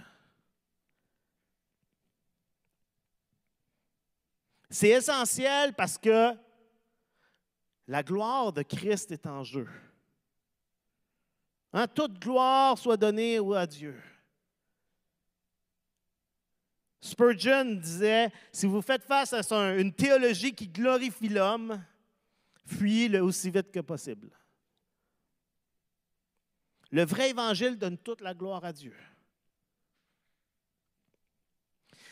C'est 4.70 4.89
essentiel 4.89 5.74
parce 5.74 5.97
que 5.97 6.34
la 7.88 8.03
gloire 8.03 8.51
de 8.51 8.63
Christ 8.63 9.11
est 9.11 9.28
en 9.28 9.43
jeu. 9.43 9.68
Hein, 11.74 11.88
toute 11.88 12.20
gloire 12.20 12.78
soit 12.78 12.97
donnée 12.97 13.38
à 13.55 13.68
Dieu. 13.68 14.01
Spurgeon 17.01 17.76
disait, 17.76 18.32
si 18.51 18.66
vous 18.66 18.82
faites 18.82 19.03
face 19.03 19.34
à 19.34 19.76
une 19.76 19.93
théologie 19.93 20.55
qui 20.55 20.68
glorifie 20.68 21.30
l'homme, 21.30 21.84
fuyez-le 22.66 23.22
aussi 23.22 23.51
vite 23.51 23.72
que 23.72 23.82
possible. 23.82 24.32
Le 26.89 27.05
vrai 27.05 27.30
évangile 27.30 27.78
donne 27.78 27.97
toute 27.97 28.22
la 28.22 28.34
gloire 28.34 28.66
à 28.66 28.74
Dieu. 28.74 28.95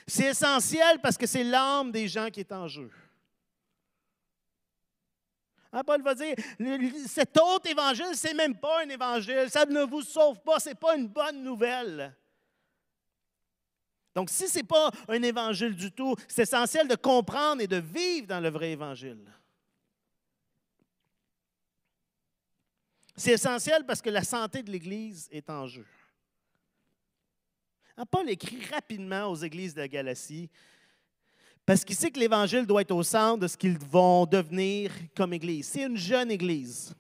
C'est 0.08 0.26
essentiel 0.26 1.00
parce 1.02 1.18
que 1.18 1.26
c'est 1.26 1.44
l'âme 1.44 1.92
des 1.92 2.08
gens 2.08 2.30
qui 2.30 2.42
est 2.42 2.52
en 2.52 2.68
jeu. 2.68 2.92
Hein, 5.72 5.84
Paul 5.84 6.04
va 6.04 6.14
dire, 6.14 6.36
cet 7.08 7.38
autre 7.40 7.70
évangile, 7.70 8.16
ce 8.16 8.28
n'est 8.28 8.36
même 8.36 8.56
pas 8.56 8.84
un 8.84 8.90
évangile, 8.90 9.50
ça 9.50 9.66
ne 9.66 9.84
vous 9.84 10.04
sauve 10.04 10.40
pas, 10.42 10.60
ce 10.60 10.70
n'est 10.70 10.76
pas 10.76 10.96
une 10.96 11.08
bonne 11.08 11.44
nouvelle. 11.44 12.16
Donc, 14.14 14.30
si 14.30 14.48
ce 14.48 14.58
n'est 14.58 14.64
pas 14.64 14.92
un 15.08 15.24
évangile 15.24 15.76
du 15.76 15.92
tout, 15.92 16.16
c'est 16.28 16.44
essentiel 16.44 16.88
de 16.88 16.96
comprendre 16.96 17.62
et 17.62 17.68
de 17.68 17.78
vivre 17.78 18.28
dans 18.28 18.40
le 18.40 18.50
vrai 18.50 18.72
évangile. 18.72 19.26
C'est 23.16 23.32
essentiel 23.32 23.86
parce 23.86 24.02
que 24.02 24.10
la 24.12 24.24
santé 24.24 24.62
de 24.62 24.72
l'Église 24.72 25.28
est 25.32 25.50
en 25.50 25.66
jeu. 25.66 25.86
Hein, 27.98 28.06
Paul 28.06 28.30
écrit 28.30 28.64
rapidement 28.66 29.28
aux 29.28 29.36
églises 29.36 29.74
de 29.74 29.86
Galatie 29.86 30.50
parce 31.66 31.86
qu'il 31.86 31.96
sait 31.96 32.12
que 32.12 32.20
l'Évangile 32.20 32.66
doit 32.66 32.82
être 32.82 32.92
au 32.92 33.04
centre 33.04 33.40
de 33.40 33.48
ce 33.48 33.56
qu'ils 33.56 33.78
vont 33.78 34.26
devenir 34.26 34.92
comme 35.16 35.34
Église. 35.34 35.68
C'est 35.68 35.84
une 35.84 35.98
jeune 35.98 36.30
Église. 36.30 36.94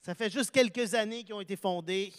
Ça 0.00 0.14
fait 0.14 0.30
juste 0.30 0.50
quelques 0.50 0.94
années 0.94 1.24
qu'ils 1.24 1.34
ont 1.34 1.40
été 1.40 1.56
fondées. 1.56 2.12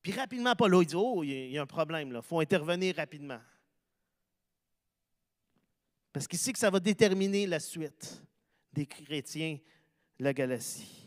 Puis 0.00 0.12
rapidement, 0.12 0.56
Paul 0.56 0.84
dit 0.84 0.96
Oh, 0.96 1.22
il 1.22 1.52
y 1.52 1.58
a 1.58 1.62
un 1.62 1.66
problème, 1.66 2.12
il 2.12 2.22
faut 2.22 2.40
intervenir 2.40 2.96
rapidement. 2.96 3.40
Parce 6.12 6.26
qu'il 6.26 6.38
sait 6.38 6.52
que 6.52 6.58
ça 6.58 6.70
va 6.70 6.80
déterminer 6.80 7.46
la 7.46 7.60
suite 7.60 8.22
des 8.72 8.86
chrétiens 8.86 9.58
de 10.18 10.24
la 10.24 10.34
Galatie. 10.34 11.01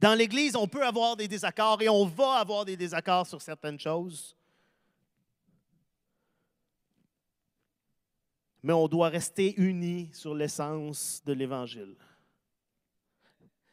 Dans 0.00 0.14
l'Église, 0.14 0.56
on 0.56 0.66
peut 0.66 0.84
avoir 0.84 1.14
des 1.14 1.28
désaccords 1.28 1.82
et 1.82 1.88
on 1.88 2.06
va 2.06 2.36
avoir 2.36 2.64
des 2.64 2.76
désaccords 2.76 3.26
sur 3.26 3.42
certaines 3.42 3.78
choses. 3.78 4.34
Mais 8.62 8.72
on 8.72 8.88
doit 8.88 9.10
rester 9.10 9.54
unis 9.60 10.08
sur 10.12 10.34
l'essence 10.34 11.22
de 11.26 11.34
l'Évangile. 11.34 11.96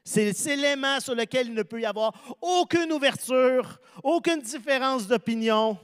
C'est 0.03 0.55
l'élément 0.55 0.99
sur 0.99 1.15
lequel 1.15 1.47
il 1.47 1.53
ne 1.53 1.63
peut 1.63 1.81
y 1.81 1.85
avoir 1.85 2.13
aucune 2.41 2.91
ouverture, 2.91 3.79
aucune 4.03 4.41
différence 4.41 5.07
d'opinion. 5.07 5.77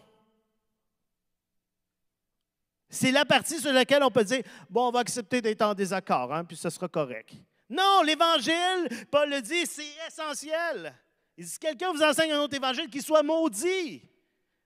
C'est 2.90 3.12
la 3.12 3.26
partie 3.26 3.60
sur 3.60 3.74
laquelle 3.74 4.04
on 4.04 4.12
peut 4.12 4.24
dire, 4.24 4.44
bon, 4.70 4.88
on 4.88 4.92
va 4.92 5.00
accepter 5.00 5.42
d'être 5.42 5.62
en 5.62 5.74
désaccord, 5.74 6.34
hein, 6.34 6.46
puis 6.46 6.56
ce 6.56 6.70
sera 6.70 6.88
correct. 6.88 7.34
Non, 7.70 8.02
l'Évangile, 8.04 9.08
Paul 9.10 9.30
le 9.30 9.42
dit, 9.42 9.66
c'est 9.66 9.84
essentiel. 10.08 10.94
Il 11.38 11.46
dit, 11.46 11.52
si 11.52 11.60
quelqu'un 11.60 11.92
vous 11.92 12.04
enseigne 12.04 12.32
un 12.32 12.42
autre 12.42 12.56
Évangile, 12.56 12.90
qu'il 12.90 13.02
soit 13.02 13.24
maudit. 13.24 14.08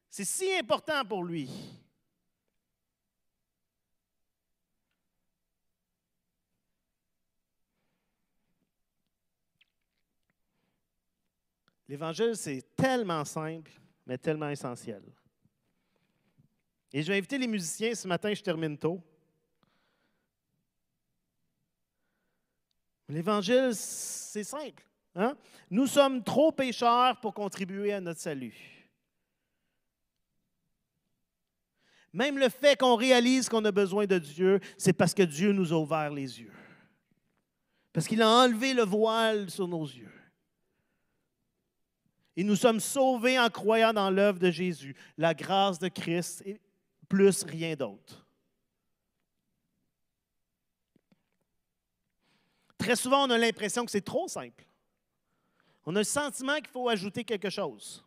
C'est 0.10 0.26
si 0.26 0.52
important 0.54 1.06
pour 1.06 1.24
lui. 1.24 1.50
L'Évangile, 11.88 12.36
c'est 12.36 12.76
tellement 12.76 13.24
simple, 13.24 13.72
mais 14.06 14.18
tellement 14.18 14.50
essentiel. 14.50 15.02
Et 16.92 17.02
je 17.02 17.08
vais 17.08 17.18
inviter 17.18 17.38
les 17.38 17.48
musiciens, 17.48 17.96
ce 17.96 18.08
matin, 18.08 18.34
je 18.34 18.42
termine 18.42 18.78
tôt. 18.78 19.02
L'Évangile, 23.10 23.72
c'est 23.74 24.44
simple. 24.44 24.84
Hein? 25.16 25.36
Nous 25.70 25.88
sommes 25.88 26.24
trop 26.24 26.52
pécheurs 26.52 27.20
pour 27.20 27.34
contribuer 27.34 27.94
à 27.94 28.02
notre 28.02 28.20
salut. 28.20 28.78
Même 32.14 32.38
le 32.38 32.50
fait 32.50 32.78
qu'on 32.78 32.96
réalise 32.96 33.50
qu'on 33.50 33.64
a 33.66 33.72
besoin 33.72 34.06
de 34.06 34.18
Dieu, 34.18 34.60
c'est 34.78 34.94
parce 34.94 35.14
que 35.14 35.24
Dieu 35.24 35.52
nous 35.52 35.74
a 35.74 35.78
ouvert 35.78 36.12
les 36.12 36.40
yeux. 36.40 36.52
Parce 37.94 38.08
qu'il 38.08 38.22
a 38.22 38.30
enlevé 38.30 38.74
le 38.74 38.84
voile 38.84 39.50
sur 39.50 39.68
nos 39.68 39.86
yeux. 39.86 40.12
Et 42.36 42.44
nous 42.44 42.56
sommes 42.56 42.80
sauvés 42.80 43.40
en 43.40 43.50
croyant 43.50 43.94
dans 43.94 44.12
l'œuvre 44.12 44.38
de 44.40 44.52
Jésus, 44.52 44.96
la 45.18 45.34
grâce 45.34 45.80
de 45.80 45.88
Christ 45.88 46.44
et 46.46 46.62
plus 47.10 47.44
rien 47.44 47.76
d'autre. 47.76 48.27
Très 52.88 52.96
souvent, 52.96 53.28
on 53.28 53.30
a 53.32 53.38
l'impression 53.38 53.84
que 53.84 53.92
c'est 53.92 54.00
trop 54.00 54.30
simple. 54.30 54.66
On 55.86 55.94
a 55.98 56.00
le 56.00 56.06
sentiment 56.06 56.56
qu'il 56.56 56.70
faut 56.70 56.88
ajouter 56.88 57.26
quelque 57.26 57.50
chose. 57.50 58.02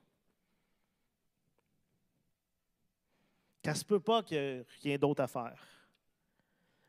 Ça 3.63 3.75
ne 3.75 3.83
peut 3.83 4.01
pas 4.01 4.23
qu'il 4.23 4.39
n'y 4.39 4.43
ait 4.43 4.67
rien 4.83 4.97
d'autre 4.97 5.23
à 5.23 5.27
faire. 5.27 5.63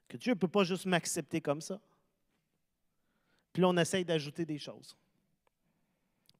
Que 0.08 0.16
Dieu 0.16 0.32
ne 0.32 0.40
peut 0.40 0.48
pas 0.48 0.64
juste 0.64 0.86
m'accepter 0.86 1.42
comme 1.42 1.60
ça. 1.60 1.82
Puis 3.52 3.62
là, 3.62 3.68
on 3.68 3.76
essaye 3.76 4.06
d'ajouter 4.06 4.46
des 4.46 4.58
choses 4.58 4.96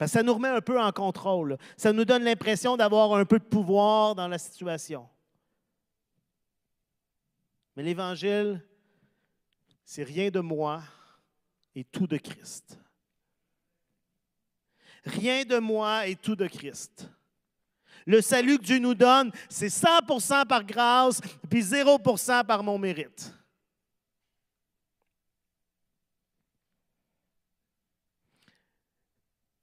ça 0.08 0.24
nous 0.24 0.34
remet 0.34 0.48
un 0.48 0.62
peu 0.62 0.82
en 0.82 0.92
contrôle. 0.94 1.58
Ça 1.76 1.92
nous 1.92 2.06
donne 2.06 2.24
l'impression 2.24 2.78
d'avoir 2.78 3.14
un 3.14 3.26
peu 3.26 3.40
de 3.40 3.44
pouvoir 3.44 4.16
dans 4.16 4.30
la 4.30 4.38
situation. 4.38 5.08
Mais 7.76 7.84
l'Évangile, 7.84 8.66
c'est 9.84 10.04
rien 10.04 10.30
de 10.30 10.40
moi 10.40 10.82
et 11.76 11.84
tout 11.84 12.08
de 12.08 12.18
Christ. 12.18 12.80
Rien 15.04 15.44
de 15.44 15.58
moi 15.58 16.08
et 16.08 16.16
tout 16.16 16.36
de 16.36 16.48
Christ. 16.48 17.10
Le 18.06 18.22
salut 18.22 18.58
que 18.58 18.64
Dieu 18.64 18.80
nous 18.80 18.96
donne, 18.96 19.32
c'est 19.50 19.68
100% 19.68 20.46
par 20.48 20.64
grâce, 20.64 21.22
puis 21.50 21.62
0% 21.62 22.46
par 22.46 22.64
mon 22.64 22.78
mérite. 22.78 23.34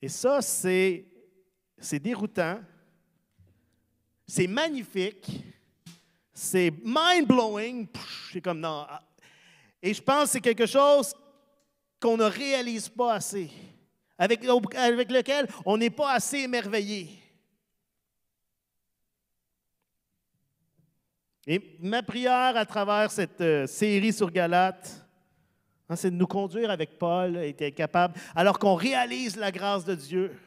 Et 0.00 0.08
ça, 0.08 0.40
c'est, 0.40 1.04
c'est 1.78 1.98
déroutant, 1.98 2.60
c'est 4.26 4.46
magnifique, 4.46 5.42
c'est 6.32 6.70
mind-blowing. 6.84 7.88
C'est 8.32 8.40
comme 8.40 8.60
non. 8.60 8.86
Et 9.82 9.92
je 9.92 10.00
pense 10.00 10.24
que 10.24 10.30
c'est 10.30 10.40
quelque 10.40 10.66
chose 10.66 11.12
qu'on 12.00 12.16
ne 12.16 12.24
réalise 12.24 12.88
pas 12.88 13.14
assez, 13.14 13.50
avec, 14.18 14.44
avec 14.44 15.10
lequel 15.10 15.48
on 15.64 15.76
n'est 15.76 15.90
pas 15.90 16.12
assez 16.12 16.38
émerveillé. 16.38 17.08
Et 21.46 21.76
ma 21.80 22.02
prière 22.02 22.56
à 22.56 22.66
travers 22.66 23.10
cette 23.10 23.40
euh, 23.40 23.66
série 23.66 24.12
sur 24.12 24.30
Galate, 24.30 25.08
Hein, 25.88 25.96
c'est 25.96 26.10
de 26.10 26.16
nous 26.16 26.26
conduire 26.26 26.70
avec 26.70 26.98
Paul, 26.98 27.36
être 27.36 27.74
capable, 27.74 28.14
alors 28.34 28.58
qu'on 28.58 28.74
réalise 28.74 29.36
la 29.36 29.50
grâce 29.50 29.84
de 29.84 29.94
Dieu, 29.94 30.38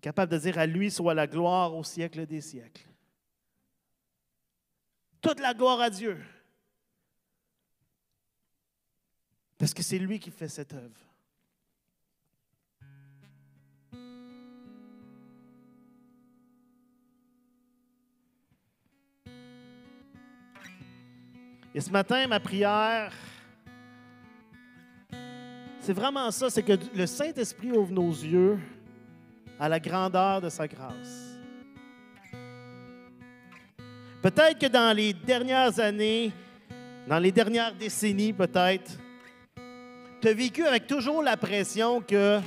capable 0.00 0.32
de 0.32 0.38
dire 0.38 0.58
à 0.58 0.66
lui 0.66 0.90
soit 0.90 1.14
la 1.14 1.26
gloire 1.26 1.74
au 1.74 1.82
siècle 1.82 2.26
des 2.26 2.40
siècles. 2.40 2.86
Toute 5.20 5.40
la 5.40 5.54
gloire 5.54 5.80
à 5.80 5.90
Dieu. 5.90 6.18
Parce 9.62 9.74
que 9.74 9.82
c'est 9.84 9.98
lui 10.00 10.18
qui 10.18 10.32
fait 10.32 10.48
cette 10.48 10.72
œuvre. 10.72 10.90
Et 21.72 21.80
ce 21.80 21.90
matin, 21.90 22.26
ma 22.26 22.40
prière, 22.40 23.12
c'est 25.78 25.92
vraiment 25.92 26.28
ça, 26.32 26.50
c'est 26.50 26.64
que 26.64 26.72
le 26.96 27.06
Saint-Esprit 27.06 27.70
ouvre 27.70 27.92
nos 27.92 28.10
yeux 28.10 28.58
à 29.60 29.68
la 29.68 29.78
grandeur 29.78 30.40
de 30.40 30.48
sa 30.48 30.66
grâce. 30.66 31.38
Peut-être 34.22 34.58
que 34.58 34.66
dans 34.66 34.92
les 34.96 35.12
dernières 35.12 35.78
années, 35.78 36.32
dans 37.06 37.20
les 37.20 37.30
dernières 37.30 37.76
décennies 37.76 38.32
peut-être, 38.32 38.98
tu 40.22 40.28
as 40.28 40.34
vécu 40.34 40.64
avec 40.64 40.86
toujours 40.86 41.20
la 41.20 41.36
pression 41.36 42.00
que 42.00 42.40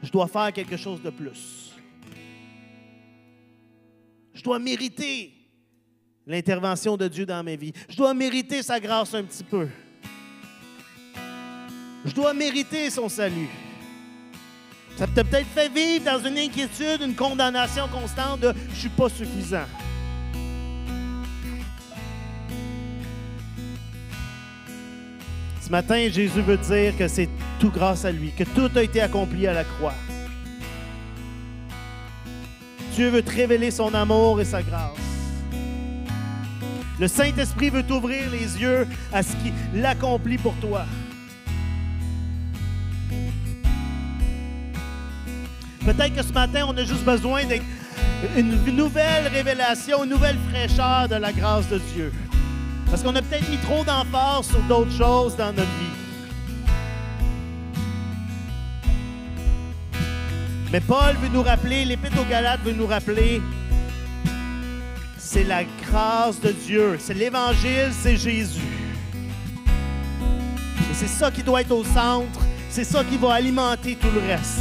je 0.00 0.10
dois 0.10 0.28
faire 0.28 0.52
quelque 0.52 0.76
chose 0.76 1.02
de 1.02 1.10
plus. 1.10 1.72
Je 4.32 4.42
dois 4.42 4.60
mériter 4.60 5.32
l'intervention 6.24 6.96
de 6.96 7.08
Dieu 7.08 7.26
dans 7.26 7.42
ma 7.42 7.56
vie. 7.56 7.72
Je 7.88 7.96
dois 7.96 8.14
mériter 8.14 8.62
sa 8.62 8.78
grâce 8.78 9.12
un 9.12 9.24
petit 9.24 9.42
peu. 9.42 9.68
Je 12.04 12.14
dois 12.14 12.32
mériter 12.32 12.88
son 12.90 13.08
salut. 13.08 13.48
Ça 14.96 15.08
t'a 15.08 15.24
peut-être 15.24 15.48
fait 15.48 15.68
vivre 15.68 16.04
dans 16.04 16.24
une 16.24 16.38
inquiétude, 16.38 17.02
une 17.02 17.16
condamnation 17.16 17.88
constante 17.88 18.40
de 18.40 18.52
je 18.70 18.80
suis 18.80 18.88
pas 18.88 19.08
suffisant. 19.08 19.66
Ce 25.64 25.70
matin, 25.70 26.10
Jésus 26.10 26.42
veut 26.42 26.58
dire 26.58 26.94
que 26.94 27.08
c'est 27.08 27.28
tout 27.58 27.70
grâce 27.70 28.04
à 28.04 28.12
lui, 28.12 28.32
que 28.32 28.44
tout 28.44 28.70
a 28.76 28.82
été 28.82 29.00
accompli 29.00 29.46
à 29.46 29.54
la 29.54 29.64
croix. 29.64 29.94
Dieu 32.94 33.08
veut 33.08 33.22
te 33.22 33.30
révéler 33.30 33.70
son 33.70 33.94
amour 33.94 34.42
et 34.42 34.44
sa 34.44 34.62
grâce. 34.62 34.90
Le 37.00 37.08
Saint-Esprit 37.08 37.70
veut 37.70 37.82
t'ouvrir 37.82 38.30
les 38.30 38.60
yeux 38.60 38.86
à 39.10 39.22
ce 39.22 39.32
qu'il 39.36 39.86
accomplit 39.86 40.36
pour 40.36 40.52
toi. 40.56 40.84
Peut-être 45.86 46.14
que 46.14 46.22
ce 46.22 46.32
matin, 46.34 46.66
on 46.68 46.76
a 46.76 46.84
juste 46.84 47.04
besoin 47.04 47.40
d'une 48.36 48.76
nouvelle 48.76 49.28
révélation, 49.28 50.04
une 50.04 50.10
nouvelle 50.10 50.36
fraîcheur 50.50 51.08
de 51.08 51.14
la 51.14 51.32
grâce 51.32 51.70
de 51.70 51.78
Dieu. 51.94 52.12
Parce 52.90 53.02
qu'on 53.02 53.14
a 53.16 53.22
peut-être 53.22 53.48
mis 53.48 53.58
trop 53.58 53.84
d'emphase 53.84 54.46
sur 54.46 54.60
d'autres 54.62 54.92
choses 54.92 55.36
dans 55.36 55.52
notre 55.52 55.62
vie. 55.62 56.04
Mais 60.72 60.80
Paul 60.80 61.14
veut 61.22 61.28
nous 61.28 61.42
rappeler, 61.42 61.84
l'Épître 61.84 62.20
aux 62.20 62.28
Galates 62.28 62.60
veut 62.64 62.72
nous 62.72 62.86
rappeler, 62.86 63.40
c'est 65.16 65.44
la 65.44 65.62
grâce 65.64 66.40
de 66.40 66.50
Dieu, 66.50 66.96
c'est 66.98 67.14
l'Évangile, 67.14 67.92
c'est 67.92 68.16
Jésus. 68.16 68.60
Et 70.90 70.94
c'est 70.94 71.06
ça 71.06 71.30
qui 71.30 71.42
doit 71.42 71.60
être 71.60 71.70
au 71.70 71.84
centre, 71.84 72.40
c'est 72.70 72.84
ça 72.84 73.04
qui 73.04 73.16
va 73.16 73.34
alimenter 73.34 73.94
tout 73.94 74.10
le 74.12 74.20
reste. 74.20 74.60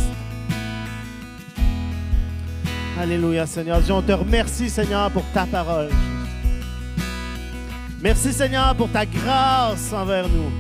Alléluia, 3.00 3.48
Seigneur. 3.48 3.82
Dieu, 3.82 3.94
on 3.94 4.02
te 4.04 4.12
remercie, 4.12 4.70
Seigneur, 4.70 5.10
pour 5.10 5.24
ta 5.34 5.48
parole. 5.48 5.90
Merci, 8.04 8.34
Seigneur, 8.34 8.76
pour 8.76 8.92
ta 8.92 9.06
grâce 9.06 9.94
envers 9.94 10.28
nous. 10.28 10.52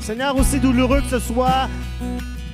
Seigneur, 0.00 0.34
aussi 0.34 0.58
douloureux 0.58 1.02
que 1.02 1.08
ce 1.08 1.18
soit, 1.18 1.68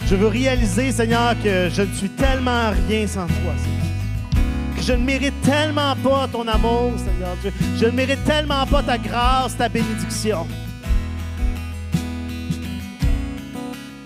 je 0.07 0.17
veux 0.17 0.27
réaliser, 0.27 0.91
Seigneur, 0.91 1.37
que 1.41 1.69
je 1.73 1.83
ne 1.83 1.95
suis 1.95 2.09
tellement 2.09 2.73
rien 2.89 3.07
sans 3.07 3.29
toi, 3.29 3.55
Seigneur. 3.59 4.75
Que 4.77 4.83
je 4.83 4.93
ne 4.93 5.05
mérite 5.05 5.41
tellement 5.43 5.95
pas 6.03 6.27
ton 6.27 6.49
amour, 6.49 6.95
Seigneur 6.97 7.37
Dieu. 7.43 7.53
Je 7.79 7.87
ne 7.87 7.93
mérite 7.93 8.25
tellement 8.25 8.67
pas 8.67 8.83
ta 8.83 8.99
grâce, 8.99 9.57
ta 9.57 9.69
bénédiction. 9.69 10.49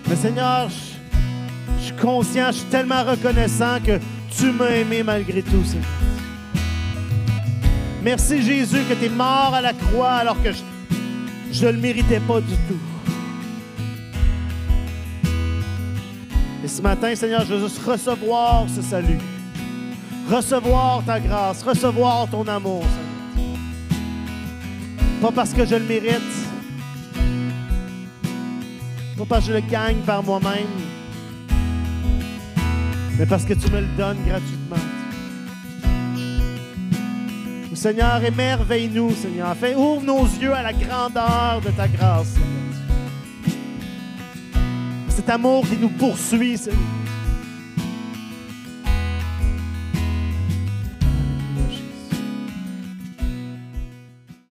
Mais 0.07 0.15
Seigneur, 0.15 0.69
je, 1.79 1.85
suis 1.85 1.95
conscient, 1.95 2.51
je 2.51 2.57
suis 2.57 2.69
tellement 2.69 3.03
reconnaissant 3.03 3.79
que 3.83 3.99
tu 4.37 4.51
m'as 4.51 4.69
aimé 4.69 5.01
malgré 5.01 5.41
tout, 5.41 5.63
Seigneur. 5.63 6.04
Merci 8.05 8.43
Jésus 8.43 8.83
que 8.87 8.93
tu 8.93 9.05
es 9.05 9.09
mort 9.09 9.51
à 9.55 9.61
la 9.61 9.73
croix 9.73 10.11
alors 10.11 10.39
que 10.43 10.51
je 11.51 11.65
ne 11.65 11.71
le 11.71 11.79
méritais 11.79 12.19
pas 12.19 12.39
du 12.39 12.53
tout. 12.67 12.79
Et 16.63 16.67
ce 16.67 16.83
matin, 16.83 17.15
Seigneur, 17.15 17.43
je 17.49 17.55
veux 17.55 17.67
recevoir 17.83 18.67
ce 18.69 18.83
salut. 18.83 19.17
Recevoir 20.29 21.03
ta 21.03 21.19
grâce, 21.19 21.63
recevoir 21.63 22.29
ton 22.29 22.47
amour. 22.47 22.85
Pas 25.19 25.31
parce 25.31 25.51
que 25.51 25.65
je 25.65 25.73
le 25.73 25.85
mérite, 25.85 26.21
pas 29.17 29.25
parce 29.27 29.47
que 29.47 29.53
je 29.53 29.57
le 29.57 29.61
gagne 29.61 30.01
par 30.05 30.21
moi-même, 30.21 30.75
mais 33.17 33.25
parce 33.25 33.45
que 33.45 33.55
tu 33.55 33.67
me 33.71 33.79
le 33.79 33.87
donnes 33.97 34.23
gratuitement. 34.27 34.94
Seigneur, 37.85 38.23
émerveille-nous, 38.23 39.11
Seigneur. 39.11 39.55
Ouvre 39.77 40.01
nos 40.01 40.23
yeux 40.23 40.51
à 40.51 40.63
la 40.63 40.73
grandeur 40.73 41.61
de 41.63 41.69
ta 41.69 41.87
grâce, 41.87 42.29
Seigneur. 42.29 42.47
Cet 45.07 45.29
amour 45.29 45.63
qui 45.67 45.77
nous 45.77 45.89
poursuit, 45.89 46.57
Seigneur. 46.57 47.04